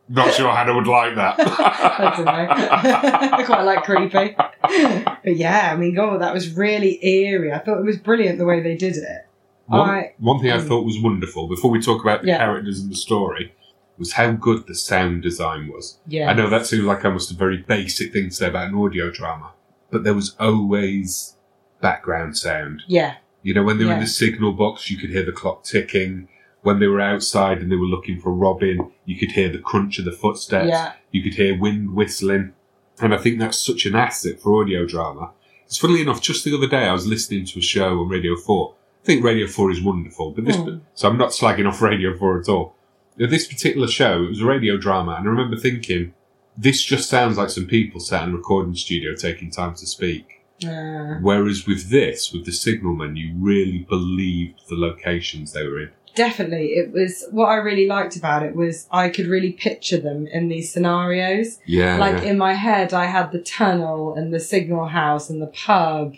not 0.09 0.33
sure 0.33 0.49
Hannah 0.49 0.73
would 0.75 0.87
like 0.87 1.15
that. 1.15 1.35
I 1.39 2.13
don't 2.15 2.25
know. 2.25 2.31
I 3.37 3.43
quite 3.43 3.61
like 3.63 3.83
creepy. 3.83 4.35
But 4.37 5.35
yeah, 5.37 5.71
I 5.73 5.75
mean, 5.77 5.95
God, 5.95 6.21
that 6.21 6.33
was 6.33 6.53
really 6.55 7.03
eerie. 7.05 7.51
I 7.53 7.59
thought 7.59 7.79
it 7.79 7.85
was 7.85 7.97
brilliant 7.97 8.37
the 8.37 8.45
way 8.45 8.61
they 8.61 8.75
did 8.75 8.95
it. 8.97 9.27
One, 9.65 9.89
I- 9.89 10.13
one 10.19 10.39
thing 10.39 10.51
I 10.51 10.57
Mm. 10.57 10.67
thought 10.67 10.85
was 10.85 10.97
wonderful, 11.01 11.47
before 11.49 11.69
we 11.71 11.81
talk 11.81 12.01
about 12.01 12.21
the 12.21 12.27
Yeah. 12.29 12.37
characters 12.37 12.79
and 12.79 12.89
the 12.91 12.95
story, 12.95 13.53
was 13.97 14.13
how 14.13 14.31
good 14.31 14.65
the 14.67 14.75
sound 14.75 15.23
design 15.23 15.67
was. 15.67 15.99
Yeah. 16.07 16.29
I 16.29 16.33
know 16.33 16.49
that 16.49 16.65
seems 16.65 16.83
like 16.83 17.03
almost 17.03 17.31
a 17.31 17.35
very 17.35 17.57
basic 17.57 18.13
thing 18.13 18.29
to 18.29 18.31
say 18.35 18.47
about 18.47 18.69
an 18.69 18.75
audio 18.75 19.09
drama, 19.11 19.51
but 19.91 20.03
there 20.03 20.13
was 20.13 20.35
always 20.39 21.35
background 21.81 22.37
sound. 22.37 22.83
Yeah. 22.87 23.15
You 23.43 23.53
know, 23.53 23.63
when 23.63 23.77
they 23.77 23.85
were 23.85 23.93
in 23.93 23.99
the 23.99 24.07
signal 24.07 24.53
box, 24.53 24.89
you 24.91 24.97
could 24.97 25.09
hear 25.09 25.23
the 25.25 25.31
clock 25.31 25.63
ticking. 25.63 26.27
When 26.63 26.79
they 26.79 26.87
were 26.87 26.99
outside 27.01 27.59
and 27.61 27.71
they 27.71 27.75
were 27.75 27.85
looking 27.85 28.19
for 28.19 28.31
Robin, 28.33 28.91
you 29.05 29.17
could 29.17 29.31
hear 29.31 29.49
the 29.49 29.59
crunch 29.59 29.99
of 29.99 30.05
the 30.05 30.11
footsteps. 30.11 30.67
Yeah. 30.69 30.93
You 31.11 31.21
could 31.23 31.35
hear 31.35 31.57
wind 31.57 31.93
whistling. 31.93 32.53
And 32.99 33.13
I 33.13 33.17
think 33.17 33.39
that's 33.39 33.63
such 33.63 33.85
an 33.85 33.95
asset 33.95 34.39
for 34.39 34.61
audio 34.61 34.85
drama. 34.85 35.31
It's 35.65 35.77
funnily 35.77 36.01
enough, 36.01 36.21
just 36.21 36.43
the 36.43 36.55
other 36.55 36.67
day 36.67 36.85
I 36.85 36.93
was 36.93 37.05
listening 37.07 37.45
to 37.45 37.59
a 37.59 37.61
show 37.61 37.99
on 37.99 38.09
Radio 38.09 38.35
4. 38.35 38.73
I 39.03 39.05
think 39.05 39.23
Radio 39.23 39.47
4 39.47 39.71
is 39.71 39.81
wonderful, 39.81 40.31
but 40.31 40.45
this, 40.45 40.57
Mm. 40.57 40.81
so 40.95 41.07
I'm 41.07 41.17
not 41.17 41.29
slagging 41.29 41.67
off 41.67 41.81
Radio 41.81 42.17
4 42.17 42.39
at 42.41 42.49
all. 42.49 42.75
Now, 43.17 43.27
This 43.27 43.47
particular 43.47 43.87
show, 43.87 44.23
it 44.23 44.29
was 44.29 44.41
a 44.41 44.45
radio 44.45 44.77
drama, 44.77 45.13
and 45.17 45.27
I 45.27 45.31
remember 45.31 45.55
thinking, 45.57 46.13
this 46.57 46.81
just 46.83 47.09
sounds 47.09 47.37
like 47.37 47.49
some 47.49 47.65
people 47.67 47.99
sat 47.99 48.23
in 48.27 48.33
a 48.33 48.37
recording 48.37 48.75
studio 48.75 49.13
taking 49.15 49.51
time 49.51 49.75
to 49.75 49.85
speak. 49.85 50.41
Uh, 50.65 51.19
Whereas 51.21 51.67
with 51.67 51.89
this, 51.91 52.33
with 52.33 52.45
the 52.45 52.51
signalman, 52.51 53.15
you 53.15 53.33
really 53.37 53.85
believed 53.87 54.61
the 54.69 54.75
locations 54.75 55.53
they 55.53 55.67
were 55.67 55.79
in. 55.81 55.89
Definitely. 56.17 56.73
It 56.73 56.91
was 56.91 57.23
what 57.31 57.45
I 57.45 57.55
really 57.55 57.87
liked 57.87 58.15
about 58.17 58.43
it 58.43 58.55
was 58.55 58.87
I 58.91 59.09
could 59.09 59.27
really 59.27 59.53
picture 59.53 59.99
them 59.99 60.27
in 60.27 60.49
these 60.49 60.71
scenarios. 60.71 61.59
Yeah. 61.65 61.97
like 61.97 62.23
in 62.23 62.37
my 62.37 62.53
head, 62.53 62.93
I 62.93 63.05
had 63.05 63.31
the 63.31 63.39
tunnel 63.39 64.15
and 64.15 64.33
the 64.33 64.39
signal 64.39 64.87
house 64.87 65.29
and 65.29 65.41
the 65.41 65.47
pub 65.47 66.15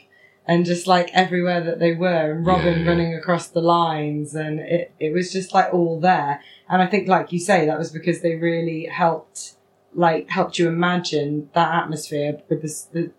and 0.47 0.65
just 0.65 0.88
like 0.88 1.12
everywhere 1.13 1.62
that 1.62 1.77
they 1.77 1.93
were 1.93 2.31
and 2.31 2.45
Robin 2.45 2.73
Yeah, 2.73 2.79
yeah. 2.79 2.89
running 2.89 3.13
across 3.13 3.49
the 3.49 3.62
lines 3.62 4.33
and 4.33 4.59
it, 4.59 4.91
it 4.99 5.13
was 5.13 5.31
just 5.31 5.53
like 5.53 5.71
all 5.71 5.99
there. 5.99 6.41
And 6.67 6.81
I 6.81 6.88
think, 6.88 7.07
like 7.07 7.31
you 7.31 7.39
say, 7.39 7.67
that 7.67 7.77
was 7.77 7.91
because 7.91 8.21
they 8.21 8.35
really 8.35 8.85
helped, 8.85 9.55
like, 9.93 10.29
helped 10.29 10.57
you 10.57 10.67
imagine 10.67 11.49
that 11.53 11.73
atmosphere 11.75 12.41
with 12.49 12.62
the, 12.62 12.85
the 12.93 13.12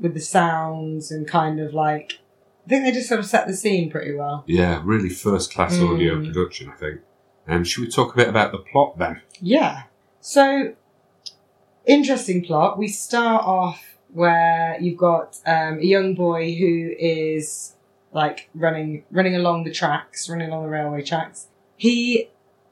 with 0.00 0.14
the 0.14 0.20
sounds 0.20 1.10
and 1.10 1.26
kind 1.26 1.58
of 1.60 1.74
like, 1.74 2.20
I 2.68 2.70
think 2.70 2.84
they 2.84 2.92
just 2.92 3.08
sort 3.08 3.18
of 3.18 3.24
set 3.24 3.46
the 3.46 3.54
scene 3.54 3.90
pretty 3.90 4.14
well. 4.14 4.44
yeah, 4.46 4.82
really 4.84 5.08
first 5.08 5.50
class 5.54 5.78
audio 5.80 6.16
Mm. 6.16 6.26
production, 6.26 6.68
I 6.68 6.76
think. 6.76 7.00
And 7.46 7.66
should 7.66 7.80
we 7.84 7.90
talk 7.90 8.12
a 8.12 8.16
bit 8.16 8.28
about 8.28 8.52
the 8.52 8.58
plot 8.58 8.98
then? 8.98 9.22
Yeah. 9.40 9.84
So, 10.20 10.74
interesting 11.86 12.44
plot. 12.44 12.78
We 12.78 12.88
start 12.88 13.44
off 13.44 13.96
where 14.12 14.76
you've 14.80 14.98
got 14.98 15.38
um, 15.46 15.78
a 15.78 15.82
young 15.84 16.14
boy 16.14 16.54
who 16.54 16.92
is 16.98 17.74
like 18.12 18.48
running 18.54 19.04
running 19.10 19.34
along 19.36 19.64
the 19.64 19.72
tracks, 19.72 20.28
running 20.28 20.48
along 20.48 20.64
the 20.64 20.68
railway 20.68 21.02
tracks. 21.02 21.46
He 21.76 22.28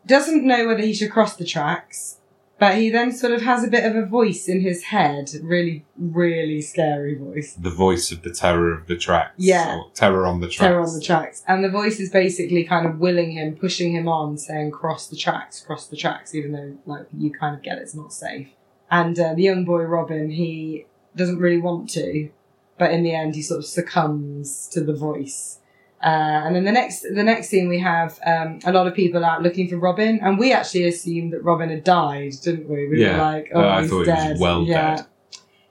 doesn't 0.07 0.47
know 0.47 0.67
whether 0.67 0.83
he 0.83 0.93
should 0.95 1.11
cross 1.11 1.37
the 1.37 1.45
tracks, 1.47 2.19
but 2.59 2.77
he 2.77 2.89
then 2.89 3.13
sort 3.13 3.33
of 3.33 3.43
has 3.43 3.63
a 3.65 3.69
bit 3.69 3.85
of 3.85 3.95
a 3.95 4.07
voice 4.07 4.49
in 4.49 4.61
his 4.61 4.85
head, 4.85 5.31
really, 5.43 5.85
really 5.99 6.63
scary 6.63 7.15
voice. 7.15 7.55
The 7.55 7.71
voice 7.71 8.11
of 8.11 8.23
the 8.23 8.31
terror 8.31 8.73
of 8.73 8.87
the 8.87 8.97
tracks. 8.97 9.35
Yeah. 9.37 9.77
Or 9.77 9.91
terror 9.93 10.27
on 10.27 10.41
the 10.41 10.47
tracks. 10.47 10.59
Terror 10.59 10.81
on 10.81 10.95
the 10.95 11.01
tracks. 11.01 11.43
And 11.47 11.63
the 11.63 11.69
voice 11.69 12.01
is 12.01 12.11
basically 12.11 12.65
kind 12.65 12.87
of 12.87 12.99
willing 12.99 13.33
him, 13.33 13.57
pushing 13.57 13.93
him 13.93 14.09
on, 14.09 14.39
saying, 14.39 14.71
cross 14.71 15.09
the 15.09 15.17
tracks, 15.17 15.61
cross 15.61 15.87
the 15.87 15.97
tracks, 15.97 16.35
even 16.35 16.53
though, 16.53 16.79
like, 16.87 17.07
you 17.17 17.31
kind 17.31 17.55
of 17.55 17.63
get 17.63 17.79
it's 17.79 17.95
not 17.95 18.13
safe. 18.13 18.49
And 18.91 19.19
uh, 19.19 19.35
the 19.35 19.43
young 19.43 19.65
boy, 19.65 19.83
Robin, 19.83 20.31
he 20.31 20.87
doesn't 21.15 21.39
really 21.39 21.61
want 21.61 21.91
to, 21.91 22.31
but 22.79 22.91
in 22.91 23.03
the 23.03 23.15
end, 23.15 23.35
he 23.35 23.43
sort 23.43 23.59
of 23.59 23.67
succumbs 23.67 24.69
to 24.69 24.83
the 24.83 24.95
voice. 24.95 25.59
Uh, 26.07 26.45
and 26.45 26.55
then 26.55 26.65
the 26.65 26.71
next, 26.73 27.03
the 27.03 27.23
next 27.25 27.49
scene 27.49 27.69
we 27.69 27.81
have 27.81 28.19
um, 28.25 28.61
a 28.65 28.71
lot 28.73 28.87
of 28.87 28.95
people 28.95 29.25
out 29.25 29.43
looking 29.43 29.69
for 29.69 29.77
Robin, 29.77 30.21
and 30.23 30.39
we 30.39 30.53
actually 30.53 30.85
assumed 30.87 31.33
that 31.33 31.43
Robin 31.43 31.69
had 31.69 31.83
died, 31.83 32.33
didn't 32.45 32.69
we? 32.69 32.89
We 32.89 33.03
Yeah. 33.03 33.13
were 33.13 33.23
like, 33.33 33.51
"Oh, 33.53 33.61
Uh, 33.61 33.65
I 33.69 33.81
he's 33.81 33.91
thought 33.91 34.05
he 34.07 34.11
was 34.13 34.19
dead." 34.25 34.37
well 34.39 34.63
yeah. 34.63 34.97
dead. 34.97 35.07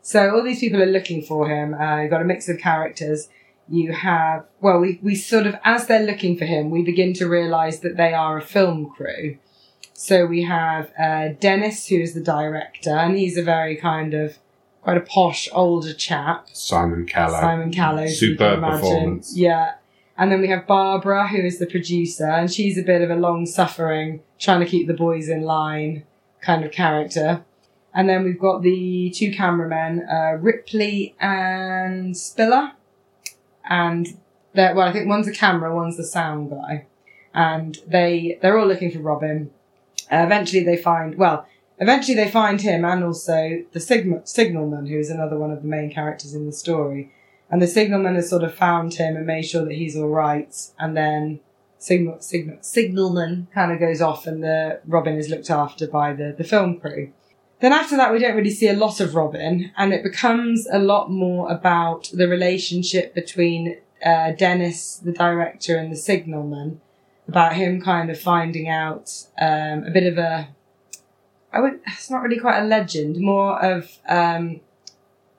So 0.01 0.35
all 0.35 0.43
these 0.43 0.59
people 0.59 0.81
are 0.81 0.93
looking 0.97 1.21
for 1.23 1.47
him. 1.47 1.73
Uh, 1.73 2.01
you've 2.01 2.11
got 2.11 2.21
a 2.21 2.25
mix 2.25 2.49
of 2.49 2.57
characters. 2.59 3.29
You 3.69 3.93
have, 3.93 4.43
well, 4.61 4.79
we, 4.79 4.99
we 5.01 5.15
sort 5.15 5.47
of, 5.47 5.55
as 5.63 5.87
they're 5.87 6.05
looking 6.05 6.37
for 6.37 6.45
him, 6.45 6.69
we 6.69 6.83
begin 6.83 7.13
to 7.13 7.27
realise 7.27 7.79
that 7.79 7.95
they 7.97 8.13
are 8.13 8.37
a 8.37 8.41
film 8.41 8.91
crew. 8.95 9.37
So 9.93 10.25
we 10.27 10.43
have 10.43 10.91
uh, 10.99 11.29
Dennis, 11.39 11.87
who 11.87 11.95
is 11.99 12.13
the 12.13 12.21
director, 12.21 12.91
and 12.91 13.17
he's 13.17 13.37
a 13.37 13.41
very 13.41 13.75
kind 13.77 14.13
of, 14.13 14.37
quite 14.83 14.97
a 14.97 15.01
posh 15.01 15.47
older 15.53 15.93
chap. 15.93 16.47
Simon 16.53 17.07
Callow. 17.07 17.39
Simon 17.39 17.71
Callow. 17.71 18.05
Superb 18.05 18.59
performance. 18.61 19.35
Yeah. 19.35 19.75
And 20.17 20.31
then 20.31 20.41
we 20.41 20.47
have 20.47 20.65
Barbara, 20.65 21.27
who 21.27 21.39
is 21.39 21.59
the 21.59 21.65
producer, 21.65 22.25
and 22.25 22.51
she's 22.51 22.77
a 22.77 22.83
bit 22.83 23.01
of 23.01 23.09
a 23.09 23.15
long 23.15 23.45
suffering, 23.45 24.21
trying 24.39 24.61
to 24.61 24.65
keep 24.65 24.87
the 24.87 24.93
boys 24.93 25.27
in 25.27 25.41
line 25.41 26.05
kind 26.41 26.63
of 26.63 26.71
character. 26.71 27.43
And 27.93 28.07
then 28.07 28.23
we've 28.23 28.39
got 28.39 28.61
the 28.61 29.09
two 29.15 29.31
cameramen, 29.31 30.07
uh, 30.09 30.37
Ripley 30.39 31.15
and 31.19 32.15
Spiller. 32.15 32.73
And 33.69 34.17
they're, 34.53 34.75
well, 34.75 34.87
I 34.87 34.93
think 34.93 35.07
one's 35.07 35.25
the 35.25 35.33
camera, 35.33 35.75
one's 35.75 35.97
the 35.97 36.03
sound 36.03 36.49
guy. 36.49 36.85
And 37.33 37.77
they, 37.87 38.37
they're 38.41 38.57
all 38.57 38.67
looking 38.67 38.91
for 38.91 38.99
Robin. 38.99 39.51
Uh, 40.11 40.23
eventually 40.23 40.63
they 40.63 40.77
find, 40.77 41.15
well, 41.15 41.45
eventually 41.79 42.15
they 42.15 42.29
find 42.29 42.61
him 42.61 42.85
and 42.85 43.03
also 43.03 43.63
the 43.71 43.79
signal, 43.79 44.21
signalman, 44.23 44.87
who 44.87 44.97
is 44.97 45.09
another 45.09 45.37
one 45.37 45.51
of 45.51 45.61
the 45.61 45.67
main 45.67 45.91
characters 45.91 46.33
in 46.33 46.45
the 46.45 46.53
story. 46.53 47.11
And 47.49 47.61
the 47.61 47.67
signalman 47.67 48.15
has 48.15 48.29
sort 48.29 48.43
of 48.43 48.55
found 48.55 48.95
him 48.95 49.15
and 49.15 49.25
made 49.25 49.43
sure 49.43 49.65
that 49.65 49.73
he's 49.73 49.95
all 49.95 50.09
right. 50.09 50.53
And 50.79 50.97
then 50.97 51.39
signal, 51.77 52.19
signal, 52.19 52.57
signalman 52.61 53.47
kind 53.53 53.71
of 53.71 53.79
goes 53.79 54.01
off 54.01 54.25
and 54.25 54.43
the 54.43 54.81
Robin 54.85 55.15
is 55.15 55.29
looked 55.29 55.49
after 55.49 55.87
by 55.87 56.13
the, 56.13 56.33
the 56.37 56.43
film 56.43 56.79
crew. 56.79 57.11
Then 57.59 57.71
after 57.71 57.95
that, 57.97 58.11
we 58.11 58.19
don't 58.19 58.35
really 58.35 58.51
see 58.51 58.67
a 58.67 58.73
lot 58.73 58.99
of 58.99 59.15
Robin 59.15 59.71
and 59.77 59.93
it 59.93 60.03
becomes 60.03 60.67
a 60.71 60.79
lot 60.79 61.11
more 61.11 61.51
about 61.51 62.09
the 62.13 62.27
relationship 62.27 63.13
between 63.13 63.77
uh, 64.03 64.31
Dennis, 64.31 64.97
the 64.97 65.13
director, 65.13 65.77
and 65.77 65.91
the 65.91 65.95
signalman 65.95 66.81
about 67.27 67.53
him 67.53 67.81
kind 67.81 68.09
of 68.09 68.19
finding 68.19 68.69
out 68.69 69.25
um, 69.39 69.83
a 69.83 69.91
bit 69.91 70.05
of 70.05 70.17
a 70.17 70.49
I 71.51 71.61
would 71.61 71.79
it's 71.87 72.09
not 72.09 72.21
really 72.21 72.39
quite 72.39 72.59
a 72.59 72.65
legend, 72.65 73.17
more 73.17 73.57
of 73.63 73.97
um, 74.09 74.59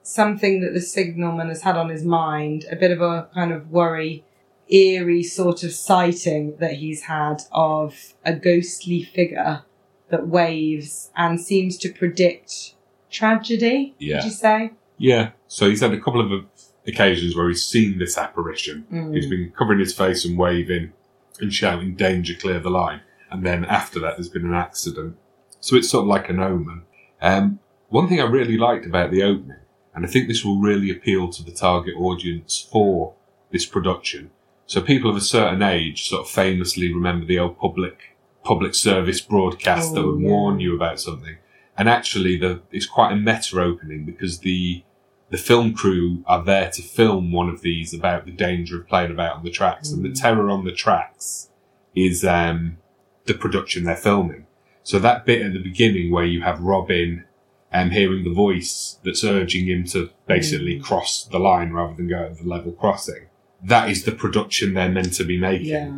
something 0.07 0.61
that 0.61 0.73
the 0.73 0.81
signalman 0.81 1.49
has 1.49 1.61
had 1.61 1.75
on 1.75 1.89
his 1.89 2.05
mind, 2.05 2.65
a 2.71 2.75
bit 2.75 2.91
of 2.91 3.01
a 3.01 3.27
kind 3.33 3.51
of 3.51 3.69
worry, 3.69 4.23
eerie 4.69 5.23
sort 5.23 5.63
of 5.63 5.71
sighting 5.71 6.55
that 6.57 6.73
he's 6.73 7.03
had 7.03 7.41
of 7.51 8.13
a 8.23 8.33
ghostly 8.33 9.03
figure 9.03 9.63
that 10.09 10.27
waves 10.27 11.11
and 11.15 11.41
seems 11.41 11.77
to 11.77 11.91
predict 11.91 12.73
tragedy. 13.11 13.95
Yeah. 13.99 14.17
Would 14.17 14.25
you 14.25 14.31
say? 14.31 14.71
Yeah. 14.97 15.31
So 15.47 15.69
he's 15.69 15.81
had 15.81 15.93
a 15.93 15.99
couple 15.99 16.21
of 16.21 16.45
occasions 16.87 17.35
where 17.35 17.49
he's 17.49 17.65
seen 17.65 17.99
this 17.99 18.17
apparition. 18.17 18.87
Mm. 18.91 19.13
He's 19.13 19.27
been 19.27 19.51
covering 19.57 19.79
his 19.79 19.93
face 19.93 20.23
and 20.23 20.37
waving 20.37 20.93
and 21.41 21.53
shouting, 21.53 21.95
danger, 21.95 22.33
clear 22.33 22.59
the 22.59 22.69
line. 22.69 23.01
And 23.29 23.45
then 23.45 23.65
after 23.65 23.99
that, 23.99 24.15
there's 24.15 24.29
been 24.29 24.45
an 24.45 24.53
accident. 24.53 25.17
So 25.59 25.75
it's 25.75 25.89
sort 25.89 26.03
of 26.03 26.07
like 26.07 26.29
an 26.29 26.39
omen. 26.39 26.83
Um, 27.21 27.59
one 27.89 28.07
thing 28.07 28.21
I 28.21 28.25
really 28.25 28.57
liked 28.57 28.85
about 28.85 29.11
the 29.11 29.23
opening, 29.23 29.57
and 29.97 30.05
I 30.05 30.09
think 30.09 30.27
this 30.27 30.45
will 30.45 30.59
really 30.59 30.91
appeal 30.91 31.27
to 31.29 31.43
the 31.43 31.51
target 31.51 31.95
audience 31.97 32.65
for 32.71 33.15
this 33.51 33.65
production. 33.65 34.29
So 34.67 34.79
people 34.81 35.09
of 35.09 35.15
a 35.17 35.21
certain 35.21 35.63
age 35.63 36.07
sort 36.07 36.21
of 36.21 36.29
famously 36.29 36.93
remember 36.93 37.25
the 37.25 37.39
old 37.39 37.57
public 37.57 38.15
public 38.43 38.75
service 38.75 39.19
broadcast 39.19 39.93
that 39.95 40.01
Oh, 40.01 40.11
would 40.13 40.21
yeah. 40.21 40.29
warn 40.29 40.59
you 40.59 40.75
about 40.75 40.99
something. 41.01 41.37
And 41.77 41.89
actually, 41.89 42.37
the, 42.37 42.61
it's 42.71 42.85
quite 42.85 43.11
a 43.11 43.15
meta 43.15 43.59
opening 43.59 44.05
because 44.05 44.39
the 44.39 44.83
the 45.29 45.37
film 45.37 45.73
crew 45.73 46.23
are 46.25 46.43
there 46.43 46.69
to 46.71 46.81
film 46.81 47.31
one 47.33 47.49
of 47.49 47.61
these 47.61 47.93
about 47.93 48.25
the 48.25 48.31
danger 48.31 48.79
of 48.79 48.87
playing 48.87 49.11
about 49.11 49.37
on 49.37 49.43
the 49.43 49.49
tracks, 49.51 49.89
and 49.91 50.05
the 50.05 50.09
Mm. 50.09 50.21
terror 50.21 50.49
on 50.49 50.63
the 50.63 50.71
tracks 50.71 51.49
is 51.95 52.23
um, 52.23 52.77
the 53.25 53.33
production 53.33 53.83
they're 53.83 53.97
filming. 53.97 54.45
So 54.83 54.99
that 54.99 55.25
bit 55.25 55.41
at 55.41 55.51
the 55.51 55.59
beginning 55.71 56.11
where 56.11 56.23
you 56.23 56.41
have 56.43 56.61
Robin 56.61 57.25
um, 57.73 57.91
hearing 57.91 58.23
the 58.23 58.33
voice 58.33 58.97
that's 59.03 59.23
urging 59.23 59.67
him 59.67 59.83
to 59.85 60.09
basically 60.27 60.79
Mm. 60.79 60.83
cross 60.83 61.23
the 61.25 61.39
line 61.39 61.71
rather 61.71 61.93
than 61.95 62.07
go 62.07 62.23
at 62.23 62.37
the 62.37 62.47
level 62.47 62.71
crossing, 62.71 63.27
that 63.63 63.89
is 63.89 64.03
the 64.05 64.11
production 64.11 64.73
they're 64.73 64.89
meant 64.89 65.13
to 65.13 65.23
be 65.23 65.37
making. 65.37 65.67
Yeah. 65.67 65.91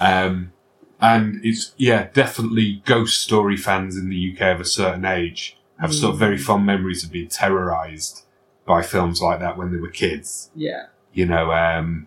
Um, 0.00 0.52
and 1.00 1.40
it's, 1.44 1.72
yeah, 1.76 2.08
definitely 2.12 2.82
ghost 2.84 3.20
story 3.20 3.56
fans 3.56 3.96
in 3.96 4.08
the 4.10 4.16
UK 4.16 4.52
of 4.54 4.60
a 4.60 4.64
certain 4.64 5.04
age 5.04 5.56
have 5.80 5.94
sort 5.94 6.12
of 6.14 6.18
very 6.18 6.36
Mm. 6.36 6.40
fond 6.44 6.66
memories 6.66 7.04
of 7.04 7.10
being 7.12 7.28
terrorized 7.28 8.24
by 8.66 8.82
films 8.82 9.20
like 9.20 9.40
that 9.40 9.56
when 9.58 9.72
they 9.72 9.78
were 9.78 9.88
kids. 9.90 10.50
Yeah. 10.54 10.86
You 11.12 11.26
know, 11.26 11.52
um, 11.52 12.06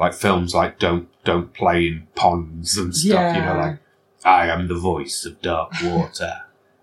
like 0.00 0.14
films 0.14 0.54
like 0.54 0.78
Don't, 0.78 1.08
Don't 1.24 1.52
Play 1.52 1.86
in 1.88 2.06
Ponds 2.14 2.76
and 2.78 2.94
stuff, 2.94 3.36
you 3.36 3.42
know, 3.42 3.56
like, 3.56 3.78
I 4.24 4.48
am 4.48 4.68
the 4.68 4.74
voice 4.78 5.24
of 5.24 5.40
dark 5.42 5.72
water. 5.82 6.32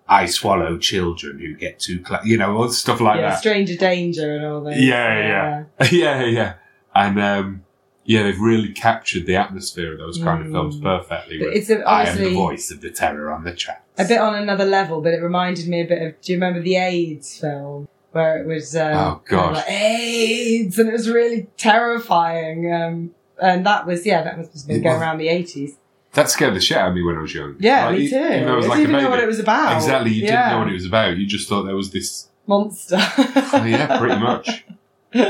I 0.07 0.25
swallow 0.27 0.77
children 0.77 1.39
who 1.39 1.55
get 1.55 1.79
too 1.79 1.99
close, 1.99 2.23
you 2.25 2.37
know, 2.37 2.55
all 2.57 2.69
stuff 2.69 3.01
like 3.01 3.17
yeah, 3.19 3.29
that. 3.31 3.39
Stranger 3.39 3.75
Danger 3.75 4.35
and 4.35 4.45
all 4.45 4.61
that. 4.65 4.79
Yeah, 4.79 5.17
yeah. 5.19 5.63
yeah, 5.81 5.89
yeah. 5.91 6.25
Yeah. 6.25 6.53
And, 6.93 7.19
um, 7.19 7.61
yeah, 8.03 8.21
they've 8.23 8.39
really 8.39 8.71
captured 8.71 9.25
the 9.25 9.35
atmosphere 9.35 9.93
of 9.93 9.97
those 9.99 10.19
kind 10.19 10.41
of 10.41 10.47
Mm. 10.47 10.51
films 10.51 10.79
perfectly. 10.79 11.39
But 11.39 11.47
with, 11.49 11.57
it's 11.57 11.69
a, 11.71 11.79
I 11.87 12.03
am 12.03 12.17
the 12.19 12.33
voice 12.35 12.69
of 12.69 12.81
the 12.81 12.91
terror 12.91 13.31
on 13.31 13.43
the 13.45 13.53
tracks. 13.53 13.81
a 13.97 14.05
bit 14.07 14.19
on 14.19 14.35
another 14.35 14.65
level, 14.65 15.01
but 15.01 15.13
it 15.13 15.21
reminded 15.23 15.67
me 15.67 15.81
a 15.81 15.85
bit 15.85 16.01
of. 16.03 16.21
Do 16.21 16.31
you 16.33 16.37
remember 16.37 16.59
the 16.61 16.75
AIDS 16.75 17.39
film 17.39 17.87
where 18.11 18.37
it 18.39 18.45
was? 18.45 18.75
Um, 18.75 18.93
Oh, 18.93 19.21
kind 19.25 19.39
of 19.41 19.53
gosh. 19.53 19.55
like, 19.55 19.71
AIDS, 19.71 20.77
and 20.77 20.87
it 20.87 20.91
was 20.91 21.09
really 21.09 21.47
terrifying. 21.57 22.71
Um, 22.71 23.11
and 23.41 23.65
that 23.65 23.85
was 23.87 24.05
yeah, 24.05 24.21
that 24.23 24.37
must 24.37 24.53
have 24.53 24.67
been 24.67 24.77
It 24.77 24.83
going 24.83 24.95
was. 24.95 25.01
around 25.01 25.17
the 25.17 25.29
eighties. 25.29 25.75
That 26.15 26.29
scared 26.29 26.55
the 26.55 26.59
shit 26.61 26.77
out 26.77 26.89
of 26.89 26.95
me 26.95 27.03
when 27.03 27.15
I 27.17 27.21
was 27.21 27.33
young. 27.33 27.55
Yeah, 27.59 27.87
Like, 27.87 27.99
me 27.99 28.09
too. 28.09 28.15
Even 28.17 28.47
I 28.47 28.55
was 28.55 28.67
like 28.67 28.77
didn't 28.79 28.91
even 28.95 29.03
know 29.03 29.09
what 29.11 29.19
it 29.19 29.27
was 29.27 29.39
about. 29.39 29.75
Exactly, 29.75 30.11
you 30.11 30.23
Yeah. 30.23 30.31
didn't 30.31 30.51
know 30.51 30.59
what 30.59 30.69
it 30.69 30.73
was 30.73 30.85
about. 30.85 31.17
You 31.17 31.25
just 31.27 31.47
thought 31.47 31.63
there 31.63 31.75
was 31.75 31.91
this. 31.91 32.29
Monster. 32.47 32.97
Oh, 32.99 33.63
yeah, 33.65 33.97
pretty 33.99 34.19
much. 34.19 34.65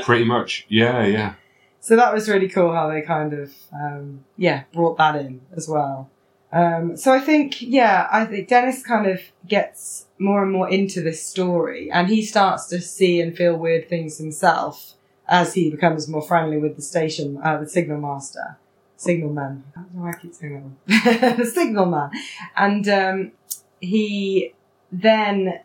pretty 0.03 0.25
much. 0.25 0.65
Yeah, 0.69 1.05
yeah. 1.05 1.33
So 1.79 1.95
that 1.95 2.13
was 2.13 2.27
really 2.29 2.47
cool 2.49 2.73
how 2.73 2.89
they 2.89 3.01
kind 3.01 3.33
of, 3.33 3.53
um, 3.73 4.23
yeah, 4.37 4.63
brought 4.73 4.97
that 4.97 5.15
in 5.15 5.41
as 5.55 5.67
well. 5.67 6.09
Um, 6.51 6.95
so 6.97 7.13
I 7.13 7.19
think, 7.19 7.61
yeah, 7.61 8.07
I 8.11 8.25
think 8.25 8.47
Dennis 8.47 8.81
kind 8.83 9.07
of 9.07 9.19
gets 9.47 10.05
more 10.19 10.41
and 10.43 10.51
more 10.51 10.69
into 10.69 11.01
this 11.01 11.21
story 11.25 11.91
and 11.91 12.07
he 12.07 12.21
starts 12.23 12.67
to 12.67 12.79
see 12.81 13.19
and 13.21 13.35
feel 13.35 13.55
weird 13.55 13.89
things 13.89 14.17
himself 14.17 14.93
as 15.27 15.53
he 15.55 15.69
becomes 15.69 16.07
more 16.07 16.21
friendly 16.21 16.57
with 16.57 16.75
the 16.75 16.81
station, 16.81 17.39
uh, 17.43 17.57
the 17.57 17.67
signal 17.67 17.99
master, 17.99 18.57
signal 18.97 19.31
man. 19.31 19.63
I 19.75 19.81
why 19.93 20.09
I 20.11 20.13
keep 20.13 20.33
saying 20.33 20.75
that. 20.87 21.35
the 21.37 21.45
signal 21.53 21.85
man. 21.87 22.11
And, 22.55 22.87
um, 22.89 23.31
he 23.79 24.53
then 24.91 25.59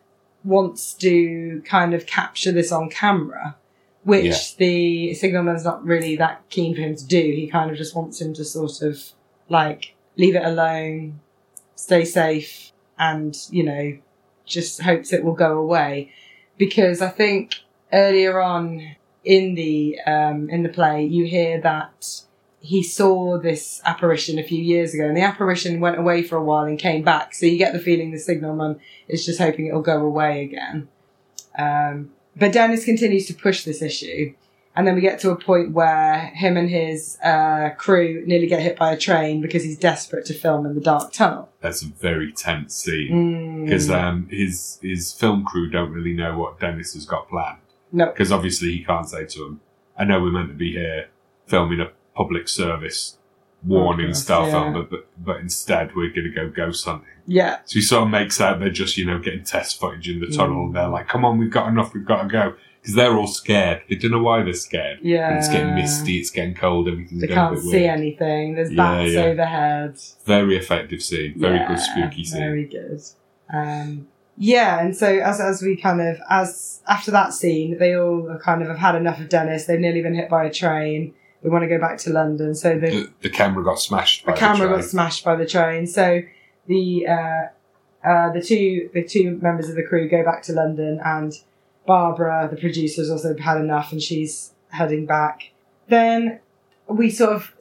wants 0.44 0.94
to 0.94 1.62
kind 1.64 1.94
of 1.94 2.06
capture 2.06 2.52
this 2.52 2.72
on 2.72 2.88
camera 2.90 3.56
which 4.02 4.24
Yeah. 4.24 4.56
the 4.56 5.14
signalman's 5.14 5.62
not 5.64 5.84
really 5.84 6.16
that 6.16 6.42
keen 6.48 6.74
for 6.74 6.80
him 6.80 6.96
to 6.96 7.06
do. 7.06 7.20
He 7.20 7.46
kind 7.46 7.70
of 7.70 7.76
just 7.76 7.94
wants 7.94 8.18
him 8.20 8.32
to 8.34 8.44
sort 8.46 8.80
of 8.80 8.98
like 9.50 9.94
leave 10.16 10.34
it 10.34 10.42
alone, 10.44 11.20
stay 11.74 12.06
safe, 12.06 12.72
and 12.98 13.36
you 13.50 13.62
know, 13.62 13.98
just 14.46 14.80
hopes 14.80 15.12
it 15.12 15.22
will 15.22 15.34
go 15.34 15.58
away. 15.58 16.12
Because 16.56 17.02
I 17.02 17.10
think 17.10 17.56
earlier 17.92 18.40
on 18.40 18.96
in 19.22 19.54
the 19.54 19.98
um, 20.06 20.48
in 20.48 20.62
the 20.62 20.70
play, 20.70 21.04
you 21.04 21.26
hear 21.26 21.60
that 21.60 22.22
he 22.60 22.82
saw 22.82 23.38
this 23.38 23.80
apparition 23.84 24.38
a 24.38 24.42
few 24.42 24.62
years 24.62 24.94
ago, 24.94 25.06
and 25.06 25.16
the 25.16 25.22
apparition 25.22 25.80
went 25.80 25.98
away 25.98 26.22
for 26.22 26.36
a 26.36 26.44
while 26.44 26.64
and 26.64 26.78
came 26.78 27.02
back. 27.02 27.34
So 27.34 27.46
you 27.46 27.56
get 27.56 27.72
the 27.72 27.78
feeling 27.78 28.10
the 28.10 28.18
signalman 28.18 28.78
is 29.08 29.24
just 29.24 29.40
hoping 29.40 29.66
it'll 29.66 29.80
go 29.80 30.00
away 30.00 30.44
again. 30.44 30.88
Um, 31.58 32.10
but 32.36 32.52
Dennis 32.52 32.84
continues 32.84 33.26
to 33.26 33.34
push 33.34 33.64
this 33.64 33.82
issue. 33.82 34.34
And 34.76 34.86
then 34.86 34.94
we 34.94 35.00
get 35.00 35.18
to 35.20 35.30
a 35.30 35.36
point 35.36 35.72
where 35.72 36.26
him 36.32 36.56
and 36.56 36.70
his 36.70 37.18
uh, 37.24 37.70
crew 37.76 38.22
nearly 38.24 38.46
get 38.46 38.62
hit 38.62 38.78
by 38.78 38.92
a 38.92 38.96
train 38.96 39.40
because 39.40 39.64
he's 39.64 39.76
desperate 39.76 40.26
to 40.26 40.34
film 40.34 40.64
in 40.64 40.74
the 40.74 40.80
dark 40.80 41.12
tunnel. 41.12 41.48
That's 41.60 41.82
a 41.82 41.88
very 41.88 42.32
tense 42.32 42.76
scene. 42.76 43.10
Mm. 43.10 43.64
Because 43.64 43.90
um, 43.90 44.28
his 44.30 44.78
his 44.80 45.12
film 45.12 45.44
crew 45.44 45.68
don't 45.68 45.90
really 45.90 46.12
know 46.12 46.38
what 46.38 46.60
Dennis 46.60 46.94
has 46.94 47.04
got 47.04 47.28
planned. 47.28 47.58
no, 47.90 48.06
Because 48.06 48.30
obviously 48.30 48.70
he 48.70 48.84
can't 48.84 49.08
say 49.08 49.26
to 49.26 49.38
them, 49.40 49.60
I 49.98 50.04
know 50.04 50.20
we're 50.20 50.30
meant 50.30 50.48
to 50.50 50.54
be 50.54 50.72
here 50.72 51.08
filming 51.46 51.80
a 51.80 51.90
public 52.20 52.46
service 52.48 53.16
warning 53.62 54.10
Podcast, 54.10 54.16
style 54.16 54.46
yeah. 54.46 54.50
film, 54.52 54.72
but, 54.74 54.90
but 54.90 55.06
but 55.28 55.36
instead 55.40 55.94
we're 55.94 56.08
going 56.16 56.24
to 56.30 56.34
go 56.40 56.48
ghost 56.48 56.84
hunting. 56.86 57.06
yeah, 57.26 57.58
So 57.66 57.74
he 57.78 57.82
sort 57.82 58.04
of 58.04 58.08
makes 58.10 58.40
out 58.40 58.58
they're 58.60 58.70
just, 58.84 58.96
you 58.96 59.04
know, 59.04 59.18
getting 59.18 59.44
test 59.44 59.78
footage 59.80 60.08
in 60.08 60.18
the 60.20 60.28
tunnel 60.38 60.62
Mm. 60.62 60.66
and 60.68 60.76
they're 60.76 60.88
like, 60.88 61.08
come 61.08 61.24
on, 61.26 61.38
we've 61.38 61.50
got 61.58 61.68
enough, 61.68 61.92
we've 61.94 62.06
got 62.12 62.22
to 62.22 62.28
go. 62.28 62.54
Because 62.80 62.94
they're 62.94 63.14
all 63.20 63.26
scared. 63.26 63.82
They 63.90 63.96
don't 63.96 64.12
know 64.12 64.22
why 64.22 64.42
they're 64.42 64.54
scared. 64.54 65.00
yeah. 65.02 65.28
And 65.28 65.38
it's 65.38 65.48
getting 65.48 65.74
misty, 65.74 66.16
it's 66.20 66.30
getting 66.30 66.54
cold, 66.54 66.88
everything's 66.88 67.20
They 67.20 67.26
going 67.26 67.38
a 67.38 67.42
can't 67.42 67.54
bit 67.56 67.64
see 67.64 67.70
weird. 67.82 67.90
anything. 68.00 68.54
There's 68.54 68.72
Yeah, 68.72 68.76
bats 68.76 69.12
yeah. 69.12 69.20
overhead. 69.30 69.94
Very 70.24 70.56
effective 70.56 71.02
scene. 71.02 71.34
Very 71.36 71.56
Yeah, 71.58 71.68
good 71.68 71.78
spooky 71.80 72.24
scene. 72.24 72.40
Very 72.40 72.64
good. 72.64 73.00
Um, 73.52 74.06
yeah, 74.38 74.80
and 74.80 74.96
so 74.96 75.06
as 75.18 75.38
as 75.38 75.60
we 75.60 75.76
kind 75.76 76.00
of 76.00 76.16
as 76.30 76.80
after 76.88 77.10
that 77.10 77.34
scene, 77.34 77.76
they 77.78 77.94
all 77.94 78.38
kind 78.42 78.62
of 78.62 78.68
have 78.68 78.78
had 78.78 78.94
enough 78.94 79.20
of 79.20 79.28
Dennis. 79.28 79.66
They've 79.66 79.78
nearly 79.86 80.00
been 80.00 80.14
hit 80.14 80.30
by 80.30 80.44
a 80.44 80.50
train. 80.52 81.12
We 81.42 81.50
want 81.50 81.62
to 81.62 81.68
go 81.68 81.78
back 81.78 81.98
to 81.98 82.10
London, 82.10 82.54
so 82.54 82.78
the 82.78 82.90
The, 82.90 83.12
the 83.22 83.30
camera 83.30 83.64
got 83.64 83.80
smashed 83.80 84.26
by 84.26 84.32
the 84.32 84.38
camera 84.38 84.68
the 84.68 84.74
got 84.76 84.84
smashed 84.84 85.24
by 85.24 85.36
the 85.36 85.46
train. 85.46 85.86
So 85.86 86.22
the 86.66 87.06
uh, 87.06 88.06
uh, 88.06 88.32
the 88.32 88.42
two 88.42 88.90
the 88.92 89.04
two 89.04 89.38
members 89.42 89.68
of 89.68 89.76
the 89.76 89.82
crew 89.82 90.08
go 90.08 90.22
back 90.24 90.42
to 90.44 90.52
London, 90.52 91.00
and 91.04 91.32
Barbara, 91.86 92.48
the 92.50 92.56
producer, 92.56 93.00
has 93.00 93.10
also 93.10 93.36
had 93.36 93.58
enough, 93.58 93.92
and 93.92 94.02
she's 94.02 94.52
heading 94.68 95.06
back. 95.06 95.50
Then 95.88 96.40
we 96.86 97.10
sort 97.10 97.32
of 97.32 97.52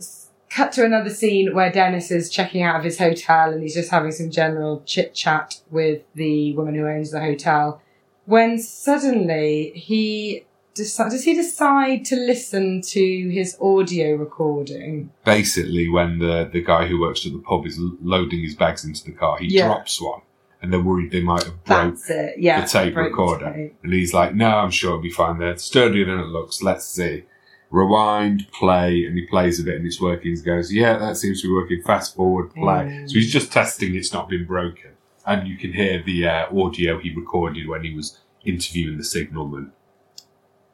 cut 0.50 0.72
to 0.74 0.84
another 0.84 1.10
scene 1.10 1.54
where 1.54 1.72
Dennis 1.72 2.12
is 2.12 2.30
checking 2.30 2.64
out 2.64 2.76
of 2.76 2.84
his 2.84 2.98
hotel 2.98 3.54
and 3.54 3.62
he's 3.62 3.76
just 3.76 3.92
having 3.92 4.12
some 4.12 4.32
general 4.32 4.82
chit 4.86 5.14
chat 5.14 5.62
with 5.70 6.02
the 6.16 6.54
woman 6.56 6.76
who 6.76 6.88
owns 6.88 7.12
the 7.12 7.20
hotel. 7.20 7.82
When 8.26 8.58
suddenly 8.60 9.72
he 9.76 10.46
deci- 10.80 11.10
does 11.10 11.24
he 11.24 11.34
decide 11.34 12.06
to 12.06 12.16
listen 12.16 12.82
to 12.82 13.30
his 13.30 13.58
audio 13.62 14.16
recording? 14.16 15.12
Basically, 15.26 15.90
when 15.90 16.20
the, 16.20 16.50
the 16.52 16.62
guy 16.62 16.88
who 16.88 17.00
works 17.00 17.26
at 17.26 17.34
the 17.34 17.40
pub 17.40 17.66
is 17.66 17.78
loading 18.02 18.42
his 18.42 18.56
bags 18.56 18.84
into 18.86 19.04
the 19.04 19.12
car, 19.12 19.38
he 19.38 19.48
Yeah. 19.48 19.68
drops 19.68 20.02
one, 20.02 20.22
and 20.62 20.72
they're 20.74 20.80
worried 20.80 21.12
they 21.12 21.22
might 21.22 21.44
have 21.44 21.64
broke. 21.64 21.98
Yeah, 22.38 22.62
the 22.62 22.68
tape 22.68 22.96
recorder. 22.96 23.52
tape. 23.54 23.76
And 23.84 23.94
he's 23.94 24.14
like, 24.14 24.34
"No, 24.36 24.50
I'm 24.50 24.72
sure 24.72 24.92
it'll 24.92 25.02
be 25.02 25.12
fine. 25.12 25.38
They're 25.40 25.58
sturdier 25.58 26.06
than 26.06 26.20
it 26.20 26.28
looks. 26.28 26.62
Let's 26.64 26.86
see." 26.86 27.24
Rewind, 27.72 28.48
play, 28.52 29.06
and 29.06 29.16
he 29.16 29.28
plays 29.28 29.60
a 29.60 29.64
bit, 29.64 29.76
and 29.76 29.86
it's 29.86 30.02
working. 30.02 30.36
He 30.36 30.42
goes, 30.42 30.74
"Yeah, 30.74 30.98
that 30.98 31.18
seems 31.18 31.42
to 31.42 31.48
be 31.48 31.54
working." 31.54 31.84
Fast 31.84 32.16
forward, 32.16 32.52
play. 32.54 32.86
Mm. 32.86 33.08
So 33.10 33.14
he's 33.14 33.32
just 33.32 33.52
testing 33.52 33.94
it's 33.96 34.12
not 34.12 34.28
been 34.28 34.46
broken, 34.46 34.92
and 35.26 35.48
you 35.48 35.56
can 35.56 35.74
hear 35.74 36.02
the 36.04 36.28
uh, 36.28 36.46
audio 36.60 36.98
he 37.00 37.14
recorded 37.14 37.68
when 37.68 37.84
he 37.84 37.94
was 37.94 38.18
interviewing 38.44 38.98
the 38.98 39.04
signalman. 39.04 39.72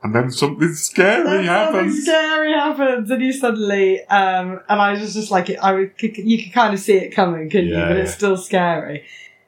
And 0.05 0.13
then 0.13 0.29
something 0.29 0.71
scary 0.73 1.23
Then 1.23 1.45
something 1.45 1.45
happens. 1.47 2.03
scary 2.03 2.51
happens, 2.53 3.09
and 3.09 3.21
you 3.23 3.33
suddenly, 3.33 4.05
um, 4.07 4.59
and 4.69 4.79
I 4.79 4.91
was 4.91 5.13
just 5.15 5.31
like, 5.31 5.49
I 5.57 5.73
would, 5.73 5.91
you 5.99 6.43
could 6.43 6.53
kind 6.53 6.73
of 6.75 6.79
see 6.79 6.93
it 6.97 7.09
coming, 7.09 7.49
couldn't 7.49 7.69
you? 7.69 7.75
Yeah, 7.75 7.87
But 7.87 7.97
it's 7.97 8.13
still 8.13 8.37
scary. 8.37 9.03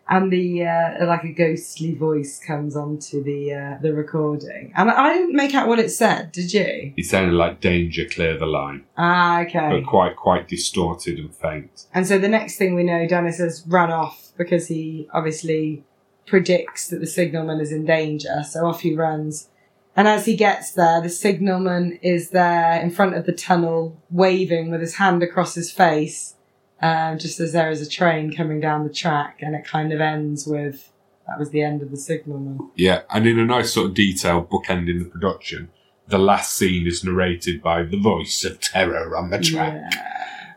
And 0.10 0.32
the 0.32 0.66
uh, 0.66 1.06
like 1.06 1.26
a 1.26 1.34
ghostly 1.34 1.94
voice 1.94 2.40
comes 2.40 2.76
onto 2.78 3.22
the 3.22 3.54
uh, 3.54 3.78
the 3.82 3.94
recording, 3.94 4.72
and 4.76 4.90
I 4.90 5.14
didn't 5.14 5.36
make 5.36 5.54
out 5.54 5.68
what 5.68 5.80
it 5.80 5.90
said. 5.92 6.32
Did 6.32 6.54
you? 6.54 6.94
It 6.96 7.06
sounded 7.06 7.34
like 7.36 7.60
danger, 7.60 8.06
clear 8.06 8.38
the 8.38 8.46
line, 8.46 8.86
Ah, 8.98 9.42
okay. 9.42 9.70
but 9.70 9.86
quite 9.86 10.16
quite 10.16 10.48
distorted 10.48 11.20
and 11.20 11.36
faint. 11.36 11.88
And 11.94 12.08
so 12.08 12.18
the 12.18 12.30
next 12.30 12.56
thing 12.58 12.74
we 12.74 12.84
know, 12.84 13.06
Dennis 13.06 13.38
has 13.40 13.66
run 13.68 13.92
off 13.92 14.32
because 14.38 14.68
he 14.70 15.10
obviously 15.14 15.84
predicts 16.26 16.88
that 16.88 17.00
the 17.02 17.06
signalman 17.08 17.60
is 17.60 17.74
in 17.74 17.84
danger. 17.86 18.44
So 18.50 18.66
off 18.66 18.80
he 18.82 18.96
runs. 18.96 19.50
And 19.98 20.08
as 20.08 20.28
he 20.28 20.36
gets 20.36 20.72
there, 20.74 21.02
the 21.02 21.10
signalman 21.10 21.98
is 22.04 22.30
there 22.30 22.80
in 22.80 22.92
front 22.92 23.16
of 23.16 23.26
the 23.26 23.34
tunnel, 23.34 24.00
waving 24.12 24.70
with 24.70 24.80
his 24.80 24.96
hand 24.96 25.24
across 25.24 25.56
his 25.56 25.72
face, 25.72 26.36
um, 26.84 27.18
just 27.18 27.40
as 27.40 27.52
there 27.52 27.72
is 27.72 27.82
a 27.82 27.90
train 27.90 28.32
coming 28.32 28.60
down 28.60 28.88
the 28.88 28.94
track. 28.94 29.40
And 29.42 29.56
it 29.56 29.66
kind 29.66 29.92
of 29.92 30.00
ends 30.00 30.46
with 30.46 30.92
that 31.28 31.40
was 31.40 31.50
the 31.50 31.64
end 31.64 31.82
of 31.82 31.90
the 31.90 31.98
signalman. 31.98 32.70
Yeah, 32.76 33.02
and 33.10 33.26
in 33.26 33.40
a 33.40 33.46
nice 33.46 33.74
sort 33.74 33.88
of 33.88 33.96
detail 33.96 34.46
bookending 34.46 35.00
the 35.00 35.10
production, 35.10 35.72
the 36.08 36.20
last 36.20 36.54
scene 36.54 36.86
is 36.86 37.04
narrated 37.04 37.62
by 37.62 37.82
the 37.82 38.00
voice 38.00 38.46
of 38.46 38.62
terror 38.62 39.18
on 39.18 39.32
the 39.32 39.40
track. 39.40 39.92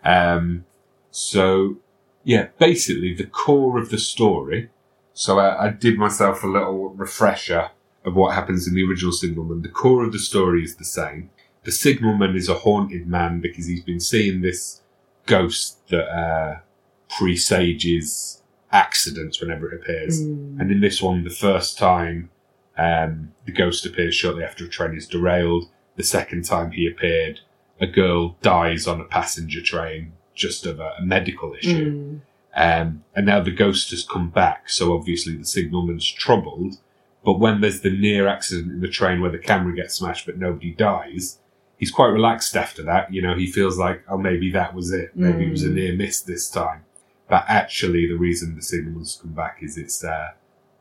Yeah. 0.04 0.34
Um, 0.34 0.66
so, 1.10 1.78
yeah, 2.24 2.48
basically 2.58 3.14
the 3.14 3.26
core 3.26 3.78
of 3.78 3.88
the 3.88 3.98
story. 3.98 4.68
So 5.14 5.38
I, 5.38 5.66
I 5.66 5.70
did 5.70 5.96
myself 5.98 6.44
a 6.44 6.46
little 6.46 6.90
refresher 6.90 7.70
of 8.04 8.14
what 8.14 8.34
happens 8.34 8.66
in 8.66 8.74
the 8.74 8.84
original 8.84 9.12
Signalman. 9.12 9.62
The 9.62 9.68
core 9.68 10.04
of 10.04 10.12
the 10.12 10.18
story 10.18 10.62
is 10.62 10.76
the 10.76 10.84
same. 10.84 11.30
The 11.64 11.72
Signalman 11.72 12.34
is 12.34 12.48
a 12.48 12.54
haunted 12.54 13.06
man 13.06 13.40
because 13.40 13.66
he's 13.66 13.82
been 13.82 14.00
seeing 14.00 14.40
this 14.40 14.80
ghost 15.26 15.86
that 15.88 16.08
uh, 16.08 16.60
presages 17.08 18.42
accidents 18.72 19.40
whenever 19.40 19.70
it 19.70 19.80
appears. 19.80 20.22
Mm. 20.22 20.60
And 20.60 20.70
in 20.70 20.80
this 20.80 21.02
one, 21.02 21.24
the 21.24 21.30
first 21.30 21.76
time 21.76 22.30
um, 22.78 23.32
the 23.44 23.52
ghost 23.52 23.84
appears 23.84 24.14
shortly 24.14 24.44
after 24.44 24.64
a 24.64 24.68
train 24.68 24.96
is 24.96 25.06
derailed. 25.06 25.68
The 25.96 26.02
second 26.02 26.44
time 26.44 26.70
he 26.70 26.86
appeared, 26.86 27.40
a 27.80 27.86
girl 27.86 28.36
dies 28.40 28.86
on 28.86 29.00
a 29.00 29.04
passenger 29.04 29.60
train 29.60 30.12
just 30.34 30.64
of 30.64 30.80
a, 30.80 30.94
a 30.98 31.02
medical 31.02 31.54
issue. 31.54 31.92
Mm. 31.92 32.20
Um, 32.56 33.04
and 33.14 33.26
now 33.26 33.40
the 33.40 33.50
ghost 33.50 33.90
has 33.90 34.04
come 34.04 34.30
back, 34.30 34.68
so 34.68 34.94
obviously 34.94 35.36
the 35.36 35.44
signalman's 35.44 36.10
troubled. 36.10 36.78
But 37.24 37.38
when 37.38 37.60
there's 37.60 37.80
the 37.80 37.90
near 37.90 38.28
accident 38.28 38.72
in 38.72 38.80
the 38.80 38.88
train 38.88 39.20
where 39.20 39.30
the 39.30 39.38
camera 39.38 39.74
gets 39.74 39.94
smashed 39.96 40.26
but 40.26 40.38
nobody 40.38 40.70
dies, 40.72 41.38
he's 41.76 41.90
quite 41.90 42.08
relaxed 42.08 42.56
after 42.56 42.82
that. 42.84 43.12
You 43.12 43.20
know, 43.22 43.34
he 43.34 43.46
feels 43.50 43.78
like, 43.78 44.02
oh, 44.08 44.16
maybe 44.18 44.50
that 44.52 44.74
was 44.74 44.90
it. 44.92 45.10
Maybe 45.14 45.46
it 45.46 45.50
was 45.50 45.64
a 45.64 45.68
Mm. 45.68 45.74
near 45.74 45.92
miss 45.96 46.20
this 46.22 46.48
time. 46.50 46.84
But 47.28 47.44
actually, 47.46 48.06
the 48.08 48.16
reason 48.16 48.56
the 48.56 48.62
signalman's 48.62 49.18
come 49.20 49.32
back 49.32 49.58
is 49.62 49.76
it's 49.78 50.02
uh, 50.02 50.30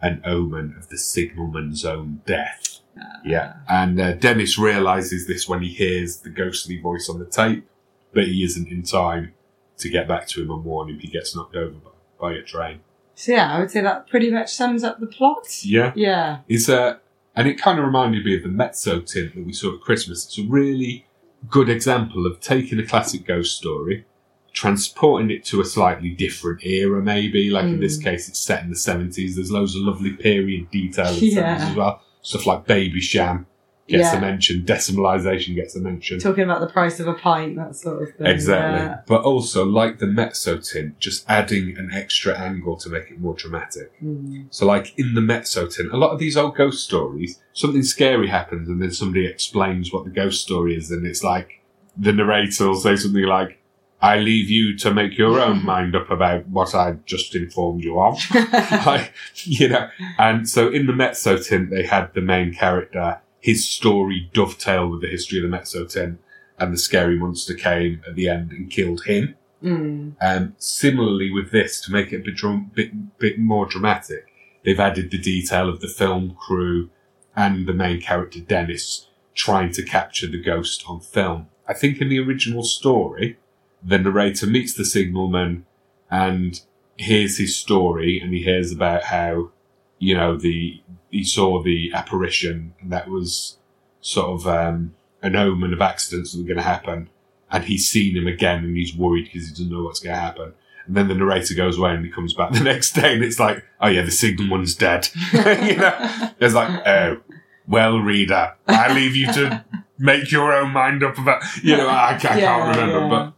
an 0.01 0.21
omen 0.25 0.75
of 0.77 0.87
the 0.89 0.97
signalman's 0.97 1.83
own 1.85 2.21
death. 2.25 2.79
Yeah. 3.23 3.53
And 3.67 3.99
uh, 3.99 4.13
Dennis 4.13 4.57
realizes 4.57 5.27
this 5.27 5.47
when 5.47 5.61
he 5.61 5.69
hears 5.69 6.17
the 6.21 6.29
ghostly 6.29 6.79
voice 6.81 7.07
on 7.09 7.19
the 7.19 7.25
tape, 7.25 7.67
but 8.13 8.25
he 8.25 8.43
isn't 8.43 8.67
in 8.67 8.83
time 8.83 9.33
to 9.77 9.89
get 9.89 10.07
back 10.07 10.27
to 10.29 10.41
him 10.41 10.49
and 10.51 10.63
warn 10.65 10.89
him 10.89 10.99
he 10.99 11.07
gets 11.07 11.35
knocked 11.35 11.55
over 11.55 11.75
by, 11.79 11.91
by 12.19 12.33
a 12.33 12.41
train. 12.41 12.79
So 13.19 13.33
yeah, 13.33 13.53
I 13.53 13.59
would 13.59 13.69
say 13.69 13.81
that 13.81 14.07
pretty 14.07 14.31
much 14.31 14.53
sums 14.53 14.81
up 14.81 15.01
the 15.01 15.05
plot. 15.05 15.45
Yeah. 15.65 15.91
Yeah. 15.93 16.37
It's 16.47 16.69
a, 16.69 17.01
and 17.35 17.49
it 17.49 17.55
kind 17.55 17.77
of 17.77 17.83
reminded 17.83 18.23
me 18.23 18.37
of 18.37 18.43
the 18.43 18.47
Mezzotint 18.49 19.35
that 19.35 19.45
we 19.45 19.51
saw 19.51 19.75
at 19.75 19.81
Christmas. 19.81 20.23
It's 20.25 20.39
a 20.39 20.43
really 20.43 21.05
good 21.49 21.67
example 21.67 22.25
of 22.25 22.39
taking 22.39 22.79
a 22.79 22.85
classic 22.85 23.25
ghost 23.25 23.57
story, 23.57 24.05
transporting 24.53 25.31
it 25.31 25.43
to 25.45 25.59
a 25.59 25.65
slightly 25.65 26.11
different 26.11 26.65
era, 26.65 27.01
maybe. 27.01 27.49
Like 27.49 27.65
in 27.65 27.81
this 27.81 27.97
Mm. 27.99 28.03
case, 28.05 28.29
it's 28.29 28.39
set 28.39 28.63
in 28.63 28.69
the 28.69 28.75
70s. 28.77 29.35
There's 29.35 29.51
loads 29.51 29.75
of 29.75 29.81
lovely 29.81 30.13
period 30.13 30.71
detail 30.71 31.13
in 31.13 31.19
the 31.19 31.25
Yeah. 31.33 31.57
70s 31.57 31.69
as 31.71 31.75
well. 31.75 32.01
Stuff 32.21 32.45
like 32.45 32.65
Babycham 32.67 33.45
gets 33.89 34.13
Yeah. 34.13 34.17
a 34.17 34.21
mention, 34.21 34.61
decimalisation 34.63 35.55
gets 35.55 35.75
a 35.75 35.81
mention. 35.81 36.19
Talking 36.19 36.43
about 36.43 36.61
the 36.61 36.67
price 36.67 36.99
of 36.99 37.07
a 37.07 37.13
pint, 37.13 37.55
that 37.57 37.75
sort 37.75 38.01
of 38.03 38.15
thing. 38.15 38.27
Exactly. 38.27 38.79
Yeah. 38.85 38.99
But 39.05 39.23
also, 39.23 39.65
like 39.65 39.99
the 39.99 40.05
mezzotint, 40.05 40.99
just 40.99 41.25
adding 41.29 41.77
an 41.77 41.89
extra 41.93 42.37
angle 42.37 42.77
to 42.77 42.89
make 42.89 43.11
it 43.11 43.19
more 43.19 43.33
dramatic. 43.33 43.91
Mm. 44.01 44.45
So, 44.49 44.65
like 44.65 44.93
in 44.97 45.13
the 45.15 45.21
mezzotint, 45.21 45.91
a 45.91 45.97
lot 45.97 46.11
of 46.11 46.19
these 46.19 46.37
old 46.37 46.55
ghost 46.55 46.83
stories, 46.83 47.39
something 47.53 47.83
scary 47.83 48.27
happens 48.27 48.69
and 48.69 48.81
then 48.81 48.91
somebody 48.91 49.25
explains 49.25 49.91
what 49.91 50.05
the 50.05 50.11
ghost 50.11 50.41
story 50.41 50.75
is, 50.77 50.91
and 50.91 51.05
it's 51.05 51.23
like 51.23 51.61
the 51.97 52.13
narrator 52.13 52.67
will 52.67 52.75
say 52.75 52.95
something 52.95 53.23
like, 53.23 53.57
I 54.01 54.15
leave 54.19 54.49
you 54.49 54.77
to 54.77 54.93
make 54.93 55.17
your 55.17 55.41
own 55.41 55.65
mind 55.73 55.93
up 55.95 56.09
about 56.09 56.47
what 56.47 56.73
I 56.73 56.93
just 57.05 57.35
informed 57.35 57.83
you 57.83 57.99
of. 57.99 58.17
like, 58.85 59.11
you 59.43 59.67
know, 59.67 59.89
and 60.17 60.47
so 60.47 60.69
in 60.69 60.85
the 60.85 60.93
mezzo 60.93 61.37
tint, 61.37 61.69
they 61.69 61.83
had 61.83 62.13
the 62.13 62.21
main 62.21 62.53
character, 62.53 63.19
his 63.39 63.67
story 63.67 64.29
dovetailed 64.33 64.91
with 64.91 65.01
the 65.01 65.07
history 65.07 65.43
of 65.43 65.49
the 65.49 65.57
mezzotint, 65.57 66.17
and 66.57 66.73
the 66.73 66.77
scary 66.77 67.17
monster 67.17 67.53
came 67.53 68.01
at 68.07 68.15
the 68.15 68.27
end 68.27 68.51
and 68.51 68.69
killed 68.69 69.05
him. 69.05 69.35
Mm. 69.63 70.15
Um, 70.21 70.55
similarly 70.57 71.31
with 71.31 71.51
this, 71.51 71.81
to 71.81 71.91
make 71.91 72.11
it 72.11 72.21
a 72.21 72.31
bit, 72.31 72.73
bit, 72.73 73.17
bit 73.17 73.39
more 73.39 73.65
dramatic, 73.65 74.27
they've 74.63 74.79
added 74.79 75.11
the 75.11 75.17
detail 75.17 75.69
of 75.69 75.79
the 75.79 75.87
film 75.87 76.35
crew 76.35 76.89
and 77.35 77.67
the 77.67 77.73
main 77.73 78.01
character 78.01 78.39
Dennis 78.39 79.07
trying 79.33 79.71
to 79.71 79.83
capture 79.83 80.27
the 80.27 80.41
ghost 80.41 80.83
on 80.87 80.99
film. 80.99 81.47
I 81.67 81.73
think 81.73 82.01
in 82.01 82.09
the 82.09 82.19
original 82.19 82.63
story, 82.63 83.37
the 83.83 83.97
narrator 83.97 84.47
meets 84.47 84.73
the 84.73 84.83
signalman 84.83 85.65
and 86.11 86.59
hears 86.97 87.37
his 87.37 87.55
story 87.55 88.19
and 88.19 88.33
he 88.33 88.43
hears 88.43 88.71
about 88.71 89.03
how, 89.03 89.51
you 89.99 90.15
know, 90.15 90.37
the, 90.37 90.81
he 91.11 91.23
saw 91.23 91.61
the 91.61 91.91
apparition 91.93 92.73
and 92.81 92.91
that 92.91 93.09
was 93.09 93.57
sort 94.01 94.27
of, 94.27 94.47
um, 94.47 94.95
an 95.21 95.35
omen 95.35 95.73
of 95.73 95.81
accidents 95.81 96.31
that 96.31 96.39
were 96.39 96.47
going 96.47 96.57
to 96.57 96.63
happen 96.63 97.09
and 97.51 97.65
he's 97.65 97.87
seen 97.87 98.15
him 98.15 98.27
again 98.27 98.63
and 98.63 98.77
he's 98.77 98.95
worried 98.95 99.25
because 99.25 99.47
he 99.47 99.51
doesn't 99.51 99.69
know 99.69 99.83
what's 99.83 99.99
going 99.99 100.15
to 100.15 100.21
happen. 100.21 100.53
And 100.85 100.95
then 100.95 101.07
the 101.07 101.15
narrator 101.15 101.53
goes 101.53 101.77
away 101.77 101.93
and 101.93 102.05
he 102.05 102.11
comes 102.11 102.33
back 102.33 102.51
the 102.53 102.61
next 102.61 102.93
day 102.93 103.13
and 103.13 103.23
it's 103.23 103.39
like, 103.39 103.63
oh 103.81 103.87
yeah, 103.87 104.03
the 104.03 104.11
signal 104.11 104.49
one's 104.49 104.75
dead. 104.75 105.09
you 105.33 105.77
know, 105.77 106.31
it's 106.39 106.53
like, 106.53 106.87
oh, 106.87 107.21
well, 107.67 107.99
reader, 107.99 108.55
I 108.67 108.93
leave 108.93 109.15
you 109.15 109.31
to 109.33 109.63
make 109.97 110.31
your 110.31 110.53
own 110.53 110.71
mind 110.71 111.03
up 111.03 111.17
about, 111.17 111.43
you 111.61 111.77
know, 111.77 111.87
I, 111.87 112.15
I 112.15 112.17
can't 112.17 112.77
remember, 112.77 112.99
yeah. 112.99 113.31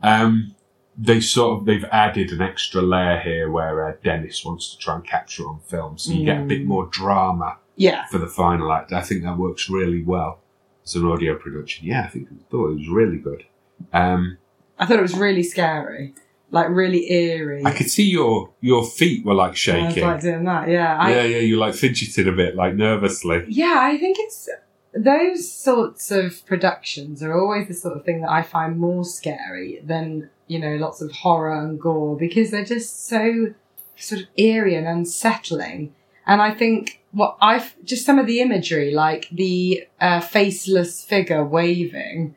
but, 0.00 0.08
um, 0.08 0.54
they 1.00 1.20
sort 1.20 1.60
of, 1.60 1.66
they've 1.66 1.84
added 1.92 2.32
an 2.32 2.42
extra 2.42 2.82
layer 2.82 3.20
here 3.20 3.50
where 3.50 3.86
uh, 3.88 3.92
Dennis 4.02 4.44
wants 4.44 4.72
to 4.72 4.78
try 4.78 4.96
and 4.96 5.04
capture 5.06 5.48
on 5.48 5.60
film. 5.60 5.96
So 5.96 6.12
you 6.12 6.24
get 6.24 6.40
a 6.40 6.44
bit 6.44 6.62
Mm. 6.62 6.66
more 6.66 6.86
drama 6.86 7.58
Yeah. 7.76 8.06
for 8.10 8.18
the 8.18 8.26
final 8.26 8.72
act. 8.72 8.92
I 8.92 9.02
think 9.02 9.22
that 9.22 9.38
works 9.38 9.70
really 9.70 10.02
well 10.02 10.40
as 10.84 10.96
an 10.96 11.04
audio 11.06 11.36
production. 11.36 11.86
Yeah, 11.86 12.02
I 12.04 12.08
think 12.08 12.28
I 12.32 12.34
thought 12.50 12.70
it 12.70 12.74
was 12.78 12.88
really 12.88 13.18
good. 13.18 13.44
Um, 13.92 14.38
I 14.78 14.86
thought 14.86 14.98
it 14.98 15.02
was 15.02 15.16
really 15.16 15.42
scary. 15.44 16.14
Like 16.50 16.68
really 16.70 17.12
eerie. 17.12 17.62
I 17.64 17.72
could 17.72 17.90
see 17.90 18.08
your 18.10 18.50
your 18.62 18.82
feet 18.82 19.24
were 19.24 19.34
like 19.34 19.48
I 19.48 19.50
was 19.50 19.58
shaking. 19.58 20.02
like 20.02 20.22
doing 20.22 20.44
that, 20.44 20.68
yeah. 20.68 20.96
I, 20.98 21.10
yeah, 21.14 21.22
yeah, 21.24 21.38
you 21.40 21.58
like 21.58 21.74
fidgeted 21.74 22.26
a 22.26 22.32
bit, 22.32 22.56
like 22.56 22.74
nervously. 22.74 23.44
Yeah, 23.48 23.76
I 23.80 23.98
think 23.98 24.16
it's 24.18 24.48
those 24.94 25.52
sorts 25.52 26.10
of 26.10 26.44
productions 26.46 27.22
are 27.22 27.38
always 27.38 27.68
the 27.68 27.74
sort 27.74 27.98
of 27.98 28.04
thing 28.06 28.22
that 28.22 28.30
I 28.30 28.42
find 28.42 28.78
more 28.78 29.04
scary 29.04 29.80
than, 29.84 30.30
you 30.48 30.58
know, 30.58 30.76
lots 30.76 31.00
of 31.00 31.12
horror 31.12 31.58
and 31.64 31.80
gore 31.80 32.16
because 32.16 32.50
they're 32.50 32.64
just 32.64 33.06
so 33.06 33.54
sort 33.96 34.22
of 34.22 34.28
eerie 34.36 34.74
and 34.74 34.86
unsettling. 34.86 35.94
And 36.26 36.42
I 36.42 36.52
think 36.52 37.00
what 37.12 37.36
I've 37.40 37.74
just 37.84 38.04
some 38.04 38.18
of 38.18 38.26
the 38.26 38.40
imagery, 38.40 38.92
like 38.92 39.28
the 39.30 39.86
uh, 40.00 40.20
faceless 40.20 41.04
figure 41.04 41.44
waving, 41.44 42.34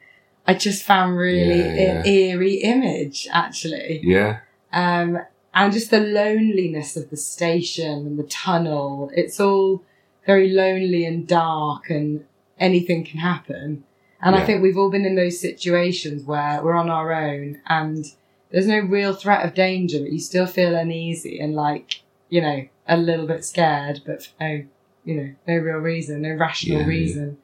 I 0.47 0.53
just 0.53 0.83
found 0.83 1.17
really 1.17 1.59
Yeah, 1.59 1.73
yeah. 1.75 1.99
an 1.99 2.05
eerie 2.05 2.55
image, 2.55 3.27
actually. 3.31 4.01
Yeah. 4.03 4.39
Um, 4.71 5.19
and 5.53 5.73
just 5.73 5.91
the 5.91 5.99
loneliness 5.99 6.95
of 6.95 7.09
the 7.09 7.17
station 7.17 8.07
and 8.07 8.17
the 8.17 8.23
tunnel. 8.23 9.11
It's 9.13 9.39
all 9.39 9.83
very 10.25 10.49
lonely 10.49 11.03
and 11.05 11.27
dark, 11.27 11.89
and 11.89 12.25
anything 12.59 13.03
can 13.03 13.19
happen. 13.19 13.83
And 14.21 14.35
Yeah. 14.35 14.41
I 14.41 14.45
think 14.45 14.61
we've 14.61 14.77
all 14.77 14.89
been 14.91 15.05
in 15.05 15.15
those 15.15 15.39
situations 15.39 16.23
where 16.23 16.61
we're 16.63 16.75
on 16.75 16.89
our 16.89 17.11
own 17.13 17.59
and 17.67 18.05
there's 18.51 18.67
no 18.67 18.79
real 18.79 19.13
threat 19.13 19.45
of 19.45 19.53
danger, 19.53 19.99
but 19.99 20.11
you 20.11 20.19
still 20.19 20.45
feel 20.45 20.75
uneasy 20.75 21.39
and 21.39 21.55
like, 21.55 22.01
you 22.29 22.41
know, 22.41 22.65
a 22.87 22.97
little 22.97 23.25
bit 23.25 23.43
scared, 23.45 24.01
but 24.05 24.23
for 24.23 24.31
no, 24.39 24.63
you 25.05 25.15
know, 25.15 25.33
no 25.47 25.55
real 25.57 25.77
reason, 25.77 26.21
no 26.21 26.33
rational 26.33 26.77
Yeah, 26.79 26.83
yeah. 26.83 26.89
reason. 26.89 27.37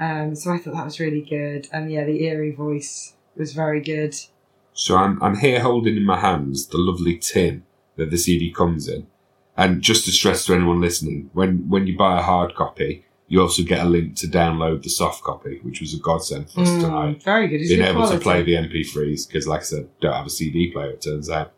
Um, 0.00 0.34
so 0.34 0.52
I 0.52 0.58
thought 0.58 0.74
that 0.74 0.84
was 0.84 0.98
really 1.00 1.20
good. 1.20 1.68
And 1.72 1.90
yeah, 1.92 2.04
the 2.04 2.24
eerie 2.24 2.52
voice 2.54 3.14
was 3.36 3.52
very 3.52 3.80
good. 3.80 4.14
So 4.72 4.96
I'm 4.96 5.22
I'm 5.22 5.36
here 5.36 5.60
holding 5.60 5.96
in 5.96 6.04
my 6.06 6.18
hands 6.18 6.66
the 6.68 6.78
lovely 6.78 7.18
tin 7.18 7.64
that 7.96 8.10
the 8.10 8.16
CD 8.16 8.50
comes 8.50 8.88
in. 8.88 9.06
And 9.54 9.82
just 9.82 10.06
to 10.06 10.12
stress 10.12 10.46
to 10.46 10.54
anyone 10.54 10.80
listening, 10.80 11.28
when 11.34 11.68
when 11.68 11.86
you 11.86 11.94
buy 11.96 12.18
a 12.18 12.22
hard 12.22 12.54
copy, 12.54 13.04
you 13.32 13.40
also 13.40 13.62
get 13.62 13.80
a 13.86 13.88
link 13.88 14.14
to 14.16 14.26
download 14.26 14.82
the 14.82 14.90
soft 14.90 15.24
copy, 15.24 15.58
which 15.62 15.80
was 15.80 15.94
a 15.94 15.98
godsend 15.98 16.50
for 16.50 16.60
us 16.60 16.68
Mm, 16.68 16.80
tonight. 16.82 17.22
very 17.22 17.48
good. 17.48 17.60
It's 17.62 17.70
Being 17.70 17.80
good 17.80 17.88
able 17.88 18.00
quality. 18.02 18.18
to 18.18 18.22
play 18.22 18.42
the 18.42 18.56
MP3s 18.56 19.26
because, 19.26 19.46
like 19.48 19.60
I 19.60 19.64
said, 19.64 19.88
don't 20.02 20.12
have 20.12 20.26
a 20.26 20.30
CD 20.38 20.70
player. 20.70 20.90
It 20.90 21.00
turns 21.00 21.30
out. 21.30 21.52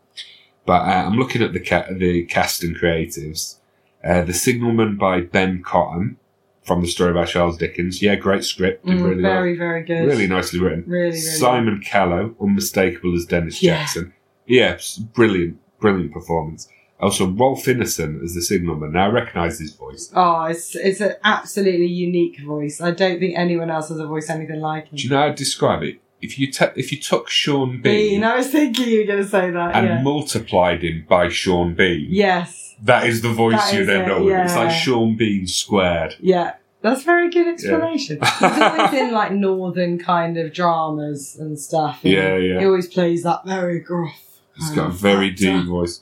But 0.65 0.81
uh, 0.83 1.03
I'm 1.05 1.17
looking 1.17 1.41
at 1.41 1.51
the 1.51 1.59
ca- 1.59 1.87
the 1.91 2.23
cast 2.25 2.63
and 2.63 2.77
creatives. 2.77 3.57
Uh, 4.03 4.21
the 4.23 4.33
Signalman 4.33 4.95
by 4.97 5.19
Ben 5.21 5.63
Cotton 5.63 6.15
from 6.63 6.81
the 6.81 6.87
story 6.87 7.13
by 7.13 7.25
Charles 7.25 7.57
Dickens. 7.57 8.01
Yeah, 8.01 8.15
great 8.15 8.43
script. 8.45 8.85
Mm, 8.85 9.03
really 9.03 9.21
well. 9.23 9.33
very, 9.33 9.57
very 9.57 9.83
good. 9.83 10.05
Really 10.05 10.27
nicely 10.27 10.59
written. 10.61 10.85
Really, 10.87 11.07
really. 11.07 11.17
Simon 11.19 11.81
Callow, 11.85 12.35
unmistakable 12.41 13.13
as 13.15 13.25
Dennis 13.25 13.61
Yeah. 13.61 13.79
Jackson. 13.79 14.13
Yeah, 14.47 14.77
brilliant, 15.13 15.57
brilliant 15.81 16.13
performance. 16.13 16.69
Oh, 16.99 17.05
also, 17.07 17.27
Rolf 17.27 17.67
Innocent 17.67 18.23
as 18.23 18.35
the 18.35 18.41
signalman. 18.41 18.93
Now, 18.93 19.07
I 19.07 19.11
recognise 19.11 19.59
his 19.59 19.73
voice. 19.73 20.11
Oh, 20.15 20.43
it's 20.45 20.75
it's 20.75 21.01
an 21.01 21.15
absolutely 21.23 21.87
unique 21.87 22.39
voice. 22.41 22.79
I 22.79 22.91
don't 22.91 23.19
think 23.19 23.37
anyone 23.37 23.69
else 23.69 23.89
has 23.89 23.99
a 23.99 24.07
voice 24.07 24.29
anything 24.29 24.61
like 24.61 24.87
him. 24.87 24.97
Do 24.97 25.03
you 25.03 25.09
know 25.09 25.19
how 25.19 25.27
to 25.27 25.33
describe 25.33 25.83
it? 25.83 25.99
If 26.21 26.39
you 26.39 26.51
ta- 26.51 26.71
if 26.75 26.91
you 26.91 26.99
took 26.99 27.29
Sean 27.29 27.81
Bean 27.81 27.81
Bean. 27.81 28.23
I 28.23 28.37
was 28.37 28.47
thinking 28.47 28.87
you 28.87 28.99
were 29.01 29.05
going 29.05 29.23
to 29.23 29.29
say 29.29 29.51
that. 29.51 29.75
and 29.75 29.85
yeah. 29.87 30.01
multiplied 30.01 30.83
him 30.83 31.05
by 31.07 31.27
Sean 31.27 31.75
Bean, 31.75 32.07
yes. 32.09 32.75
that 32.81 33.05
is 33.05 33.21
the 33.21 33.29
voice 33.29 33.57
That 33.57 33.73
you 33.73 33.81
is 33.81 33.87
then 33.87 34.01
it, 34.01 34.07
know. 34.07 34.23
with. 34.23 34.33
It's 34.33 34.55
like 34.55 34.69
yeah. 34.69 34.75
Sean 34.75 35.17
Bean 35.17 35.45
squared. 35.47 36.15
Yeah. 36.19 36.53
That's 36.81 37.01
a 37.01 37.05
very 37.05 37.29
good 37.31 37.47
explanation. 37.47 38.19
He's 38.39 38.41
always 38.61 38.93
in 38.93 39.11
like 39.11 39.31
northern 39.31 39.97
kind 39.97 40.37
of 40.37 40.53
dramas 40.53 41.35
and 41.35 41.59
stuff. 41.59 41.99
and 42.03 42.13
Yeah, 42.13 42.37
yeah. 42.37 42.59
He 42.59 42.65
always 42.65 42.87
plays 42.87 43.23
that 43.23 43.43
very 43.45 43.79
gruff. 43.79 44.39
He's 44.55 44.67
kind 44.67 44.75
got 44.77 44.85
a 44.85 44.89
of 44.89 44.95
very 44.95 45.31
deep 45.31 45.65
voice. 45.65 46.01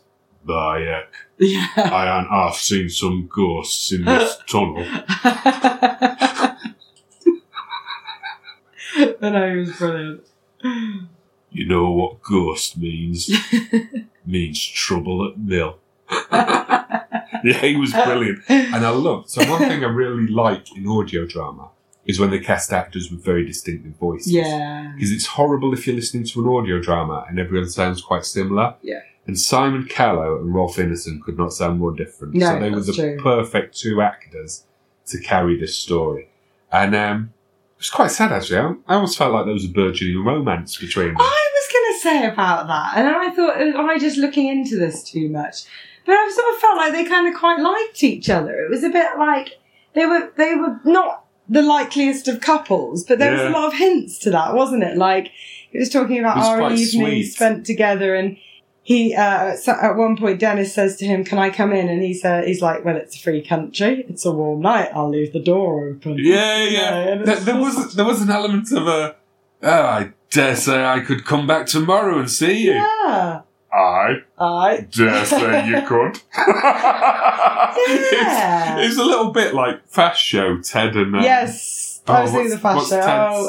Yeah. 1.38 1.68
I 1.76 2.20
ain't 2.20 2.30
half 2.30 2.58
seen 2.58 2.90
some 2.90 3.28
ghosts 3.28 3.92
in 3.92 4.06
this 4.06 4.38
tunnel. 4.48 4.86
I 9.22 9.56
was 9.56 9.72
brilliant. 9.78 10.24
You 11.52 11.66
know 11.68 11.92
what 11.92 12.22
ghost 12.22 12.78
means? 12.78 13.30
means 14.26 14.66
trouble 14.66 15.28
at 15.28 15.38
mill. 15.38 15.78
yeah, 16.32 17.60
he 17.62 17.76
was 17.76 17.92
brilliant. 17.92 18.40
And 18.48 18.86
I 18.86 18.90
love, 18.90 19.30
so 19.30 19.48
one 19.50 19.60
thing 19.60 19.84
I 19.84 19.88
really 19.88 20.28
like 20.28 20.76
in 20.76 20.88
audio 20.88 21.26
drama 21.26 21.70
is 22.06 22.20
when 22.20 22.32
they 22.32 22.40
cast 22.40 22.74
actors 22.74 23.12
with 23.12 23.24
very 23.24 23.46
distinctive 23.46 23.96
voices. 23.96 24.32
Yeah. 24.32 24.92
Because 24.96 25.12
it's 25.12 25.26
horrible 25.26 25.74
if 25.74 25.88
you're 25.88 25.96
listening 25.96 26.26
to 26.26 26.42
an 26.42 26.48
audio 26.48 26.82
drama 26.82 27.26
and 27.30 27.40
everyone 27.40 27.70
sounds 27.70 28.02
quite 28.02 28.26
similar. 28.26 28.76
Yeah. 28.82 29.02
And 29.26 29.40
Simon 29.40 29.86
Callow 29.86 30.38
and 30.38 30.54
Rolf 30.54 30.78
Innocent 30.78 31.24
could 31.24 31.38
not 31.38 31.54
sound 31.54 31.80
more 31.80 31.94
different. 31.94 32.34
No, 32.34 32.48
so 32.48 32.60
they 32.60 32.70
were 32.70 32.82
the 32.82 32.94
true. 32.94 33.18
perfect 33.22 33.78
two 33.78 34.02
actors 34.02 34.66
to 35.08 35.20
carry 35.20 35.58
this 35.58 35.78
story. 35.78 36.30
And 36.72 36.94
um, 36.96 37.34
it 37.76 37.80
was 37.80 37.90
quite 37.90 38.12
sad 38.12 38.32
actually. 38.34 38.60
I, 38.60 38.74
I 38.88 38.96
almost 38.96 39.18
felt 39.18 39.34
like 39.34 39.46
there 39.46 39.54
was 39.54 39.66
a 39.66 39.70
burgeoning 39.70 40.24
romance 40.24 40.78
between 40.78 41.08
them. 41.08 41.18
I 41.20 41.50
was 41.54 41.74
going 41.74 41.94
to 41.94 42.00
say 42.00 42.34
about 42.34 42.68
that, 42.68 42.98
and 42.98 43.08
I 43.08 43.30
thought, 43.32 43.62
am 43.62 43.90
I 43.90 43.98
just 43.98 44.18
looking 44.18 44.48
into 44.48 44.78
this 44.78 45.04
too 45.04 45.30
much? 45.30 45.64
But 46.06 46.14
I 46.14 46.32
sort 46.36 46.54
of 46.54 46.60
felt 46.60 46.78
like 46.78 46.92
they 46.92 47.06
kind 47.06 47.34
of 47.34 47.40
quite 47.40 47.60
liked 47.62 48.04
each 48.04 48.30
other. 48.30 48.66
It 48.66 48.70
was 48.70 48.84
a 48.84 48.90
bit 48.90 49.18
like 49.18 49.60
they 49.94 50.06
were 50.06 50.34
they 50.36 50.56
were 50.56 50.80
not 50.84 51.24
the 51.48 51.62
likeliest 51.62 52.28
of 52.28 52.42
couples, 52.42 53.04
but 53.04 53.20
there 53.20 53.32
was 53.32 53.42
a 53.42 53.50
lot 53.50 53.68
of 53.68 53.74
hints 53.74 54.18
to 54.20 54.32
that, 54.32 54.54
wasn't 54.54 54.84
it? 54.84 54.98
Like 54.98 55.32
it 55.72 55.80
was 55.80 55.90
talking 55.90 56.20
about 56.20 56.38
It 56.38 56.40
was 56.40 56.48
our 56.48 56.58
quite 56.58 56.78
evenings 56.80 56.92
sweet. 56.92 57.34
spent 57.34 57.66
together, 57.66 58.16
and 58.16 58.38
he 58.84 59.16
uh, 59.16 59.56
at 59.68 59.96
one 59.96 60.18
point 60.18 60.40
Dennis 60.40 60.74
says 60.76 60.98
to 60.98 61.06
him, 61.06 61.24
"Can 61.24 61.38
I 61.40 61.50
come 61.50 61.72
in?" 61.72 61.88
And 61.90 62.02
he 62.04 62.14
said, 62.14 62.46
"He's 62.46 62.62
like, 62.62 62.84
well, 62.84 62.98
it's 62.98 63.16
a 63.16 63.20
free 63.20 63.42
country. 63.42 64.06
It's 64.10 64.26
a 64.26 64.32
warm 64.32 64.62
night. 64.62 64.90
I'll 64.94 65.10
leave 65.10 65.32
the 65.34 65.40
door 65.40 65.88
open." 65.88 66.18
Yeah, 66.20 66.64
Yeah, 66.66 66.70
yeah. 67.16 67.16
There, 67.24 67.36
there 67.38 67.58
was 67.58 67.96
there 67.96 68.06
was 68.06 68.22
an 68.22 68.30
element 68.30 68.72
of 68.72 68.88
a. 68.88 69.16
Oh, 69.64 69.70
I 69.84 70.12
dare 70.30 70.56
say 70.58 70.84
I 70.84 71.00
could 71.00 71.24
come 71.26 71.48
back 71.48 71.66
tomorrow 71.68 72.20
and 72.20 72.30
see 72.30 72.66
you. 72.66 72.74
Yeah, 72.74 73.42
I 73.72 74.16
I 74.38 74.88
dare 74.92 75.26
say 75.26 75.66
you 75.68 75.82
could. 75.88 76.20
Yeah. 76.36 77.74
it's, 78.80 78.92
it's 78.92 79.00
a 79.00 79.04
little 79.06 79.32
bit 79.32 79.54
like 79.54 79.88
Fast 79.88 80.22
Show, 80.22 80.60
Ted 80.62 80.96
and. 80.96 81.16
Um, 81.16 81.24
Yes, 81.24 82.02
Oh, 82.06 82.14
I 82.14 82.22
was 82.24 82.32
thinking 82.32 82.50
the 82.50 82.58
fast 82.58 82.90
show. 82.90 83.00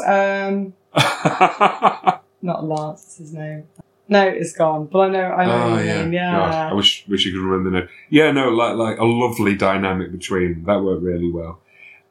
Oh, 0.06 0.46
um, 0.46 0.74
not 2.42 2.64
Lance, 2.64 3.16
his 3.16 3.32
name? 3.32 3.64
No, 4.08 4.26
it's 4.26 4.52
gone. 4.52 4.86
But 4.86 4.98
I 4.98 5.08
know, 5.08 5.22
I 5.22 5.46
know 5.46 5.64
oh 5.64 5.76
his 5.76 5.86
yeah, 5.86 6.06
Yeah, 6.06 6.70
I 6.70 6.72
wish 6.74 7.06
wish 7.08 7.24
you 7.24 7.32
could 7.32 7.40
remember 7.40 7.70
the 7.70 7.78
name. 7.80 7.88
Yeah, 8.10 8.30
no, 8.32 8.50
like 8.50 8.76
like 8.76 8.98
a 8.98 9.04
lovely 9.04 9.54
dynamic 9.54 10.12
between 10.12 10.52
them. 10.52 10.64
that 10.64 10.82
worked 10.82 11.02
really 11.02 11.30
well. 11.30 11.60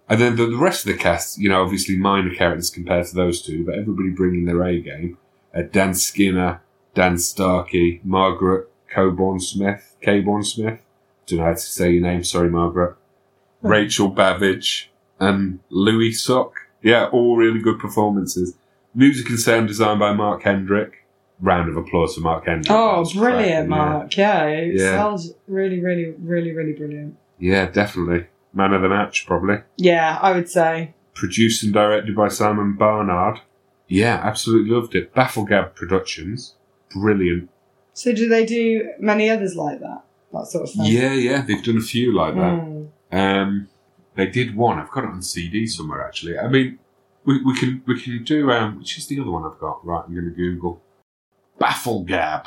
And 0.10 0.20
then 0.20 0.36
the, 0.36 0.48
the 0.48 0.58
rest 0.58 0.86
of 0.86 0.92
the 0.92 0.98
cast, 0.98 1.38
you 1.38 1.50
know, 1.50 1.64
obviously 1.64 1.98
minor 1.98 2.34
characters 2.34 2.70
compared 2.70 3.06
to 3.08 3.16
those 3.16 3.42
two, 3.42 3.66
but 3.66 3.76
everybody 3.76 4.10
bringing 4.10 4.46
their 4.46 4.64
A 4.64 4.80
game. 4.80 5.18
Uh, 5.56 5.62
Dan 5.62 5.94
Skinner, 5.94 6.62
Dan 6.94 7.18
Starkey, 7.18 8.02
Margaret 8.04 8.70
Coburn 8.90 9.40
Smith, 9.40 9.96
Cabourn 10.02 10.44
Smith. 10.44 10.82
Don't 11.26 11.40
know 11.40 11.46
how 11.46 11.54
to 11.54 11.58
say 11.58 11.92
your 11.92 12.02
name. 12.02 12.24
Sorry, 12.24 12.50
Margaret. 12.50 12.96
Rachel 13.62 14.10
Babbage 14.10 14.92
and 15.20 15.60
Louis 15.70 16.12
Sock. 16.12 16.54
Yeah, 16.82 17.06
all 17.06 17.38
really 17.38 17.62
good 17.62 17.80
performances. 17.80 18.56
Music 18.94 19.30
and 19.30 19.40
sound 19.40 19.70
design 19.70 20.00
by 20.00 20.14
Mark 20.14 20.44
Hendrick. 20.44 21.03
Round 21.42 21.70
of 21.70 21.76
applause 21.78 22.16
for 22.16 22.22
Mark. 22.22 22.46
That 22.46 22.66
Oh, 22.70 23.04
brilliant, 23.14 23.20
cracking, 23.20 23.48
yeah. 23.50 23.64
Mark. 23.66 24.18
Yeah, 24.18 24.46
it 24.48 24.80
Yeah. 24.80 24.92
sounds 24.98 25.34
really, 25.48 25.82
really, 25.82 26.14
really, 26.20 26.54
really 26.54 26.74
brilliant. 26.74 27.18
Yeah, 27.40 27.70
definitely. 27.70 28.28
Man 28.54 28.74
of 28.74 28.82
the 28.82 28.90
match, 28.90 29.26
probably. 29.26 29.58
Yeah, 29.78 30.20
I 30.22 30.32
would 30.34 30.50
say. 30.50 30.94
Produced 31.14 31.64
and 31.64 31.74
directed 31.74 32.16
by 32.16 32.28
Simon 32.30 32.74
Barnard. 32.74 33.40
Yeah, 33.88 34.20
absolutely 34.24 34.72
loved 34.72 34.96
it. 34.96 35.14
Bafflegab 35.14 35.76
Productions. 35.76 36.56
Brilliant. 36.94 37.50
So, 37.94 38.14
do 38.14 38.28
they 38.30 38.46
do 38.46 38.90
many 39.00 39.30
others 39.30 39.56
like 39.56 39.80
that? 39.82 40.04
That 40.32 40.48
sort 40.48 40.64
of 40.68 40.72
thing? 40.74 40.86
Yeah, 40.86 41.14
yeah, 41.14 41.42
they've 41.42 41.64
done 41.64 41.78
a 41.78 41.82
few 41.82 42.14
like 42.14 42.36
that. 42.36 42.60
Mm. 42.60 42.88
Um, 43.12 43.68
they 44.16 44.28
did 44.28 44.56
one. 44.56 44.80
I've 44.80 44.90
got 44.92 45.04
it 45.04 45.10
on 45.12 45.22
CD 45.22 45.68
somewhere, 45.68 46.04
actually. 46.06 46.38
I 46.40 46.48
mean, 46.48 46.80
we, 47.26 47.44
we 47.44 47.56
can 47.58 47.84
we 47.86 48.00
can 48.00 48.24
do. 48.24 48.50
Um, 48.52 48.80
which 48.80 48.98
is 48.98 49.08
the 49.08 49.20
other 49.20 49.30
one 49.32 49.44
I've 49.46 49.60
got? 49.60 49.86
Right, 49.86 50.04
I'm 50.08 50.14
going 50.14 50.26
to 50.26 50.32
Google. 50.32 50.82
Bafflegab. 51.60 52.46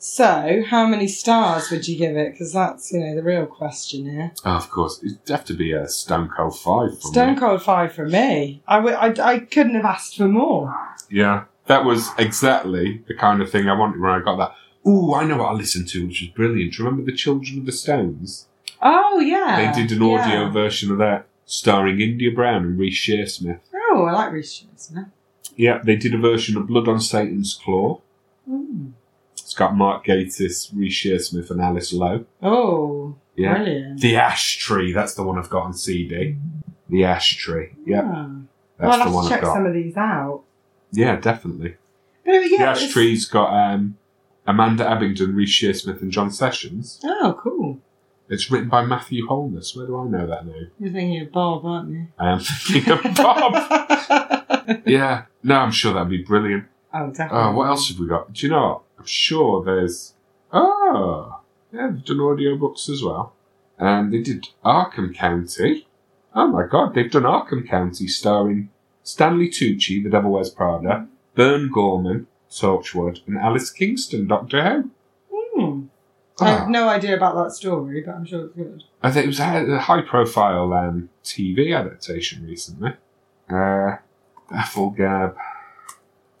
So, 0.00 0.62
how 0.64 0.86
many 0.86 1.08
stars 1.08 1.70
would 1.70 1.88
you 1.88 1.98
give 1.98 2.16
it? 2.16 2.32
Because 2.32 2.52
that's, 2.52 2.92
you 2.92 3.00
know, 3.00 3.16
the 3.16 3.22
real 3.22 3.46
question 3.46 4.04
here. 4.04 4.32
Oh, 4.44 4.52
of 4.52 4.70
course, 4.70 5.02
it'd 5.02 5.18
have 5.28 5.44
to 5.46 5.54
be 5.54 5.72
a 5.72 5.88
Stone 5.88 6.30
Cold 6.36 6.56
Five. 6.58 7.00
From 7.00 7.10
Stone 7.10 7.34
me. 7.34 7.40
Cold 7.40 7.62
5 7.62 7.92
for 7.92 8.06
me. 8.06 8.62
I 8.68 8.76
w- 8.76 8.94
I, 8.94 9.12
I 9.20 9.38
couldn't 9.40 9.74
have 9.74 9.84
asked 9.84 10.16
for 10.16 10.28
more. 10.28 10.72
Yeah, 11.10 11.44
that 11.66 11.84
was 11.84 12.10
exactly 12.16 13.02
the 13.08 13.14
kind 13.14 13.42
of 13.42 13.50
thing 13.50 13.68
I 13.68 13.76
wanted 13.76 14.00
when 14.00 14.12
I 14.12 14.20
got 14.20 14.36
that. 14.36 14.54
Ooh, 14.88 15.14
I 15.14 15.24
know 15.24 15.38
what 15.38 15.50
I 15.50 15.52
listened 15.54 15.88
to, 15.88 16.06
which 16.06 16.20
was 16.20 16.30
brilliant. 16.30 16.78
Remember 16.78 17.02
the 17.02 17.16
Children 17.16 17.58
of 17.60 17.66
the 17.66 17.72
Stones? 17.72 18.46
Oh, 18.80 19.18
yeah. 19.18 19.72
They 19.72 19.82
did 19.82 19.96
an 19.96 20.02
audio 20.02 20.44
yeah. 20.44 20.50
version 20.50 20.92
of 20.92 20.98
that, 20.98 21.26
starring 21.44 22.00
India 22.00 22.30
Brown 22.30 22.62
and 22.62 22.78
Reece 22.78 22.96
Shearsmith. 22.96 23.60
Oh, 23.74 24.04
I 24.04 24.12
like 24.12 24.32
Reece 24.32 24.62
Shearsmith. 24.62 25.10
Yeah, 25.56 25.80
they 25.82 25.96
did 25.96 26.14
a 26.14 26.18
version 26.18 26.56
of 26.56 26.68
Blood 26.68 26.86
on 26.86 27.00
Satan's 27.00 27.58
Claw. 27.62 28.00
Mm. 28.48 28.92
It's 29.34 29.54
got 29.54 29.76
Mark 29.76 30.04
Gatiss, 30.06 30.70
Reece 30.74 30.94
Shearsmith, 31.04 31.50
and 31.50 31.60
Alice 31.60 31.92
Lowe. 31.92 32.24
Oh, 32.42 33.16
Yeah. 33.36 33.54
brilliant. 33.54 34.00
The 34.00 34.16
Ash 34.16 34.58
Tree, 34.58 34.92
that's 34.92 35.14
the 35.14 35.22
one 35.22 35.38
I've 35.38 35.48
got 35.50 35.64
on 35.64 35.72
CD. 35.74 36.36
The 36.88 37.04
Ash 37.04 37.36
Tree. 37.36 37.70
Yeah, 37.84 38.02
Ah. 38.04 38.30
that's 38.78 38.90
well, 38.90 39.02
I'll 39.02 39.08
the 39.10 39.14
one 39.14 39.28
to 39.28 39.34
I've 39.34 39.40
check 39.40 39.48
some 39.50 39.66
of 39.66 39.72
these 39.74 39.96
out. 39.96 40.42
Yeah, 40.92 41.16
definitely. 41.16 41.76
But 42.24 42.32
yeah, 42.32 42.58
the 42.58 42.64
Ash 42.64 42.76
it's- 42.78 42.92
Tree's 42.92 43.26
got 43.26 43.52
um, 43.52 43.96
Amanda 44.46 44.84
Abbington, 44.84 45.34
Reece 45.34 45.50
Shearsmith, 45.62 46.00
and 46.02 46.10
John 46.12 46.30
Sessions. 46.30 47.00
Oh, 47.04 47.36
cool. 47.38 47.78
It's 48.30 48.50
written 48.50 48.68
by 48.68 48.84
Matthew 48.84 49.26
Holness. 49.26 49.74
Where 49.74 49.86
do 49.86 49.98
I 49.98 50.04
know 50.06 50.26
that 50.26 50.44
name? 50.46 50.70
You're 50.78 50.92
thinking 50.92 51.20
of 51.22 51.32
Bob, 51.32 51.64
aren't 51.64 51.90
you? 51.90 52.08
I 52.18 52.30
am 52.32 52.40
thinking 52.40 52.92
of 52.92 53.02
Bob. 53.14 54.80
yeah, 54.86 55.22
No, 55.42 55.56
I'm 55.56 55.70
sure 55.70 55.94
that'd 55.94 56.10
be 56.10 56.22
brilliant. 56.22 56.64
Oh, 56.94 57.08
definitely. 57.08 57.38
Oh, 57.38 57.52
what 57.52 57.68
else 57.68 57.88
have 57.88 57.98
we 57.98 58.06
got? 58.08 58.32
Do 58.32 58.46
you 58.46 58.52
know 58.52 58.66
what? 58.68 58.82
I'm 58.98 59.06
sure 59.06 59.62
there's. 59.64 60.14
Oh, 60.52 61.40
yeah, 61.72 61.88
they've 61.90 62.04
done 62.04 62.16
audiobooks 62.18 62.88
as 62.88 63.02
well. 63.02 63.34
And 63.78 64.12
they 64.12 64.20
did 64.22 64.48
Arkham 64.64 65.14
County. 65.14 65.86
Oh 66.34 66.46
my 66.48 66.66
god, 66.66 66.94
they've 66.94 67.10
done 67.10 67.22
Arkham 67.24 67.68
County 67.68 68.06
starring 68.08 68.70
Stanley 69.02 69.48
Tucci, 69.48 70.02
The 70.02 70.10
Devil 70.10 70.32
Wears 70.32 70.50
Prada, 70.50 71.06
Burn 71.34 71.70
Gorman, 71.70 72.26
Torchwood, 72.50 73.20
and 73.26 73.36
Alex 73.38 73.70
Kingston, 73.70 74.26
Doctor 74.26 74.62
Who. 74.62 74.90
Hmm. 75.54 75.82
I 76.40 76.50
Ah. 76.52 76.58
have 76.60 76.68
no 76.68 76.88
idea 76.88 77.16
about 77.16 77.34
that 77.36 77.50
story, 77.52 78.00
but 78.04 78.14
I'm 78.14 78.24
sure 78.24 78.46
it's 78.46 78.54
good. 78.54 78.84
I 79.02 79.10
think 79.10 79.24
it 79.24 79.28
was 79.28 79.40
a 79.40 79.74
a 79.74 79.78
high-profile 79.78 80.72
um, 80.72 81.08
TV 81.24 81.76
adaptation 81.76 82.46
recently. 82.46 82.92
Uh, 83.50 83.96
Bafflegab, 84.50 85.34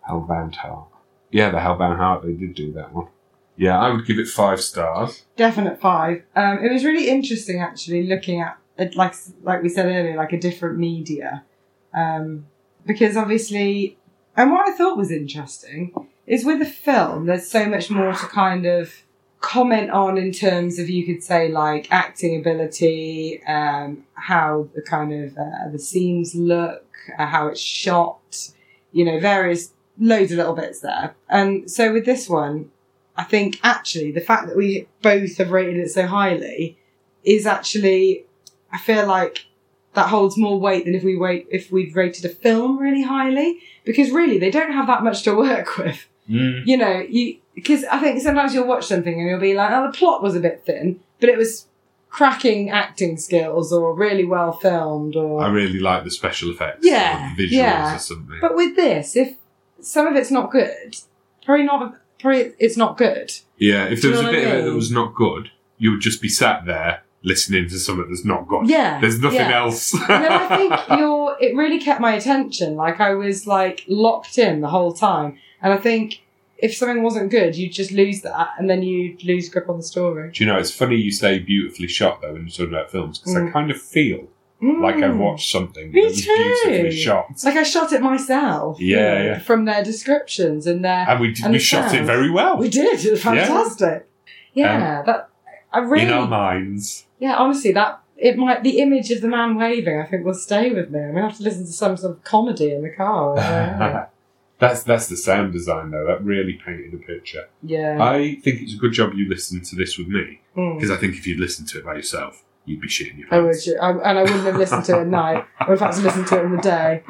Hellbound 0.08 0.56
Heart. 0.56 0.88
Yeah, 1.30 1.50
the 1.50 1.58
Hellbound 1.58 1.96
Heart. 1.96 2.24
They 2.24 2.32
did 2.32 2.54
do 2.54 2.72
that 2.72 2.92
one. 2.92 3.08
Yeah, 3.56 3.78
I 3.78 3.90
would 3.90 4.06
give 4.06 4.18
it 4.18 4.28
five 4.28 4.60
stars. 4.60 5.24
Definite 5.36 5.80
five. 5.80 6.22
Um, 6.36 6.64
it 6.64 6.72
was 6.72 6.84
really 6.84 7.08
interesting 7.08 7.60
actually 7.60 8.06
looking 8.06 8.40
at 8.40 8.56
like 8.94 9.14
like 9.42 9.62
we 9.62 9.68
said 9.68 9.86
earlier, 9.86 10.16
like 10.16 10.32
a 10.32 10.38
different 10.38 10.78
media, 10.78 11.44
um, 11.92 12.46
because 12.86 13.16
obviously, 13.16 13.98
and 14.36 14.52
what 14.52 14.68
I 14.68 14.72
thought 14.72 14.96
was 14.96 15.10
interesting 15.10 15.92
is 16.26 16.44
with 16.44 16.62
a 16.62 16.66
film, 16.66 17.26
there's 17.26 17.48
so 17.50 17.66
much 17.66 17.90
more 17.90 18.12
to 18.12 18.26
kind 18.26 18.64
of 18.64 19.02
comment 19.40 19.90
on 19.90 20.18
in 20.18 20.32
terms 20.32 20.78
of 20.78 20.88
you 20.88 21.06
could 21.06 21.22
say 21.22 21.48
like 21.48 21.88
acting 21.90 22.38
ability, 22.38 23.42
um, 23.44 24.04
how 24.14 24.68
the 24.74 24.82
kind 24.82 25.12
of 25.12 25.36
uh, 25.36 25.68
the 25.72 25.78
scenes 25.78 26.34
look, 26.34 26.86
uh, 27.18 27.26
how 27.26 27.48
it's 27.48 27.60
shot, 27.60 28.50
you 28.92 29.04
know, 29.04 29.18
various 29.18 29.72
loads 29.98 30.32
of 30.32 30.38
little 30.38 30.54
bits 30.54 30.80
there. 30.80 31.14
And 31.28 31.70
so 31.70 31.92
with 31.92 32.04
this 32.04 32.28
one, 32.28 32.70
I 33.16 33.24
think 33.24 33.58
actually 33.62 34.12
the 34.12 34.20
fact 34.20 34.46
that 34.46 34.56
we 34.56 34.86
both 35.02 35.36
have 35.38 35.50
rated 35.50 35.78
it 35.78 35.90
so 35.90 36.06
highly 36.06 36.78
is 37.24 37.46
actually, 37.46 38.24
I 38.72 38.78
feel 38.78 39.06
like 39.06 39.46
that 39.94 40.08
holds 40.08 40.36
more 40.36 40.60
weight 40.60 40.84
than 40.84 40.94
if 40.94 41.02
we 41.02 41.16
wait 41.16 41.48
if 41.50 41.72
we'd 41.72 41.96
rated 41.96 42.24
a 42.24 42.28
film 42.28 42.78
really 42.78 43.02
highly 43.02 43.58
because 43.84 44.10
really 44.10 44.38
they 44.38 44.50
don't 44.50 44.72
have 44.72 44.86
that 44.86 45.02
much 45.02 45.22
to 45.24 45.34
work 45.34 45.76
with. 45.76 46.06
Mm. 46.30 46.62
You 46.66 46.76
know, 46.76 47.06
you 47.08 47.38
because 47.54 47.82
I 47.84 47.98
think 47.98 48.20
sometimes 48.20 48.54
you'll 48.54 48.68
watch 48.68 48.86
something 48.86 49.18
and 49.18 49.28
you'll 49.28 49.40
be 49.40 49.54
like, 49.54 49.72
oh, 49.72 49.90
the 49.90 49.96
plot 49.96 50.22
was 50.22 50.36
a 50.36 50.40
bit 50.40 50.62
thin, 50.64 51.00
but 51.18 51.28
it 51.28 51.36
was 51.36 51.66
cracking 52.10 52.70
acting 52.70 53.16
skills 53.16 53.72
or 53.72 53.94
really 53.94 54.24
well 54.24 54.52
filmed 54.52 55.16
or 55.16 55.42
I 55.42 55.48
really 55.48 55.80
like 55.80 56.04
the 56.04 56.10
special 56.10 56.50
effects. 56.50 56.80
Yeah, 56.82 57.34
visuals 57.34 57.50
yeah. 57.50 57.96
or 57.96 57.98
something. 57.98 58.38
But 58.40 58.54
with 58.54 58.76
this, 58.76 59.16
if 59.16 59.36
some 59.80 60.06
of 60.06 60.16
it's 60.16 60.30
not 60.30 60.50
good, 60.50 60.96
probably 61.44 61.64
not. 61.64 61.94
Probably 62.20 62.52
it's 62.58 62.76
not 62.76 62.96
good. 62.98 63.30
yeah, 63.58 63.84
if 63.84 64.02
there 64.02 64.10
was 64.10 64.20
a 64.20 64.24
bit 64.24 64.46
I 64.46 64.50
of 64.50 64.58
it 64.58 64.64
that 64.64 64.74
was 64.74 64.90
not 64.90 65.14
good, 65.14 65.50
you 65.78 65.92
would 65.92 66.00
just 66.00 66.20
be 66.20 66.28
sat 66.28 66.64
there 66.66 67.02
listening 67.22 67.68
to 67.68 67.78
something 67.78 68.08
that's 68.08 68.24
not 68.24 68.48
good. 68.48 68.68
Yeah, 68.68 69.00
There's 69.00 69.20
nothing 69.20 69.38
yeah. 69.40 69.58
else. 69.60 69.92
And 69.94 70.02
then 70.24 70.32
I 70.32 70.56
think 70.56 70.72
you're. 70.98 71.36
It 71.40 71.54
really 71.56 71.78
kept 71.78 72.00
my 72.00 72.14
attention. 72.14 72.74
Like 72.74 73.00
I 73.00 73.14
was 73.14 73.46
like 73.46 73.84
locked 73.86 74.36
in 74.38 74.60
the 74.62 74.68
whole 74.68 74.92
time. 74.92 75.38
And 75.62 75.72
I 75.72 75.76
think 75.76 76.22
if 76.56 76.74
something 76.76 77.02
wasn't 77.04 77.30
good, 77.30 77.54
you'd 77.56 77.72
just 77.72 77.92
lose 77.92 78.22
that, 78.22 78.50
and 78.58 78.68
then 78.68 78.82
you'd 78.82 79.22
lose 79.22 79.48
grip 79.48 79.68
on 79.68 79.76
the 79.76 79.82
story. 79.84 80.32
Do 80.32 80.42
you 80.44 80.50
know, 80.50 80.58
it's 80.58 80.72
funny 80.72 80.96
you 80.96 81.12
say 81.12 81.38
beautifully 81.38 81.86
shot 81.88 82.20
though 82.20 82.32
when 82.32 82.42
you're 82.42 82.50
talking 82.50 82.74
about 82.74 82.90
films 82.90 83.18
because 83.20 83.36
I 83.36 83.40
Mm. 83.42 83.52
kind 83.52 83.70
of 83.70 83.80
feel 83.80 84.26
like 84.60 84.96
I've 84.96 85.12
Mm. 85.14 85.18
watched 85.18 85.50
something 85.52 85.92
Me 85.92 86.00
that 86.00 86.06
was 86.08 86.24
beautifully 86.24 86.90
too. 86.90 86.96
shot. 86.96 87.26
Like 87.44 87.56
I 87.56 87.62
shot 87.62 87.92
it 87.92 88.02
myself. 88.02 88.80
you 88.80 88.96
Yeah, 88.96 89.14
know, 89.14 89.24
yeah. 89.24 89.38
From 89.38 89.64
their 89.66 89.84
descriptions 89.84 90.66
and 90.66 90.84
their. 90.84 91.06
And 91.08 91.20
we, 91.20 91.32
did, 91.32 91.44
And 91.44 91.52
we 91.52 91.58
shot 91.60 91.94
it 91.94 92.04
very 92.04 92.30
well 92.30 92.56
We 92.58 92.68
did. 92.68 93.04
It 93.04 93.10
was 93.12 93.24
Yeah. 93.24 93.30
fantastic. 93.32 94.06
Yeah, 94.54 95.02
that. 95.06 95.28
I 95.72 95.78
really. 95.80 96.06
in 96.06 96.10
our 96.12 96.26
minds. 96.26 97.06
Yeah, 97.20 97.36
honestly, 97.36 97.72
that 97.72 98.00
it 98.16 98.36
might 98.36 98.64
the 98.64 98.80
image 98.80 99.10
of 99.12 99.20
the 99.20 99.28
man 99.28 99.56
waving. 99.56 100.00
I 100.00 100.06
think 100.06 100.24
will 100.24 100.34
stay 100.34 100.70
with 100.72 100.90
me. 100.90 100.98
I'm 101.00 101.14
gonna 101.14 101.28
have 101.28 101.36
to 101.38 101.44
listen 101.44 101.64
to 101.66 101.72
some 101.72 101.96
sort 101.96 102.16
of 102.16 102.24
comedy 102.24 102.72
in 102.72 102.82
the 102.82 102.90
car. 102.90 103.36
Yeah. 103.36 104.06
that's 104.58 104.82
that's 104.82 105.06
the 105.06 105.16
sound 105.16 105.52
design 105.52 105.90
though. 105.92 106.04
That 106.06 106.24
really 106.24 106.54
painted 106.64 106.92
a 106.94 106.96
picture. 106.96 107.44
yeah. 107.62 107.96
I 108.02 108.36
think 108.42 108.62
it's 108.62 108.74
a 108.74 108.76
good 108.78 108.92
job 108.92 109.12
you 109.14 109.28
listened 109.28 109.64
to 109.66 109.76
this 109.76 109.96
with 109.98 110.08
me 110.08 110.40
Mm. 110.56 110.74
because 110.76 110.90
I 110.90 110.96
think 110.96 111.14
if 111.14 111.24
you'd 111.28 111.38
listened 111.38 111.68
to 111.68 111.78
it 111.78 111.84
by 111.84 111.94
yourself, 111.94 112.42
you'd 112.68 112.80
be 112.80 112.88
shitting 112.88 113.18
your 113.18 113.28
I 113.32 113.40
would. 113.40 113.56
I, 113.80 113.90
and 113.90 114.18
I 114.18 114.22
wouldn't 114.22 114.44
have 114.44 114.56
listened 114.56 114.84
to 114.86 114.98
it 114.98 115.00
at 115.02 115.06
night. 115.06 115.44
I 115.58 115.68
would 115.68 115.80
have 115.80 115.94
had 115.94 116.00
to 116.00 116.06
listen 116.06 116.24
to 116.26 116.40
it 116.40 116.44
in 116.44 116.56
the 116.56 116.62
day. 116.62 117.02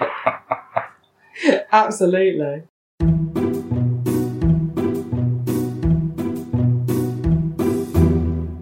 Absolutely. 1.73 2.63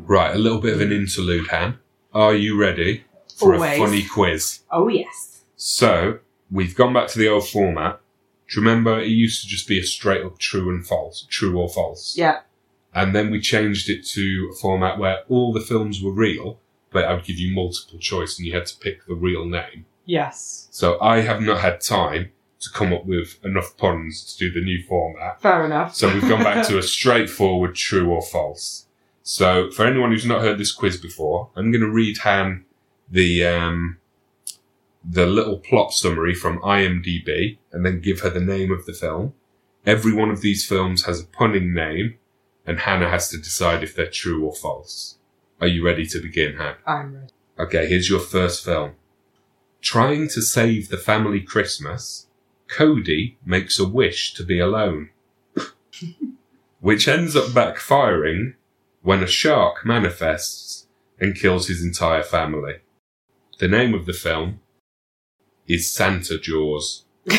Right, 0.09 0.35
a 0.35 0.39
little 0.39 0.61
bit 0.61 0.75
of 0.75 0.81
an 0.81 0.93
interlude, 0.93 1.49
Han. 1.49 1.79
Are 2.15 2.35
you 2.35 2.59
ready 2.59 3.05
for 3.37 3.55
Always. 3.55 3.79
a 3.79 3.85
funny 3.85 4.03
quiz? 4.07 4.61
Oh 4.71 4.89
yes. 4.89 5.43
So, 5.57 6.21
we've 6.51 6.75
gone 6.75 6.95
back 6.95 7.09
to 7.09 7.19
the 7.19 7.29
old 7.29 7.47
format. 7.47 8.01
Do 8.49 8.61
you 8.61 8.67
remember 8.67 9.01
it 9.01 9.09
used 9.09 9.43
to 9.43 9.49
just 9.49 9.69
be 9.69 9.79
a 9.79 9.83
straight 9.83 10.25
up 10.25 10.39
true 10.39 10.71
and 10.71 10.87
false, 10.87 11.27
true 11.29 11.59
or 11.59 11.69
false? 11.69 12.17
Yeah. 12.17 12.41
And 12.95 13.15
then 13.15 13.31
we 13.31 13.41
changed 13.41 13.91
it 13.91 14.07
to 14.07 14.51
a 14.51 14.57
format 14.57 14.99
where 14.99 15.19
all 15.29 15.53
the 15.53 15.61
films 15.61 16.01
were 16.01 16.13
real, 16.13 16.61
but 16.91 17.05
I 17.05 17.15
would 17.15 17.25
give 17.25 17.39
you 17.39 17.55
multiple 17.55 17.99
choice 17.99 18.39
and 18.39 18.47
you 18.47 18.55
had 18.55 18.67
to 18.67 18.79
pick 18.79 19.07
the 19.07 19.15
real 19.15 19.45
name. 19.45 19.87
Yes. 20.05 20.69
So 20.71 21.01
I 21.01 21.21
have 21.21 21.41
not 21.41 21.61
had 21.61 21.81
time 21.81 22.31
to 22.61 22.71
come 22.71 22.93
up 22.93 23.05
with 23.05 23.39
enough 23.45 23.77
puns 23.77 24.35
to 24.35 24.39
do 24.39 24.53
the 24.53 24.65
new 24.65 24.83
format. 24.83 25.41
Fair 25.43 25.65
enough. 25.65 25.95
So 25.95 26.13
we've 26.13 26.29
gone 26.29 26.43
back 26.43 26.67
to 26.69 26.79
a 26.79 26.83
straightforward 26.83 27.75
true 27.75 28.11
or 28.11 28.23
false. 28.23 28.87
So 29.23 29.71
for 29.71 29.85
anyone 29.85 30.13
who's 30.13 30.25
not 30.25 30.43
heard 30.43 30.59
this 30.59 30.73
quiz 30.73 30.97
before, 30.97 31.51
I'm 31.57 31.71
going 31.71 31.83
to 31.83 31.91
read 31.91 32.19
Han 32.19 32.65
the 33.11 33.45
um, 33.45 33.99
the 35.09 35.27
little 35.27 35.59
plot 35.59 35.93
summary 35.93 36.35
from 36.35 36.59
IMDb 36.61 37.59
and 37.73 37.87
then 37.87 38.01
give 38.01 38.21
her 38.21 38.31
the 38.31 38.41
name 38.41 38.73
of 38.73 38.87
the 38.87 38.93
film. 38.93 39.35
Every 39.85 40.13
one 40.13 40.31
of 40.31 40.41
these 40.41 40.67
films 40.67 41.05
has 41.05 41.21
a 41.21 41.27
punning 41.27 41.73
name, 41.73 42.19
and 42.67 42.81
Hannah 42.81 43.09
has 43.09 43.29
to 43.31 43.37
decide 43.37 43.85
if 43.85 43.95
they're 43.95 44.11
true 44.11 44.45
or 44.45 44.53
false. 44.53 45.16
Are 45.61 45.67
you 45.67 45.85
ready 45.85 46.05
to 46.07 46.21
begin, 46.21 46.57
Han? 46.57 46.75
I'm 46.87 47.15
ready. 47.15 47.33
Okay, 47.59 47.87
here's 47.87 48.11
your 48.11 48.21
first 48.21 48.65
film. 48.65 48.93
Trying 49.81 50.29
to 50.29 50.43
save 50.43 50.89
the 50.89 50.99
family 50.99 51.41
Christmas, 51.41 52.27
Cody 52.69 53.39
makes 53.45 53.79
a 53.79 53.89
wish 53.89 54.35
to 54.35 54.45
be 54.45 54.59
alone, 54.59 55.11
which 56.81 57.09
ends 57.09 57.35
up 57.35 57.47
backfiring 57.47 58.55
when 59.03 59.23
a 59.23 59.27
shark 59.27 59.87
manifests 59.87 60.89
and 61.19 61.35
kills 61.35 61.69
his 61.69 61.83
entire 61.83 62.23
family. 62.23 62.81
The 63.59 63.69
name 63.69 63.95
of 63.95 64.05
the 64.05 64.13
film 64.13 64.61
is 65.67 65.91
Santa 65.91 66.39
Jaws. 66.39 67.05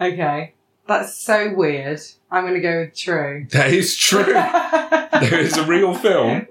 okay. 0.00 0.54
That's 0.86 1.16
so 1.16 1.52
weird. 1.54 2.00
I'm 2.30 2.44
going 2.44 2.54
to 2.54 2.60
go 2.60 2.80
with 2.80 2.96
true. 2.96 3.46
That 3.50 3.72
is 3.72 3.96
true. 3.96 4.24
there 5.20 5.38
is 5.38 5.56
a 5.56 5.66
real 5.66 5.94
film! 5.94 6.46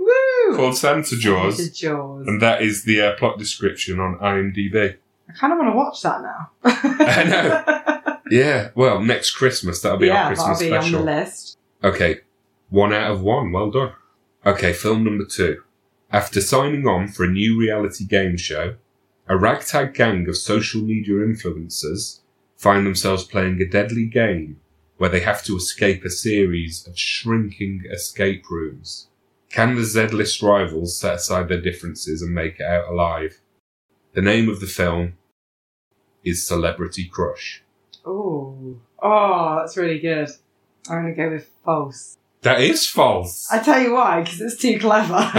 Called 0.55 0.77
Santa 0.77 1.15
Jaws, 1.17 1.59
It's 1.59 1.79
Jaws. 1.79 2.27
and 2.27 2.41
that 2.41 2.61
is 2.61 2.83
the 2.83 3.01
uh, 3.01 3.15
plot 3.15 3.37
description 3.37 3.99
on 3.99 4.17
IMDb. 4.19 4.95
I 5.29 5.33
kind 5.33 5.53
of 5.53 5.59
want 5.59 5.71
to 5.71 5.77
watch 5.77 6.01
that 6.03 6.21
now. 6.21 6.49
I 6.63 7.23
know. 7.23 7.97
Yeah, 8.31 8.69
well, 8.75 9.01
next 9.01 9.31
Christmas 9.31 9.81
that'll 9.81 9.97
be 9.97 10.07
yeah, 10.07 10.21
our 10.23 10.27
Christmas 10.29 10.59
that'll 10.59 10.71
be 10.77 10.81
special. 10.81 10.99
on 10.99 11.05
the 11.05 11.11
list. 11.11 11.57
Okay, 11.83 12.19
one 12.69 12.93
out 12.93 13.11
of 13.11 13.21
one. 13.21 13.51
Well 13.51 13.69
done. 13.71 13.91
Okay, 14.45 14.71
film 14.71 15.03
number 15.03 15.25
two. 15.25 15.61
After 16.13 16.39
signing 16.39 16.87
on 16.87 17.09
for 17.09 17.25
a 17.25 17.29
new 17.29 17.59
reality 17.59 18.05
game 18.05 18.37
show, 18.37 18.75
a 19.27 19.35
ragtag 19.37 19.93
gang 19.93 20.29
of 20.29 20.37
social 20.37 20.81
media 20.81 21.15
influencers 21.15 22.19
find 22.55 22.85
themselves 22.85 23.25
playing 23.25 23.61
a 23.61 23.65
deadly 23.67 24.05
game 24.05 24.61
where 24.95 25.09
they 25.09 25.19
have 25.19 25.43
to 25.43 25.57
escape 25.57 26.05
a 26.05 26.09
series 26.09 26.87
of 26.87 26.97
shrinking 26.97 27.83
escape 27.91 28.49
rooms. 28.49 29.07
Can 29.51 29.75
the 29.75 29.83
Z-list 29.83 30.41
rivals 30.41 30.97
set 30.97 31.15
aside 31.15 31.49
their 31.49 31.61
differences 31.61 32.21
and 32.21 32.33
make 32.33 32.59
it 32.59 32.65
out 32.65 32.89
alive? 32.89 33.41
The 34.13 34.21
name 34.21 34.49
of 34.49 34.61
the 34.61 34.67
film 34.67 35.17
is 36.23 36.47
Celebrity 36.47 37.05
Crush. 37.05 37.61
Ooh. 38.07 38.79
Oh, 39.01 39.57
that's 39.59 39.75
really 39.75 39.99
good. 39.99 40.29
I'm 40.89 41.03
going 41.03 41.15
to 41.15 41.21
go 41.21 41.29
with 41.31 41.49
false. 41.65 42.17
That 42.41 42.61
is 42.61 42.87
false. 42.87 43.51
I 43.51 43.59
tell 43.61 43.79
you 43.81 43.93
why, 43.93 44.21
because 44.23 44.41
it's 44.41 44.55
too 44.55 44.79
clever. 44.79 45.13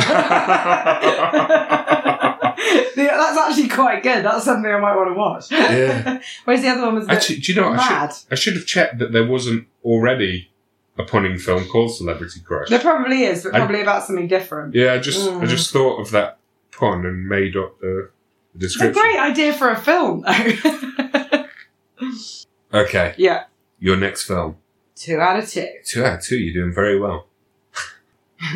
That's 2.95 3.39
actually 3.39 3.69
quite 3.69 4.03
good. 4.03 4.25
That's 4.25 4.45
something 4.45 4.71
I 4.71 4.79
might 4.79 4.95
want 4.95 5.11
to 5.11 5.15
watch. 5.15 5.51
Yeah. 5.51 6.21
Whereas 6.45 6.63
the 6.63 6.69
other 6.69 6.83
one 6.83 6.95
was 6.97 7.09
Actually, 7.09 7.41
do 7.41 7.53
you 7.53 7.61
know 7.61 7.71
what? 7.71 7.81
I 7.81 8.09
should, 8.09 8.27
I 8.31 8.35
should 8.35 8.55
have 8.55 8.67
checked 8.67 8.99
that 8.99 9.13
there 9.13 9.27
wasn't 9.27 9.67
already 9.85 10.52
a 10.99 11.05
punning 11.05 11.38
film 11.38 11.64
called 11.66 11.95
Celebrity 11.95 12.40
Crush. 12.40 12.68
There 12.68 12.78
probably 12.78 13.24
is, 13.24 13.45
but 13.45 13.55
I- 13.55 13.59
probably 13.59 13.80
about 13.80 14.05
something 14.05 14.28
different. 14.28 14.74
Yeah, 14.74 14.93
I 14.95 14.99
just 14.99 15.28
I 15.28 15.32
Mm. 15.32 15.49
just 15.49 15.72
thought 15.72 16.01
of 16.01 16.11
that 16.11 16.38
pun 16.70 17.05
and 17.07 17.26
made 17.28 17.57
up 17.57 17.80
the, 17.80 18.11
the 18.55 18.66
It's 18.66 18.76
a 18.76 18.78
description. 18.78 19.03
great 19.03 19.18
idea 19.18 19.53
for 19.53 19.70
a 19.70 19.76
film, 19.76 20.22
though. 20.22 21.45
Okay, 22.74 23.14
Yeah. 23.18 23.45
your 23.78 23.97
next 23.97 24.24
film. 24.24 24.57
Two 24.97 25.20
out 25.20 25.38
of 25.38 25.49
two. 25.49 25.68
Two 25.84 26.05
out 26.05 26.18
of 26.18 26.24
two, 26.24 26.38
you're 26.38 26.55
doing 26.62 26.74
very 26.74 26.99
well. 26.99 27.26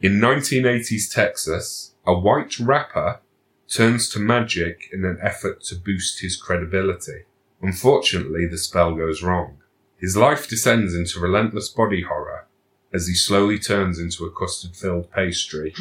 in 0.00 0.20
1980s 0.20 1.12
Texas, 1.12 1.92
a 2.06 2.14
white 2.14 2.58
rapper 2.58 3.20
turns 3.68 4.08
to 4.10 4.18
magic 4.18 4.88
in 4.92 5.04
an 5.04 5.18
effort 5.22 5.62
to 5.64 5.74
boost 5.76 6.20
his 6.22 6.36
credibility. 6.36 7.24
Unfortunately, 7.60 8.46
the 8.46 8.58
spell 8.58 8.94
goes 8.94 9.22
wrong. 9.22 9.58
His 10.02 10.16
life 10.16 10.48
descends 10.48 10.96
into 10.96 11.20
relentless 11.20 11.68
body 11.68 12.02
horror 12.02 12.48
as 12.92 13.06
he 13.06 13.14
slowly 13.14 13.56
turns 13.56 14.00
into 14.00 14.24
a 14.24 14.32
custard 14.32 14.74
filled 14.74 15.08
pastry, 15.12 15.72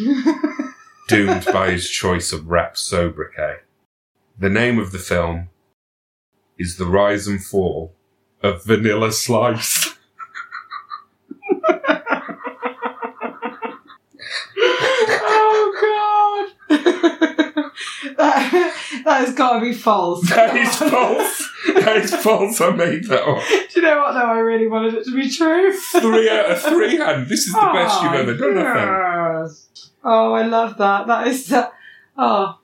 doomed 1.07 1.45
by 1.51 1.71
his 1.71 1.89
choice 1.89 2.31
of 2.31 2.47
rap 2.47 2.77
sobriquet. 2.77 3.61
The 4.37 4.49
name 4.49 4.77
of 4.77 4.91
the 4.91 4.99
film 4.99 5.49
is 6.59 6.77
The 6.77 6.85
Rise 6.85 7.27
and 7.27 7.43
Fall 7.43 7.95
of 8.43 8.63
Vanilla 8.63 9.11
Slice. 9.11 9.95
oh 15.23 16.53
god. 16.69 16.77
that, 18.17 18.73
that 19.03 19.10
has 19.25 19.33
got 19.33 19.59
to 19.59 19.61
be 19.61 19.73
false. 19.73 20.27
That 20.29 20.55
is 20.55 20.75
false. 20.75 21.49
That 21.75 21.97
is 21.97 22.15
false. 22.15 22.59
I 22.61 22.71
made 22.71 23.05
that 23.05 23.23
up. 23.23 23.47
Do 23.47 23.79
you 23.79 23.81
know 23.81 23.99
what 23.99 24.13
though? 24.13 24.19
I 24.19 24.39
really 24.39 24.67
wanted 24.67 24.95
it 24.95 25.05
to 25.05 25.15
be 25.15 25.29
true. 25.29 25.71
Three 25.77 26.29
out 26.29 26.51
of 26.51 26.61
three, 26.61 26.99
and 27.01 27.27
this 27.27 27.47
is 27.47 27.53
the 27.53 27.59
ah, 27.59 27.73
best 27.73 28.01
you've 28.01 28.13
ever 28.13 28.33
done, 28.35 28.57
I 28.57 29.47
think. 29.47 29.57
Oh, 30.03 30.33
I 30.33 30.45
love 30.45 30.77
that. 30.77 31.07
That 31.07 31.27
is 31.27 31.45
so, 31.45 31.69
oh, 32.17 32.59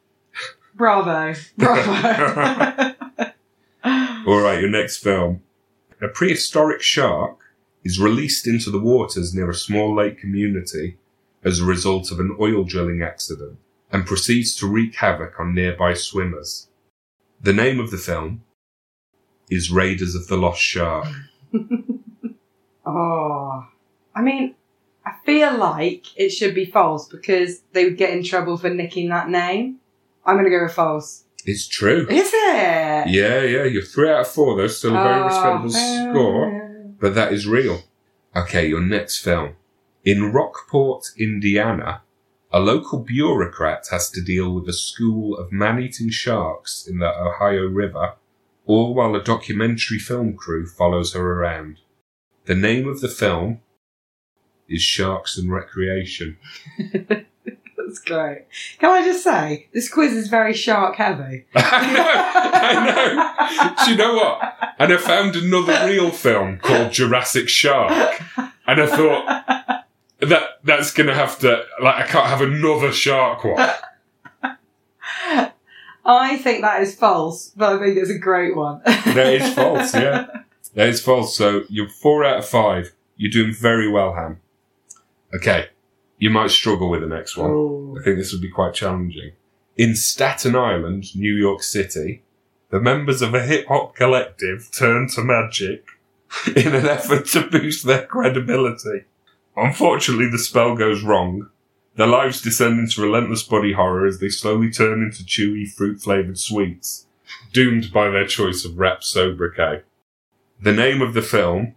bravo, 0.75 1.35
bravo. 1.57 2.95
All 4.27 4.41
right, 4.41 4.59
your 4.59 4.69
next 4.69 4.97
film. 4.97 5.41
A 6.01 6.07
prehistoric 6.07 6.81
shark 6.81 7.37
is 7.83 7.99
released 7.99 8.47
into 8.47 8.69
the 8.69 8.79
waters 8.79 9.33
near 9.33 9.49
a 9.49 9.55
small 9.55 9.95
lake 9.95 10.19
community 10.19 10.97
as 11.43 11.59
a 11.59 11.65
result 11.65 12.11
of 12.11 12.19
an 12.19 12.35
oil 12.39 12.63
drilling 12.63 13.01
accident 13.01 13.57
and 13.91 14.05
proceeds 14.05 14.55
to 14.57 14.67
wreak 14.67 14.95
havoc 14.95 15.39
on 15.39 15.53
nearby 15.55 15.93
swimmers. 15.93 16.67
The 17.41 17.53
name 17.53 17.79
of 17.79 17.91
the 17.91 17.97
film 17.97 18.43
is 19.49 19.71
Raiders 19.71 20.15
of 20.15 20.27
the 20.27 20.37
Lost 20.37 20.61
Shark. 20.61 21.07
oh, 22.85 23.65
I 24.15 24.21
mean, 24.21 24.55
I 25.05 25.13
feel 25.25 25.55
like 25.57 26.05
it 26.17 26.29
should 26.29 26.53
be 26.55 26.65
false 26.65 27.07
because 27.07 27.61
they 27.73 27.85
would 27.85 27.97
get 27.97 28.11
in 28.11 28.23
trouble 28.23 28.57
for 28.57 28.69
nicking 28.69 29.09
that 29.09 29.29
name. 29.29 29.77
I'm 30.25 30.35
going 30.35 30.45
to 30.45 30.51
go 30.51 30.63
with 30.63 30.73
false. 30.73 31.23
It's 31.45 31.67
true. 31.67 32.05
Is 32.09 32.27
it? 32.33 33.07
Yeah, 33.09 33.41
yeah, 33.43 33.63
you're 33.63 33.83
three 33.83 34.09
out 34.09 34.21
of 34.21 34.27
four, 34.27 34.57
though. 34.57 34.67
Still 34.67 34.97
a 34.97 35.01
very 35.03 35.21
Oh, 35.21 35.25
respectable 35.25 35.71
hell 35.71 36.11
score. 36.13 36.93
but 36.99 37.15
that 37.15 37.31
is 37.31 37.47
real. 37.47 37.83
Okay, 38.35 38.67
your 38.67 38.81
next 38.81 39.19
film. 39.19 39.55
In 40.03 40.33
Rockport, 40.33 41.05
Indiana, 41.17 42.01
a 42.51 42.59
local 42.59 42.99
bureaucrat 42.99 43.87
has 43.91 44.09
to 44.11 44.21
deal 44.21 44.53
with 44.53 44.67
a 44.69 44.73
school 44.73 45.35
of 45.37 45.51
man-eating 45.51 46.09
sharks 46.09 46.87
in 46.87 46.99
the 46.99 47.09
Ohio 47.09 47.67
River, 47.67 48.13
all 48.65 48.93
while 48.93 49.15
a 49.15 49.23
documentary 49.23 49.99
film 49.99 50.35
crew 50.35 50.65
follows 50.65 51.13
her 51.13 51.33
around. 51.33 51.79
The 52.45 52.55
name 52.55 52.87
of 52.87 53.01
the 53.01 53.09
film 53.09 53.61
is 54.69 54.81
Sharks 54.81 55.37
and 55.37 55.51
Recreation. 55.51 56.37
That's 56.77 57.99
great. 57.99 58.45
Can 58.79 58.89
I 58.91 59.03
just 59.03 59.23
say, 59.23 59.67
this 59.73 59.89
quiz 59.89 60.13
is 60.13 60.27
very 60.27 60.53
shark 60.53 60.95
heavy. 60.95 61.45
I 61.55 61.93
know, 61.93 62.05
I 62.63 63.75
know. 63.75 63.85
Do 63.85 63.91
you 63.91 63.97
know 63.97 64.15
what? 64.15 64.57
And 64.79 64.93
I 64.93 64.97
found 64.97 65.35
another 65.35 65.87
real 65.87 66.11
film 66.11 66.57
called 66.57 66.91
Jurassic 66.91 67.47
Shark, 67.47 68.21
and 68.37 68.81
I 68.81 68.87
thought 68.87 69.56
that 70.19 70.59
that's 70.63 70.91
gonna 70.91 71.13
have 71.13 71.39
to 71.39 71.63
like 71.81 71.95
I 71.95 72.07
can't 72.07 72.27
have 72.27 72.41
another 72.41 72.91
shark 72.91 73.43
one. 73.43 73.69
I 76.05 76.37
think 76.37 76.61
that 76.61 76.81
is 76.81 76.95
false, 76.95 77.49
but 77.49 77.73
I 77.73 77.79
think 77.83 77.97
it's 77.97 78.09
a 78.09 78.17
great 78.17 78.55
one. 78.55 78.81
That 78.85 79.33
is 79.33 79.53
false. 79.53 79.93
Yeah, 79.93 80.27
that 80.73 80.87
is 80.87 81.01
false. 81.01 81.35
So 81.37 81.63
you're 81.69 81.89
four 81.89 82.23
out 82.23 82.39
of 82.39 82.47
five. 82.47 82.93
You're 83.17 83.31
doing 83.31 83.53
very 83.53 83.89
well, 83.89 84.13
Han. 84.13 84.39
Okay, 85.35 85.67
you 86.17 86.29
might 86.29 86.51
struggle 86.51 86.89
with 86.89 87.01
the 87.01 87.07
next 87.07 87.35
one. 87.35 87.51
Oh. 87.51 87.97
I 87.99 88.03
think 88.03 88.17
this 88.17 88.31
would 88.31 88.41
be 88.41 88.49
quite 88.49 88.73
challenging. 88.73 89.33
In 89.75 89.95
Staten 89.95 90.55
Island, 90.55 91.15
New 91.15 91.35
York 91.35 91.61
City, 91.61 92.23
the 92.69 92.79
members 92.79 93.21
of 93.21 93.33
a 93.33 93.43
hip 93.43 93.67
hop 93.67 93.95
collective 93.95 94.69
turn 94.71 95.07
to 95.09 95.23
magic 95.23 95.85
in 96.55 96.73
an 96.73 96.85
effort 96.85 97.27
to 97.27 97.41
boost 97.41 97.85
their 97.85 98.05
credibility. 98.05 99.03
Unfortunately, 99.57 100.29
the 100.29 100.37
spell 100.37 100.75
goes 100.75 101.01
wrong. 101.01 101.49
Their 101.95 102.05
lives 102.05 102.43
descend 102.43 102.79
into 102.79 103.01
relentless 103.01 103.41
body 103.41 103.73
horror 103.73 104.05
as 104.05 104.19
they 104.19 104.29
slowly 104.29 104.69
turn 104.69 105.01
into 105.01 105.23
chewy, 105.23 105.67
fruit 105.67 105.99
flavored 105.99 106.37
sweets, 106.37 107.07
doomed 107.53 107.91
by 107.91 108.09
their 108.09 108.27
choice 108.27 108.63
of 108.63 108.77
rap 108.77 109.03
sobriquet. 109.03 109.81
The 110.61 110.73
name 110.73 111.01
of 111.01 111.15
the 111.15 111.23
film 111.23 111.73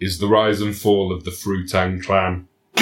is 0.00 0.18
The 0.18 0.26
Rise 0.26 0.60
and 0.60 0.76
Fall 0.76 1.12
of 1.12 1.22
the 1.22 1.30
Fruitang 1.30 2.02
Clan. 2.02 2.48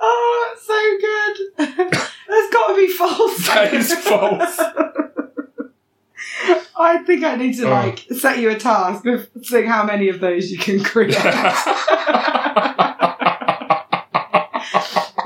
oh, 0.00 0.48
that's 0.48 0.66
so 0.66 0.98
good. 1.00 1.92
That's 2.26 2.52
got 2.52 2.68
to 2.68 2.76
be 2.76 2.88
false. 2.88 3.46
That 3.46 3.74
is 3.74 3.92
false. 3.98 4.60
I 6.78 7.02
think 7.06 7.24
I 7.24 7.36
need 7.36 7.54
to 7.56 7.66
Oh. 7.66 7.70
like 7.70 8.00
set 8.16 8.38
you 8.38 8.50
a 8.50 8.58
task 8.58 9.06
of 9.06 9.28
seeing 9.42 9.66
how 9.66 9.84
many 9.84 10.08
of 10.08 10.20
those 10.20 10.50
you 10.50 10.58
can 10.58 10.82
create. 10.82 11.14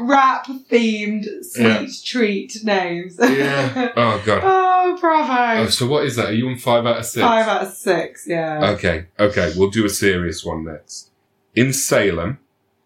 Rap 0.01 0.47
themed 0.71 1.27
sweet 1.45 1.63
Yeah. 1.65 1.87
treat 2.05 2.65
names. 2.65 3.17
Yeah. 3.21 3.93
Oh 3.97 4.23
god. 4.25 4.43
oh, 4.45 4.97
bravo. 5.01 5.63
Oh, 5.63 5.67
so 5.69 5.87
what 5.87 6.05
is 6.05 6.17
that? 6.17 6.27
Are 6.27 6.33
you 6.33 6.49
on 6.49 6.57
five 6.57 6.87
out 6.87 6.99
of 6.99 7.05
six? 7.05 7.23
Five 7.23 7.47
out 7.49 7.63
of 7.67 7.73
six, 7.73 8.25
yeah. 8.27 8.71
Okay, 8.71 9.07
okay, 9.19 9.53
we'll 9.57 9.71
do 9.71 9.85
a 9.85 9.89
serious 9.91 10.45
one 10.45 10.65
next. 10.65 11.11
In 11.55 11.73
Salem, 11.73 12.39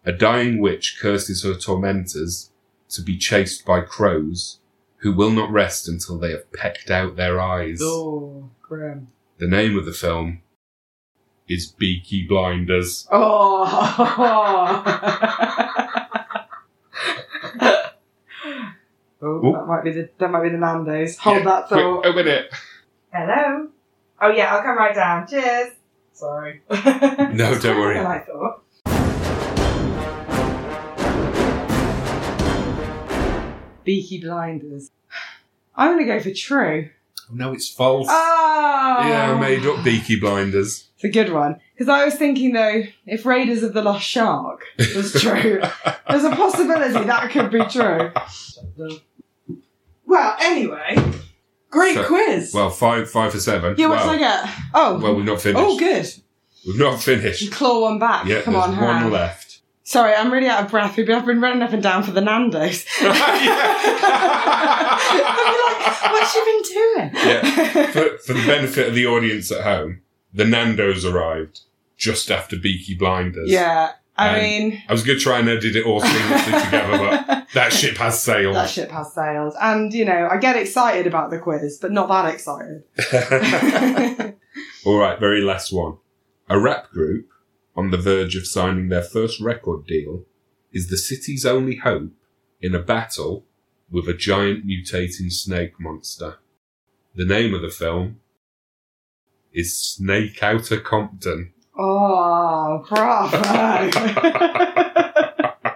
a 0.05 0.11
dying 0.11 0.59
witch 0.59 0.97
curses 0.99 1.43
her 1.43 1.53
tormentors 1.53 2.49
to 2.89 3.01
be 3.01 3.17
chased 3.17 3.65
by 3.65 3.81
crows 3.81 4.59
who 5.03 5.11
will 5.11 5.31
not 5.31 5.51
rest 5.51 5.87
until 5.87 6.17
they 6.17 6.31
have 6.31 6.49
pecked 6.53 6.89
out 6.89 7.17
their 7.17 7.39
eyes. 7.39 7.79
oh, 7.83 8.49
grim. 8.61 9.09
The 9.37 9.47
name 9.47 9.77
of 9.77 9.85
the 9.85 9.91
film 9.91 10.41
is 11.47 11.67
Beaky 11.67 12.25
Blinders. 12.25 13.07
Oh. 19.21 19.41
oh, 19.41 19.51
that 19.53 19.67
might 19.67 19.83
be 19.83 19.91
the 19.91 20.09
that 20.17 20.29
might 20.31 20.43
be 20.43 20.49
the 20.49 20.57
Nando's. 20.57 21.17
Hold 21.17 21.37
Yeah, 21.37 21.43
that 21.45 21.69
thought. 21.69 22.05
a 22.05 22.13
minute. 22.13 22.53
Hello. 23.13 23.67
Oh 24.21 24.29
yeah, 24.29 24.53
I'll 24.55 24.61
come 24.63 24.77
right 24.77 24.93
down. 24.93 25.27
Cheers. 25.27 25.71
Sorry. 26.13 26.61
No, 26.69 27.57
don't 27.57 27.79
worry. 27.79 27.99
I 27.99 28.19
thought. 28.19 28.63
Beaky 33.83 34.21
Blinders. 34.21 34.91
I'm 35.75 35.91
gonna 35.93 36.05
go 36.05 36.19
for 36.19 36.31
true. 36.33 36.89
Oh, 37.29 37.33
no, 37.35 37.53
it's 37.53 37.69
false. 37.69 38.07
Oh, 38.09 38.97
Yeah, 39.07 39.33
I 39.33 39.39
made 39.39 39.65
up 39.65 39.83
Beaky 39.83 40.19
Blinders. 40.19 40.87
It's 40.95 41.03
a 41.05 41.09
good 41.09 41.31
one 41.33 41.59
because 41.75 41.89
I 41.89 42.05
was 42.05 42.15
thinking 42.15 42.53
though, 42.53 42.83
if 43.05 43.25
Raiders 43.25 43.63
of 43.63 43.73
the 43.73 43.81
Lost 43.81 44.05
Shark 44.07 44.63
was 44.95 45.13
true, 45.21 45.61
there's 46.09 46.23
a 46.23 46.35
possibility 46.35 47.05
that 47.05 47.31
could 47.31 47.51
be 47.51 47.63
true. 47.65 48.11
Well, 50.05 50.35
anyway, 50.41 50.95
great 51.69 51.95
So- 51.95 52.05
quiz. 52.05 52.53
Well, 52.53 52.69
five, 52.69 53.09
five 53.09 53.31
for 53.31 53.39
seven. 53.39 53.75
yeah, 53.77 53.87
what 53.87 53.99
well, 54.05 54.13
did 54.13 54.23
I 54.23 54.43
get? 54.45 54.55
Oh, 54.73 54.99
well, 54.99 55.15
we've 55.15 55.25
not 55.25 55.33
oh, 55.35 55.37
finished. 55.37 55.63
oh, 55.65 55.79
good. 55.79 56.07
We've 56.67 56.79
not 56.79 56.91
You 56.93 56.97
finished. 57.17 57.51
claw 57.51 57.81
one 57.81 57.99
back. 57.99 58.25
Yeah, 58.25 58.41
Come 58.41 58.53
there's 58.53 58.65
on, 58.65 58.77
one 58.79 59.11
left. 59.11 59.52
Sorry, 59.93 60.15
I'm 60.15 60.33
really 60.33 60.47
out 60.47 60.65
of 60.65 60.71
breath. 60.71 60.97
We've 60.97 61.05
been, 61.05 61.17
I've 61.17 61.25
been 61.27 61.39
running 61.39 61.61
up 61.61 61.71
and 61.71 61.83
down 61.83 62.01
for 62.01 62.09
the 62.09 62.19
Nando's. 62.19 62.83
I'm 62.99 63.09
like, 65.69 66.11
what's 66.11 66.33
she 66.33 66.39
been 66.43 66.61
doing? 66.63 67.11
Yeah. 67.13 67.91
for, 67.91 68.17
for 68.17 68.33
the 68.33 68.43
benefit 68.47 68.87
of 68.87 68.95
the 68.95 69.05
audience 69.05 69.51
at 69.51 69.61
home, 69.61 70.01
the 70.33 70.45
Nando's 70.45 71.05
arrived 71.05 71.59
just 71.95 72.31
after 72.31 72.57
Beaky 72.57 72.95
Blinders. 72.95 73.51
Yeah, 73.51 73.91
I 74.17 74.39
mean, 74.39 74.81
I 74.89 74.91
was 74.91 75.03
going 75.03 75.19
to 75.19 75.23
try 75.23 75.37
and 75.37 75.47
edit 75.47 75.75
it 75.75 75.85
all 75.85 76.01
seamlessly 76.01 76.65
together, 76.65 76.97
but 76.97 77.47
that 77.53 77.71
ship 77.71 77.97
has 77.97 78.19
sailed. 78.19 78.55
that 78.55 78.71
ship 78.71 78.89
has 78.89 79.13
sailed. 79.13 79.53
And, 79.61 79.93
you 79.93 80.05
know, 80.05 80.27
I 80.31 80.37
get 80.37 80.55
excited 80.55 81.05
about 81.05 81.29
the 81.29 81.37
quiz, 81.37 81.77
but 81.79 81.91
not 81.91 82.07
that 82.07 82.33
excited. 82.33 82.81
all 84.87 84.97
right, 84.97 85.19
very 85.19 85.41
last 85.41 85.71
one. 85.71 85.97
A 86.49 86.59
rap 86.59 86.89
group 86.89 87.29
on 87.75 87.91
the 87.91 87.97
verge 87.97 88.35
of 88.35 88.45
signing 88.47 88.89
their 88.89 89.01
first 89.01 89.39
record 89.41 89.85
deal 89.87 90.23
is 90.71 90.89
the 90.89 90.97
city's 90.97 91.45
only 91.45 91.77
hope 91.77 92.11
in 92.61 92.73
a 92.75 92.79
battle 92.79 93.45
with 93.91 94.07
a 94.07 94.13
giant 94.13 94.65
mutating 94.65 95.31
snake 95.31 95.79
monster. 95.79 96.37
The 97.15 97.25
name 97.25 97.53
of 97.53 97.61
the 97.61 97.69
film 97.69 98.19
is 99.51 99.77
Snake 99.79 100.41
Outta 100.41 100.79
Compton. 100.79 101.53
Oh, 101.77 102.83
bravo. 102.89 103.37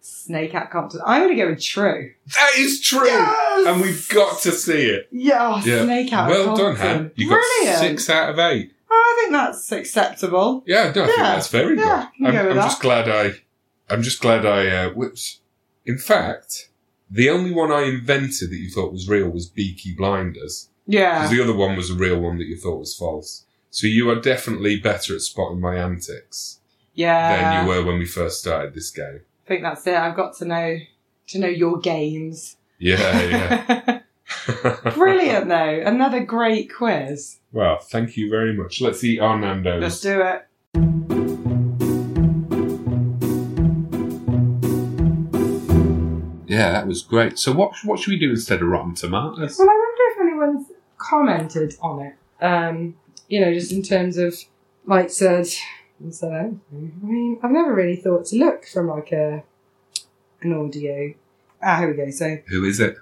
Snake 0.00 0.54
at 0.54 0.70
Compton. 0.70 1.00
I'm 1.06 1.22
going 1.22 1.36
to 1.36 1.42
go 1.42 1.50
with 1.50 1.62
true. 1.62 2.12
That 2.34 2.52
is 2.58 2.80
true! 2.82 3.06
Yes! 3.06 3.66
And 3.66 3.80
we've 3.80 4.06
got 4.10 4.40
to 4.42 4.52
see 4.52 4.84
it. 4.86 5.08
Yeah, 5.10 5.62
Yeah. 5.64 5.84
Snake 5.84 6.12
out 6.12 6.28
well 6.28 6.54
done, 6.56 6.76
Compton. 6.76 6.96
Han. 6.98 7.10
You 7.14 7.28
got 7.30 7.40
Brilliant. 7.40 7.78
six 7.78 8.10
out 8.10 8.30
of 8.30 8.38
eight. 8.38 8.72
I 9.18 9.22
think 9.22 9.32
that's 9.32 9.72
acceptable. 9.72 10.62
Yeah, 10.66 10.92
no, 10.94 11.02
I 11.02 11.06
think 11.06 11.18
Yeah. 11.18 11.22
that's 11.34 11.48
very 11.48 11.76
Yeah, 11.76 12.08
good. 12.18 12.24
can 12.24 12.32
go 12.32 12.38
I'm, 12.40 12.46
with 12.46 12.50
I'm 12.52 12.56
that. 12.56 12.64
just 12.64 12.80
glad 12.80 13.08
I. 13.08 13.32
I'm 13.90 14.02
just 14.02 14.20
glad 14.20 14.46
I. 14.46 14.66
Uh. 14.68 14.92
In 15.86 15.98
fact, 15.98 16.68
the 17.10 17.30
only 17.30 17.52
one 17.52 17.72
I 17.72 17.82
invented 17.82 18.50
that 18.50 18.56
you 18.56 18.70
thought 18.70 18.92
was 18.92 19.08
real 19.08 19.28
was 19.30 19.46
Beaky 19.46 19.94
Blinders. 19.94 20.68
Yeah. 20.86 21.18
Because 21.22 21.30
the 21.36 21.42
other 21.42 21.54
one 21.54 21.76
was 21.76 21.90
a 21.90 21.94
real 21.94 22.20
one 22.20 22.38
that 22.38 22.46
you 22.46 22.56
thought 22.56 22.78
was 22.78 22.94
false. 22.96 23.44
So 23.70 23.86
you 23.86 24.08
are 24.10 24.20
definitely 24.20 24.78
better 24.78 25.14
at 25.14 25.20
spotting 25.20 25.60
my 25.60 25.76
antics 25.76 26.60
yeah. 26.94 27.36
than 27.36 27.64
you 27.64 27.68
were 27.72 27.84
when 27.84 27.98
we 27.98 28.06
first 28.06 28.40
started 28.40 28.74
this 28.74 28.90
game. 28.90 29.20
I 29.44 29.48
think 29.48 29.62
that's 29.62 29.86
it. 29.86 29.94
I've 29.94 30.16
got 30.16 30.36
to 30.38 30.44
know 30.44 30.78
to 31.28 31.38
know 31.38 31.48
your 31.48 31.78
games. 31.78 32.56
Yeah, 32.78 33.22
yeah. 33.22 33.97
Brilliant 34.94 35.48
though. 35.48 35.82
Another 35.84 36.20
great 36.20 36.72
quiz. 36.72 37.38
well, 37.52 37.78
thank 37.78 38.16
you 38.16 38.30
very 38.30 38.54
much. 38.54 38.80
Let's 38.80 39.02
eat 39.04 39.20
our 39.20 39.38
Nando's. 39.38 39.82
Let's 39.82 40.00
do 40.00 40.20
it. 40.22 40.44
Yeah, 46.46 46.72
that 46.72 46.86
was 46.86 47.02
great. 47.02 47.38
So 47.38 47.52
what 47.52 47.72
what 47.84 48.00
should 48.00 48.10
we 48.10 48.18
do 48.18 48.30
instead 48.30 48.62
of 48.62 48.68
Rotten 48.68 48.94
Tomatoes? 48.94 49.56
Well, 49.58 49.68
I 49.68 49.74
wonder 49.74 50.02
if 50.12 50.20
anyone's 50.20 50.66
commented 50.96 51.74
on 51.82 52.00
it. 52.06 52.14
Um, 52.44 52.96
you 53.28 53.40
know, 53.40 53.52
just 53.52 53.70
in 53.70 53.82
terms 53.82 54.16
of 54.16 54.34
like 54.86 55.10
said, 55.10 55.46
anything. 56.02 56.60
I 56.72 56.74
mean, 57.06 57.38
I've 57.42 57.50
never 57.50 57.74
really 57.74 57.96
thought 57.96 58.24
to 58.26 58.36
look 58.36 58.66
from 58.66 58.88
like 58.88 59.12
a 59.12 59.44
an 60.40 60.54
audio. 60.54 61.12
Ah, 61.62 61.78
here 61.80 61.90
we 61.90 61.96
go. 61.96 62.10
So 62.10 62.38
Who 62.48 62.64
is 62.64 62.80
it? 62.80 62.96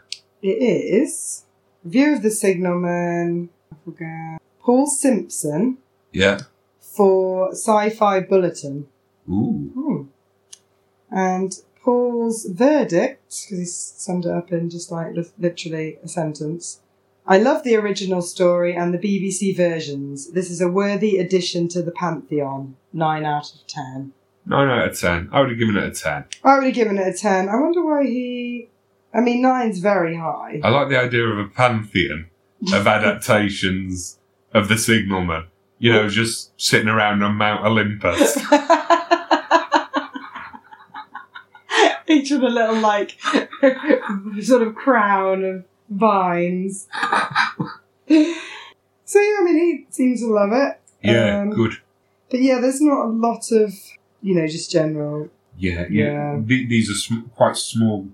It 0.49 1.03
is 1.03 1.45
View 1.85 2.15
of 2.15 2.23
the 2.23 2.31
Signalman. 2.31 3.49
I. 3.87 4.39
Paul 4.61 4.87
Simpson 4.87 5.79
Yeah. 6.13 6.41
for 6.81 7.53
Sci-Fi 7.53 8.21
Bulletin. 8.21 8.89
Ooh. 9.29 9.71
Hmm. 9.75 10.03
And 11.11 11.53
Paul's 11.83 12.47
verdict, 12.47 13.23
because 13.45 13.59
he 13.59 13.65
summed 13.65 14.25
it 14.27 14.33
up 14.33 14.51
in 14.51 14.69
just 14.71 14.91
like 14.91 15.15
literally 15.39 15.99
a 16.03 16.09
sentence. 16.09 16.81
I 17.29 17.39
love 17.39 17.63
the 17.63 17.77
original 17.77 18.23
story 18.23 18.75
and 18.75 18.93
the 18.95 18.99
BBC 18.99 19.57
versions. 19.57 20.31
This 20.33 20.51
is 20.51 20.61
a 20.61 20.69
worthy 20.69 21.19
addition 21.19 21.69
to 21.69 21.83
the 21.83 21.91
pantheon. 21.93 22.77
Nine 22.93 23.25
out 23.25 23.53
of 23.53 23.67
ten. 23.67 24.13
Nine 24.45 24.69
out 24.69 24.89
of 24.89 24.99
ten. 24.99 25.29
I 25.33 25.41
would 25.41 25.51
have 25.51 25.59
given 25.59 25.77
it 25.77 25.85
a 25.85 25.91
ten. 25.91 26.25
I 26.45 26.57
would 26.57 26.65
have 26.67 26.75
given 26.75 26.99
it 26.99 27.07
a 27.09 27.17
ten. 27.17 27.49
I 27.49 27.57
wonder 27.57 27.85
why 27.85 28.05
he. 28.05 28.69
I 29.17 29.21
mean, 29.21 29.41
nine's 29.41 29.79
very 29.79 30.15
high. 30.17 30.61
I 30.63 30.69
like 30.69 30.89
the 30.91 31.01
idea 31.01 31.25
of 31.25 31.39
a 31.39 31.49
pantheon 31.49 32.27
of 32.75 32.87
adaptations 32.97 34.19
of 34.53 34.69
the 34.69 34.77
Signalman. 34.77 35.47
You 35.79 35.93
know, 35.93 36.09
just 36.09 36.53
sitting 36.61 36.89
around 36.89 37.23
on 37.23 37.35
Mount 37.37 37.65
Olympus. 37.65 38.37
Each 42.09 42.31
with 42.31 42.45
a 42.45 42.49
little 42.49 42.77
like 42.79 43.19
sort 44.43 44.63
of 44.63 44.75
crown 44.77 45.45
of 45.45 45.65
vines. 45.91 46.87
so 48.09 48.15
yeah, 48.15 49.37
I 49.41 49.43
mean, 49.45 49.57
he 49.59 49.87
seems 49.91 50.21
to 50.21 50.29
love 50.29 50.51
it. 50.53 50.81
Yeah, 51.03 51.41
Um, 51.41 51.51
good. 51.51 51.73
But 52.31 52.41
yeah, 52.43 52.61
there's 52.61 52.81
not 52.81 53.07
a 53.07 53.09
lot 53.09 53.51
of, 53.51 53.73
you 54.23 54.35
know, 54.37 54.47
just 54.47 54.71
general. 54.71 55.29
Yeah, 55.59 55.87
yeah. 55.91 56.05
yeah. 56.05 56.39
The- 56.41 56.67
These 56.67 56.91
are 56.91 56.95
sm- 56.95 57.27
quite 57.35 57.57
small 57.57 58.07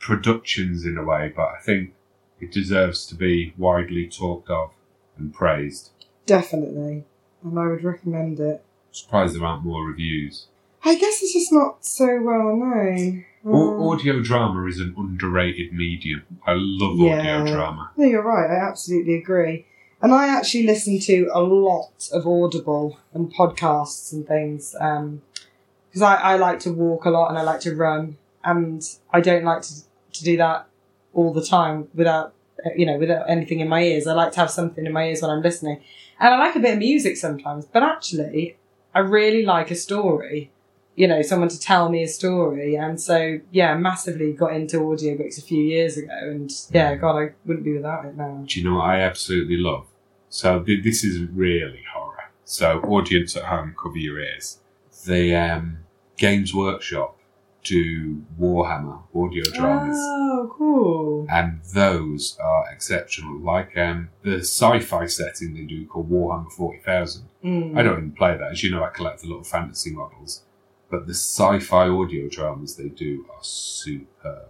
productions 0.00 0.84
in 0.84 0.98
a 0.98 1.04
way, 1.04 1.32
but 1.34 1.48
I 1.48 1.58
think 1.62 1.92
it 2.40 2.50
deserves 2.50 3.06
to 3.06 3.14
be 3.14 3.54
widely 3.56 4.08
talked 4.08 4.50
of 4.50 4.70
and 5.16 5.32
praised. 5.32 5.90
Definitely. 6.26 7.04
And 7.44 7.58
I 7.58 7.66
would 7.68 7.84
recommend 7.84 8.40
it. 8.40 8.64
Surprised 8.90 9.36
there 9.38 9.44
aren't 9.46 9.64
more 9.64 9.86
reviews. 9.86 10.46
I 10.84 10.94
guess 10.94 11.22
it's 11.22 11.32
just 11.34 11.52
not 11.52 11.84
so 11.84 12.20
well 12.22 12.56
known. 12.56 13.24
Um, 13.44 13.52
audio 13.54 14.20
drama 14.22 14.66
is 14.66 14.80
an 14.80 14.94
underrated 14.96 15.72
medium. 15.72 16.22
I 16.46 16.52
love 16.56 16.98
Yeah. 16.98 17.18
audio 17.40 17.54
drama. 17.54 17.90
No, 17.96 18.06
you're 18.06 18.22
right. 18.22 18.50
I 18.50 18.66
absolutely 18.68 19.14
agree. 19.14 19.66
And 20.02 20.12
I 20.14 20.28
actually 20.28 20.66
listen 20.66 20.98
to 21.00 21.28
a 21.32 21.40
lot 21.42 22.08
of 22.12 22.26
Audible 22.26 22.98
and 23.12 23.32
podcasts 23.32 24.12
and 24.12 24.26
things 24.26 24.72
because 24.72 26.02
I, 26.02 26.14
I 26.16 26.36
like 26.36 26.58
to 26.60 26.72
walk 26.72 27.04
a 27.04 27.10
lot 27.10 27.28
and 27.28 27.38
I 27.38 27.42
like 27.42 27.60
to 27.60 27.74
run, 27.76 28.16
and 28.42 28.82
I 29.12 29.20
don't 29.20 29.44
like 29.44 29.60
to 29.62 29.74
to 30.12 30.24
do 30.24 30.36
that 30.36 30.66
all 31.12 31.32
the 31.32 31.44
time 31.44 31.88
without 31.94 32.34
uh, 32.64 32.70
you 32.76 32.86
know 32.86 32.98
without 32.98 33.28
anything 33.28 33.60
in 33.60 33.68
my 33.68 33.82
ears. 33.82 34.06
I 34.06 34.14
like 34.14 34.32
to 34.32 34.40
have 34.40 34.50
something 34.50 34.86
in 34.86 34.92
my 34.92 35.06
ears 35.06 35.22
when 35.22 35.30
I'm 35.30 35.42
listening, 35.42 35.82
and 36.18 36.34
I 36.34 36.38
like 36.38 36.56
a 36.56 36.60
bit 36.60 36.74
of 36.74 36.78
music 36.78 37.16
sometimes. 37.16 37.66
But 37.66 37.82
actually, 37.82 38.56
I 38.94 39.00
really 39.00 39.44
like 39.44 39.70
a 39.70 39.76
story. 39.76 40.50
You 40.96 41.08
know, 41.08 41.22
someone 41.22 41.48
to 41.48 41.58
tell 41.58 41.88
me 41.88 42.02
a 42.02 42.08
story, 42.08 42.74
and 42.74 43.00
so 43.00 43.40
yeah, 43.50 43.76
massively 43.76 44.32
got 44.32 44.52
into 44.52 44.78
audiobooks 44.78 45.38
a 45.38 45.42
few 45.42 45.62
years 45.62 45.96
ago, 45.96 46.12
and 46.22 46.50
yeah, 46.70 46.94
God, 46.96 47.18
I 47.18 47.30
wouldn't 47.46 47.64
be 47.64 47.74
without 47.74 48.04
it 48.04 48.16
now. 48.16 48.44
Do 48.46 48.60
you 48.60 48.68
know 48.68 48.76
what 48.76 48.86
I 48.86 49.00
absolutely 49.00 49.56
love? 49.56 49.86
So 50.28 50.62
th- 50.62 50.84
this 50.84 51.02
is 51.02 51.20
really 51.20 51.82
horror. 51.92 52.30
So 52.44 52.80
audience 52.82 53.36
at 53.36 53.44
home, 53.44 53.74
cover 53.80 53.98
your 53.98 54.18
ears. 54.18 54.58
The 55.06 55.34
um, 55.34 55.78
Games 56.16 56.52
Workshop 56.52 57.16
do 57.62 58.22
Warhammer 58.38 59.02
audio 59.14 59.44
dramas. 59.52 59.96
Oh, 59.98 60.54
cool. 60.56 61.26
and 61.30 61.60
those 61.74 62.38
are 62.42 62.70
exceptional. 62.72 63.38
Like 63.38 63.76
um, 63.76 64.08
the 64.22 64.38
sci-fi 64.38 65.06
setting 65.06 65.54
they 65.54 65.62
do 65.62 65.86
called 65.86 66.10
Warhammer 66.10 66.50
Forty 66.52 66.78
Thousand. 66.80 67.28
Mm. 67.44 67.76
I 67.78 67.82
don't 67.82 67.98
even 67.98 68.12
play 68.12 68.36
that, 68.36 68.52
as 68.52 68.62
you 68.62 68.70
know. 68.70 68.82
I 68.82 68.88
collect 68.90 69.20
the 69.22 69.28
little 69.28 69.44
fantasy 69.44 69.92
models, 69.92 70.42
but 70.90 71.06
the 71.06 71.14
sci-fi 71.14 71.88
audio 71.88 72.28
dramas 72.28 72.76
they 72.76 72.88
do 72.88 73.26
are 73.30 73.42
superb, 73.42 74.48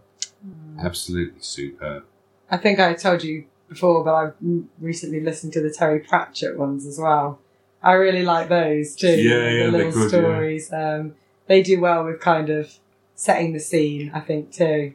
absolutely 0.79 1.41
superb. 1.41 2.05
I 2.51 2.57
think 2.57 2.81
I 2.81 2.95
told 2.95 3.23
you 3.23 3.45
before, 3.69 4.03
but 4.05 4.15
I've 4.15 4.35
recently 4.81 5.21
listened 5.21 5.53
to 5.55 5.61
the 5.61 5.71
Terry 5.71 6.01
Pratchett 6.01 6.59
ones 6.59 6.87
as 6.87 6.99
well. 6.99 7.39
I 7.83 7.93
really 7.93 8.25
like 8.25 8.49
those 8.49 8.95
too. 8.95 9.09
Yeah, 9.09 9.49
yeah, 9.49 9.71
they're 9.71 9.71
little 9.71 9.93
good, 9.93 10.03
yeah. 10.03 10.09
stories. 10.09 10.73
Um, 10.73 11.15
they 11.47 11.63
do 11.63 11.81
well 11.81 12.05
with 12.05 12.21
kind 12.21 12.51
of 12.51 12.79
setting 13.21 13.53
the 13.53 13.61
scene. 13.61 14.11
I 14.15 14.21
think 14.21 14.53
too. 14.53 14.95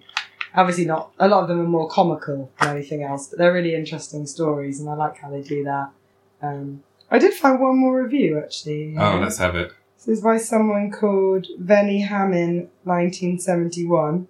Obviously, 0.55 0.85
not 0.85 1.11
a 1.19 1.27
lot 1.27 1.43
of 1.43 1.47
them 1.49 1.59
are 1.59 1.67
more 1.77 1.87
comical 1.89 2.49
than 2.59 2.69
anything 2.75 3.03
else, 3.03 3.27
but 3.27 3.37
they're 3.39 3.53
really 3.53 3.75
interesting 3.75 4.25
stories, 4.25 4.79
and 4.79 4.89
I 4.89 4.93
like 4.93 5.17
how 5.17 5.29
they 5.29 5.41
do 5.41 5.63
that. 5.65 5.89
Um, 6.41 6.83
I 7.11 7.19
did 7.19 7.33
find 7.33 7.59
one 7.59 7.77
more 7.77 8.01
review 8.01 8.39
actually. 8.39 8.95
Oh, 8.97 9.19
let's 9.21 9.37
have 9.37 9.55
it. 9.55 9.71
This 9.97 10.17
is 10.17 10.23
by 10.23 10.37
someone 10.37 10.91
called 10.91 11.47
Venny 11.61 12.07
Hammin, 12.07 12.69
1971. 12.83 14.27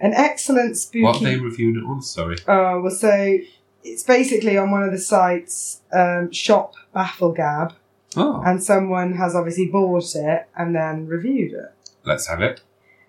An 0.00 0.14
excellent 0.14 0.76
spooky. 0.76 1.02
What 1.02 1.20
they 1.22 1.36
reviewed 1.36 1.76
it 1.76 1.84
on? 1.84 2.02
Sorry. 2.02 2.36
Oh, 2.46 2.80
well, 2.82 2.90
so 2.92 3.38
it's 3.82 4.04
basically 4.04 4.56
on 4.56 4.70
one 4.70 4.82
of 4.84 4.92
the 4.92 4.98
sites, 4.98 5.80
um, 5.92 6.30
Shop 6.32 6.74
Bafflegab, 6.94 7.72
Oh, 8.16 8.42
and 8.46 8.62
someone 8.62 9.14
has 9.14 9.34
obviously 9.34 9.66
bought 9.66 10.14
it 10.14 10.46
and 10.56 10.74
then 10.74 11.06
reviewed 11.06 11.52
it. 11.52 11.72
let's 12.04 12.26
have 12.28 12.40
it. 12.40 12.60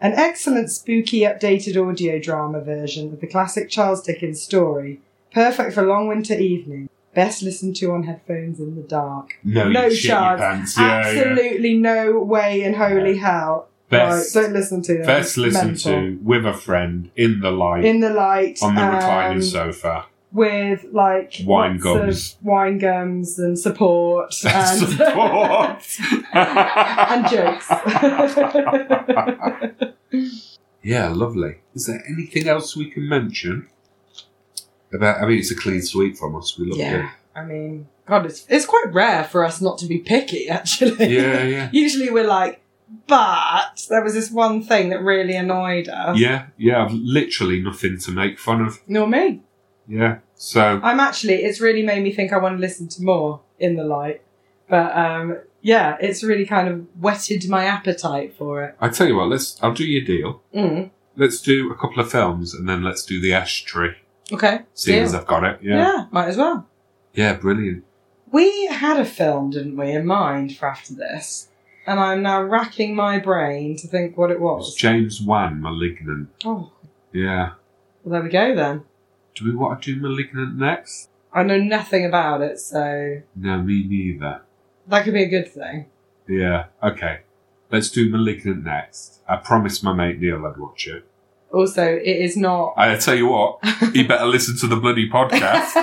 An 0.02 0.14
excellent 0.14 0.72
spooky 0.72 1.22
updated 1.22 1.76
audio 1.76 2.20
drama 2.20 2.62
version 2.62 3.12
of 3.14 3.20
the 3.20 3.28
classic 3.28 3.70
Charles 3.70 4.02
Dickens 4.02 4.42
story, 4.42 5.02
perfect 5.34 5.74
for 5.74 5.82
long 5.82 6.08
winter 6.08 6.36
evening. 6.36 6.90
Best 7.14 7.42
listened 7.42 7.76
to 7.78 7.92
on 7.92 8.04
headphones 8.04 8.60
in 8.60 8.76
the 8.76 8.84
dark. 8.84 9.38
No, 9.44 9.68
No 9.68 9.86
you 9.86 9.96
shit 9.96 10.12
your 10.12 10.38
chance. 10.38 10.40
pants. 10.40 10.78
Yeah, 10.78 11.12
yeah. 11.12 11.20
Absolutely 11.20 11.78
no 11.78 12.20
way 12.20 12.64
in 12.64 12.76
holy 12.76 13.18
hell. 13.18 13.68
Best, 13.90 14.36
right, 14.36 14.44
don't 14.44 14.54
listen 14.54 14.84
to 14.84 14.98
that. 15.00 15.08
best 15.08 15.36
listen 15.36 15.76
to 15.76 16.20
with 16.24 16.46
a 16.46 16.54
friend 16.54 17.10
in 17.16 17.40
the 17.40 17.50
light 17.50 17.84
in 17.84 18.02
the 18.02 18.12
light 18.12 18.60
on 18.62 18.76
the 18.76 18.84
reclining 18.84 19.38
um, 19.38 19.42
sofa. 19.42 20.06
With 20.32 20.86
like 20.92 21.36
Wine 21.46 21.78
gums. 21.78 22.38
wine 22.42 22.78
gums 22.78 23.40
and 23.40 23.58
support 23.58 24.34
and 24.46 24.90
Support. 24.90 25.98
and 26.34 27.30
jokes. 27.30 27.70
Yeah, 30.82 31.10
lovely. 31.10 31.58
Is 31.76 31.88
there 31.88 32.02
anything 32.10 32.48
else 32.48 32.76
we 32.76 32.90
can 32.90 33.08
mention 33.08 33.68
about? 34.94 35.22
I 35.22 35.26
mean, 35.28 35.40
it's 35.40 35.52
a 35.52 35.56
clean 35.56 35.82
sweep 35.82 36.18
from 36.18 36.36
us. 36.38 36.58
We 36.58 36.68
love 36.70 36.80
yeah, 36.80 37.12
I 37.36 37.44
mean, 37.44 37.88
God, 38.06 38.26
it's 38.26 38.46
it's 38.50 38.66
quite 38.66 38.94
rare 38.94 39.26
for 39.26 39.44
us 39.44 39.60
not 39.62 39.78
to 39.80 39.88
be 39.88 40.00
picky. 40.00 40.48
Actually. 40.50 41.14
Yeah, 41.14 41.44
yeah, 41.44 41.70
Usually 41.74 42.10
we're 42.10 42.28
like, 42.28 42.62
but 43.08 43.86
there 43.90 44.02
was 44.04 44.14
this 44.14 44.32
one 44.32 44.64
thing 44.64 44.90
that 44.90 45.02
really 45.02 45.36
annoyed 45.36 45.90
us. 45.90 46.18
yeah, 46.18 46.48
yeah. 46.58 46.86
I've 46.86 46.94
literally 46.94 47.62
nothing 47.62 48.00
to 48.00 48.12
make 48.12 48.40
fun 48.40 48.62
of. 48.62 48.80
Nor 48.88 49.06
me. 49.08 49.42
Yeah. 49.90 50.20
So 50.36 50.80
I'm 50.84 51.00
actually, 51.02 51.44
it's 51.44 51.60
really 51.60 51.84
made 51.84 52.04
me 52.04 52.14
think 52.14 52.32
I 52.32 52.38
want 52.38 52.56
to 52.58 52.62
listen 52.62 52.88
to 52.90 53.04
more 53.04 53.42
in 53.58 53.76
the 53.76 53.84
light. 53.84 54.22
But 54.70 54.96
um, 54.96 55.40
yeah, 55.62 55.98
it's 56.00 56.24
really 56.24 56.46
kind 56.46 56.68
of 56.70 56.86
whetted 57.02 57.50
my 57.50 57.66
appetite 57.66 58.36
for 58.38 58.64
it. 58.64 58.76
I 58.80 58.90
tell 58.90 59.08
you 59.08 59.16
what, 59.16 59.28
let's. 59.30 59.62
I'll 59.62 59.74
do 59.74 59.86
your 59.86 60.06
deal. 60.06 60.42
Mm. 60.56 60.92
Let's 61.18 61.42
do 61.42 61.72
a 61.72 61.76
couple 61.76 62.00
of 62.02 62.10
films 62.10 62.54
and 62.54 62.70
then 62.70 62.84
let's 62.84 63.04
do 63.04 63.20
the 63.20 63.34
ash 63.34 63.64
tree. 63.64 63.96
Okay. 64.32 64.62
Seeing 64.76 65.02
as. 65.04 65.16
I've 65.16 65.26
got 65.28 65.44
it. 65.44 65.60
yeah. 65.62 65.78
Yeah. 65.78 66.06
might 66.12 66.28
as 66.28 66.38
well. 66.38 66.68
Yeah, 67.14 67.34
brilliant. 67.34 67.84
We 68.32 68.68
had 68.68 69.00
a 69.00 69.06
film, 69.06 69.50
didn't 69.50 69.76
we, 69.76 69.92
in 69.92 70.06
mind 70.06 70.56
for 70.56 70.68
after 70.70 70.94
this? 70.94 71.48
And 71.88 72.00
I'm 72.00 72.22
now 72.22 72.44
racking 72.44 72.96
my 72.96 73.18
brain 73.18 73.76
to 73.78 73.88
think 73.88 74.16
what 74.16 74.30
it 74.30 74.34
It's 74.36 74.42
was. 74.42 74.76
James 74.76 75.20
Wan, 75.20 75.60
Malignant. 75.60 76.30
Oh, 76.46 76.72
Yeah. 77.12 77.54
well, 78.04 78.14
there 78.14 78.22
we 78.22 78.30
go 78.30 78.54
then. 78.56 78.84
Do 79.40 79.46
we 79.46 79.56
want 79.56 79.82
to 79.82 79.96
do 79.96 80.02
Malignant 80.02 80.56
next? 80.58 81.08
I 81.32 81.44
know 81.44 81.58
nothing 81.58 82.06
about 82.06 82.42
it, 82.42 82.60
so 82.60 83.22
No, 83.36 83.62
me 83.62 83.86
neither. 83.88 84.42
that 84.88 85.06
could 85.06 85.14
be 85.14 85.24
a 85.24 85.30
good 85.30 85.48
thing. 85.50 85.86
Yeah. 86.28 86.66
Okay. 86.84 87.20
Let's 87.72 87.90
do 87.90 88.10
Malignant 88.10 88.66
next. 88.66 89.22
I 89.30 89.38
promised 89.38 89.82
my 89.84 89.94
mate 89.94 90.20
Neil 90.20 90.46
I'd 90.46 90.58
watch 90.58 90.88
it. 90.88 91.06
Also, 91.54 91.84
it 91.86 92.04
is 92.06 92.36
not. 92.36 92.74
I 92.76 92.96
tell 92.98 93.16
you 93.16 93.28
what, 93.28 93.60
he 93.94 94.04
better 94.04 94.26
listen 94.36 94.58
to 94.58 94.68
the 94.68 94.76
bloody 94.76 95.10
podcast 95.10 95.74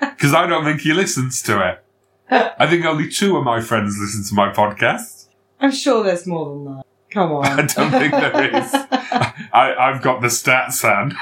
because 0.16 0.32
I 0.32 0.46
don't 0.46 0.64
think 0.64 0.80
he 0.80 0.92
listens 0.94 1.42
to 1.42 1.68
it. 1.70 1.84
I 2.30 2.66
think 2.66 2.84
only 2.86 3.10
two 3.10 3.36
of 3.36 3.44
my 3.44 3.60
friends 3.60 3.96
listen 4.00 4.24
to 4.24 4.34
my 4.34 4.50
podcast. 4.52 5.28
I'm 5.60 5.70
sure 5.72 6.02
there's 6.02 6.26
more 6.26 6.54
than 6.54 6.64
that. 6.76 6.82
Come 7.10 7.32
on. 7.38 7.44
I 7.46 7.56
don't 7.66 7.90
think 7.90 8.12
there 8.12 8.56
is. 8.56 8.70
I, 8.72 9.74
I've 9.78 10.00
got 10.02 10.20
the 10.22 10.28
stats, 10.28 10.82
Anne. 10.84 11.14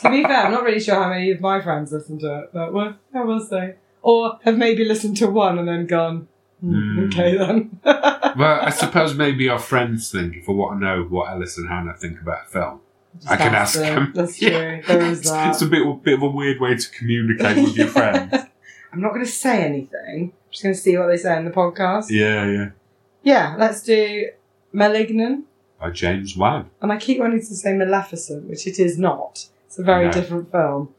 To 0.00 0.10
be 0.10 0.22
fair, 0.22 0.44
I'm 0.46 0.52
not 0.52 0.64
really 0.64 0.80
sure 0.80 0.94
how 0.96 1.08
many 1.10 1.30
of 1.30 1.40
my 1.40 1.60
friends 1.60 1.92
listen 1.92 2.18
to 2.20 2.40
it, 2.40 2.50
but 2.52 2.72
we'll, 2.72 2.94
I 3.14 3.24
will 3.24 3.40
say. 3.40 3.74
Or 4.02 4.38
have 4.44 4.56
maybe 4.56 4.84
listened 4.84 5.16
to 5.18 5.26
one 5.28 5.58
and 5.58 5.66
then 5.66 5.86
gone, 5.86 6.28
"Hmm, 6.60 6.98
Hmm. 6.98 7.04
okay 7.06 7.36
then. 7.36 7.80
well, 7.84 8.60
I 8.62 8.70
suppose 8.70 9.14
maybe 9.14 9.48
our 9.48 9.58
friends 9.58 10.10
think 10.12 10.36
if 10.36 10.48
I 10.48 10.52
want 10.52 10.80
to 10.80 10.84
know 10.86 11.02
what 11.04 11.30
Ellis 11.30 11.58
and 11.58 11.68
Hannah 11.68 11.94
think 11.94 12.20
about 12.20 12.46
a 12.46 12.50
film. 12.50 12.80
Just 13.16 13.30
I 13.30 13.36
can 13.36 13.54
ask 13.54 13.74
them. 13.78 14.12
That's 14.14 14.38
true. 14.38 14.48
Yeah. 14.48 14.80
There 14.86 15.00
is 15.02 15.20
It's, 15.20 15.30
that. 15.30 15.50
it's 15.50 15.62
a 15.62 15.66
bit, 15.66 16.02
bit 16.02 16.14
of 16.14 16.22
a 16.22 16.28
weird 16.28 16.60
way 16.60 16.76
to 16.76 16.90
communicate 16.90 17.56
with 17.56 17.76
your 17.76 17.86
friends. 17.98 18.32
I'm 18.92 19.00
not 19.00 19.12
going 19.12 19.24
to 19.24 19.30
say 19.30 19.62
anything. 19.64 20.32
I'm 20.32 20.50
just 20.50 20.62
going 20.62 20.74
to 20.74 20.80
see 20.80 20.96
what 20.96 21.06
they 21.08 21.16
say 21.16 21.36
in 21.36 21.44
the 21.44 21.50
podcast. 21.50 22.06
yeah, 22.10 22.46
yeah. 22.46 22.68
Yeah, 23.22 23.56
let's 23.58 23.82
do 23.82 24.28
Malignant. 24.72 25.46
By 25.80 25.90
James 25.90 26.36
Wan. 26.36 26.70
And 26.80 26.92
I 26.92 26.96
keep 26.96 27.18
wanting 27.18 27.40
to 27.40 27.44
say 27.56 27.72
Maleficent, 27.74 28.48
which 28.48 28.66
it 28.66 28.78
is 28.78 28.98
not. 28.98 29.46
It's 29.66 29.78
a 29.78 29.82
very 29.82 30.06
No. 30.06 30.12
different 30.12 30.50
film. 30.52 30.94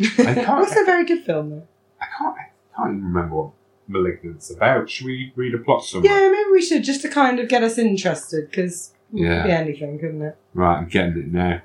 I 0.00 0.04
can't- 0.06 0.70
a 0.76 0.84
very 0.84 1.04
good 1.04 1.24
film, 1.24 1.50
though? 1.50 1.66
I 2.00 2.06
can't, 2.18 2.36
I 2.38 2.76
can't 2.76 2.90
even 2.96 3.04
remember 3.04 3.34
what 3.36 3.50
Malignant's 3.88 4.50
about. 4.50 4.88
Should 4.90 5.06
we 5.06 5.32
read 5.36 5.54
a 5.54 5.58
plot 5.58 5.84
summary? 5.84 6.08
Yeah, 6.08 6.30
maybe 6.30 6.50
we 6.50 6.62
should, 6.62 6.82
just 6.84 7.02
to 7.02 7.08
kind 7.08 7.38
of 7.38 7.48
get 7.48 7.62
us 7.62 7.78
interested, 7.78 8.50
because 8.50 8.92
it 9.12 9.20
Yeah. 9.20 9.42
could 9.42 9.48
be 9.48 9.52
anything, 9.52 9.98
couldn't 9.98 10.22
it? 10.22 10.36
Right, 10.54 10.78
I'm 10.78 10.88
getting 10.88 11.18
it 11.18 11.32
now. 11.32 11.60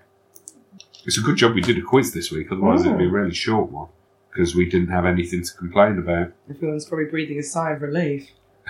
It's 1.05 1.18
a 1.18 1.22
good 1.22 1.38
job 1.38 1.53
we 1.55 1.62
did 1.62 1.78
a 1.78 1.82
quiz 1.82 2.12
this 2.14 2.32
week, 2.32 2.51
otherwise 2.51 2.82
it'd 2.86 2.97
be 2.97 3.05
a 3.05 3.08
Oh. 3.08 3.12
really 3.12 3.34
short 3.34 3.72
one. 3.72 3.88
Because 4.30 4.53
we 4.55 4.70
didn't 4.70 4.89
have 4.89 5.05
anything 5.05 5.41
to 5.43 5.53
complain 5.55 5.97
about. 5.97 6.32
Everyone's 6.49 6.86
probably 6.86 7.05
breathing 7.05 7.39
a 7.39 7.43
sigh 7.43 7.72
of 7.72 7.82
relief. 7.82 8.30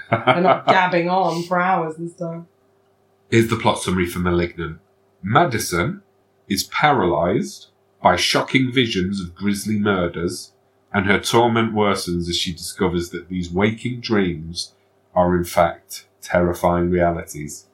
They're 0.09 0.39
not 0.41 0.65
gabbing 0.67 1.09
on 1.09 1.43
for 1.43 1.59
hours 1.59 1.97
and 1.97 2.09
stuff. 2.09 2.43
Here's 3.29 3.49
the 3.49 3.57
plot 3.57 3.79
summary 3.79 4.05
for 4.05 4.19
Malignant. 4.19 4.79
Madison 5.21 6.03
is 6.47 6.63
paralysed 6.65 7.67
by 8.07 8.15
shocking 8.15 8.71
visions 8.71 9.19
of 9.19 9.35
grisly 9.35 9.77
murders, 9.77 10.53
and 10.93 11.07
her 11.07 11.19
torment 11.19 11.73
worsens 11.73 12.29
as 12.29 12.37
she 12.37 12.53
discovers 12.53 13.09
that 13.09 13.27
these 13.27 13.51
waking 13.51 13.99
dreams 13.99 14.73
are 15.13 15.35
in 15.35 15.43
fact 15.43 16.05
terrifying 16.21 16.89
realities. 16.89 17.65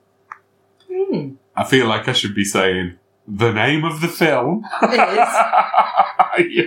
Hmm. 0.91 1.33
I 1.55 1.63
feel 1.65 1.85
like 1.85 2.07
I 2.07 2.13
should 2.13 2.33
be 2.33 2.45
saying 2.45 2.97
the 3.27 3.51
name 3.51 3.83
of 3.83 4.01
the 4.01 4.07
film. 4.07 4.65
It 4.81 6.51
yeah. 6.51 6.63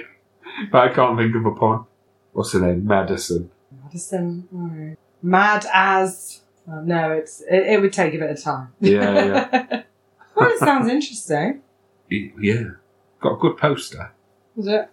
But 0.70 0.78
I 0.88 0.94
can't 0.94 1.18
think 1.18 1.34
of 1.34 1.44
a 1.44 1.50
pun. 1.50 1.86
What's 2.34 2.52
her 2.52 2.60
name? 2.60 2.86
Madison. 2.86 3.50
Madison. 3.82 4.46
no. 4.52 4.94
Mad 5.22 5.66
as. 5.72 6.40
oh, 6.68 6.82
no, 6.82 7.10
it's 7.10 7.40
it, 7.50 7.66
it 7.66 7.80
would 7.80 7.92
take 7.92 8.14
a 8.14 8.18
bit 8.18 8.30
of 8.30 8.40
time. 8.40 8.68
Yeah, 8.78 9.24
yeah. 9.24 9.82
well, 10.36 10.50
it 10.50 10.60
sounds 10.60 10.88
interesting. 10.88 11.62
Y- 12.08 12.32
Yeah. 12.40 12.68
Got 13.27 13.35
a 13.35 13.39
good 13.39 13.57
poster. 13.57 14.12
Was 14.55 14.68
it? 14.68 14.89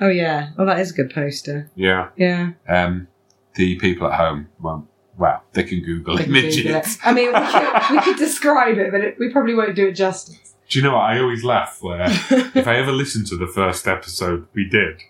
Oh 0.00 0.08
yeah. 0.08 0.50
Oh, 0.58 0.66
that 0.66 0.80
is 0.80 0.90
a 0.90 0.94
good 0.94 1.10
poster. 1.14 1.70
Yeah. 1.76 2.08
Yeah. 2.16 2.52
Um, 2.68 3.06
the 3.54 3.76
people 3.76 4.08
at 4.08 4.14
home, 4.18 4.48
well, 4.60 4.86
well, 5.16 5.42
they 5.52 5.62
can 5.62 5.82
Google 5.82 6.18
I 6.18 6.24
can 6.24 6.34
images. 6.34 6.56
Google 6.62 6.76
it. 6.80 6.98
I 7.04 7.12
mean, 7.14 7.28
we 7.32 7.40
could, 7.40 7.90
we 7.96 8.00
could 8.02 8.18
describe 8.18 8.76
it, 8.78 8.90
but 8.90 9.00
it, 9.02 9.16
we 9.18 9.30
probably 9.30 9.54
won't 9.54 9.76
do 9.76 9.86
it 9.86 9.92
justice. 9.92 10.54
Do 10.68 10.78
you 10.78 10.84
know 10.84 10.94
what? 10.94 11.02
I 11.04 11.20
always 11.20 11.44
laugh 11.44 11.78
where 11.80 12.02
if 12.10 12.66
I 12.66 12.76
ever 12.76 12.90
listen 12.92 13.24
to 13.26 13.36
the 13.36 13.46
first 13.46 13.86
episode 13.86 14.48
we 14.52 14.68
did, 14.68 15.00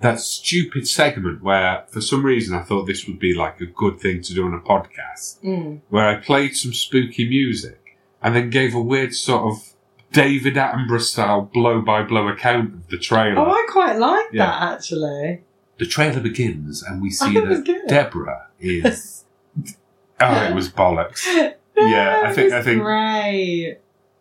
that 0.00 0.18
stupid 0.18 0.88
segment 0.88 1.42
where 1.42 1.84
for 1.88 2.00
some 2.00 2.24
reason 2.26 2.54
I 2.56 2.62
thought 2.62 2.86
this 2.86 3.06
would 3.06 3.20
be 3.20 3.32
like 3.34 3.60
a 3.60 3.66
good 3.66 4.00
thing 4.00 4.20
to 4.22 4.34
do 4.34 4.44
on 4.44 4.52
a 4.54 4.58
podcast, 4.60 5.40
Mm. 5.42 5.80
where 5.88 6.08
I 6.08 6.16
played 6.16 6.56
some 6.56 6.74
spooky 6.74 7.28
music 7.28 7.96
and 8.20 8.34
then 8.34 8.50
gave 8.50 8.74
a 8.74 8.80
weird 8.82 9.14
sort 9.14 9.44
of 9.44 9.71
David 10.12 10.54
Attenborough 10.54 11.00
style 11.00 11.42
blow 11.42 11.80
by 11.80 12.02
blow 12.02 12.28
account 12.28 12.74
of 12.74 12.88
the 12.88 12.98
trailer. 12.98 13.38
Oh, 13.40 13.50
I 13.50 13.66
quite 13.70 13.96
like 13.98 14.26
Yeah. 14.32 14.46
that 14.46 14.74
actually. 14.74 15.42
the 15.78 15.86
trailer 15.86 16.20
begins 16.20 16.82
and 16.82 17.02
we 17.02 17.10
see 17.10 17.36
it 17.36 17.48
was 17.48 17.58
that 17.58 17.66
good. 17.66 17.86
Deborah 17.88 18.46
is. 18.60 19.24
oh, 20.20 20.42
it 20.44 20.54
was 20.54 20.68
bollocks. 20.70 21.26
Yeah, 21.74 22.24
I 22.26 22.32
think- 22.34 22.52
I 22.52 22.62
think- 22.62 22.82
Great. 22.82 23.78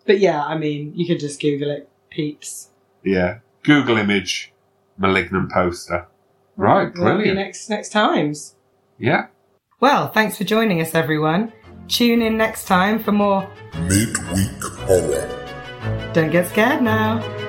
But 0.08 0.20
yeah, 0.20 0.44
I 0.44 0.58
mean, 0.58 0.94
you 0.96 1.06
could 1.06 1.20
just 1.20 1.40
Google 1.42 1.70
it, 1.70 1.88
peeps. 2.10 2.70
Yeah. 3.04 3.40
Google 3.64 3.98
image, 3.98 4.52
malignant 4.98 5.52
poster. 5.52 6.08
Right, 6.56 6.86
That'll 6.96 7.18
be 7.18 7.24
brilliant. 7.26 7.36
next 7.38 7.70
next 7.70 7.90
times. 7.90 8.56
Yeah. 8.98 9.28
Well, 9.82 10.08
thanks 10.08 10.38
for 10.38 10.44
joining 10.46 10.80
us, 10.82 10.96
everyone. 10.96 11.52
Tune 11.88 12.22
in 12.22 12.38
next 12.38 12.66
time 12.66 13.04
for 13.04 13.12
more. 13.12 13.48
Midweek 13.82 14.64
Horror. 14.64 15.38
Don't 16.14 16.30
get 16.30 16.50
scared 16.50 16.82
now. 16.82 17.41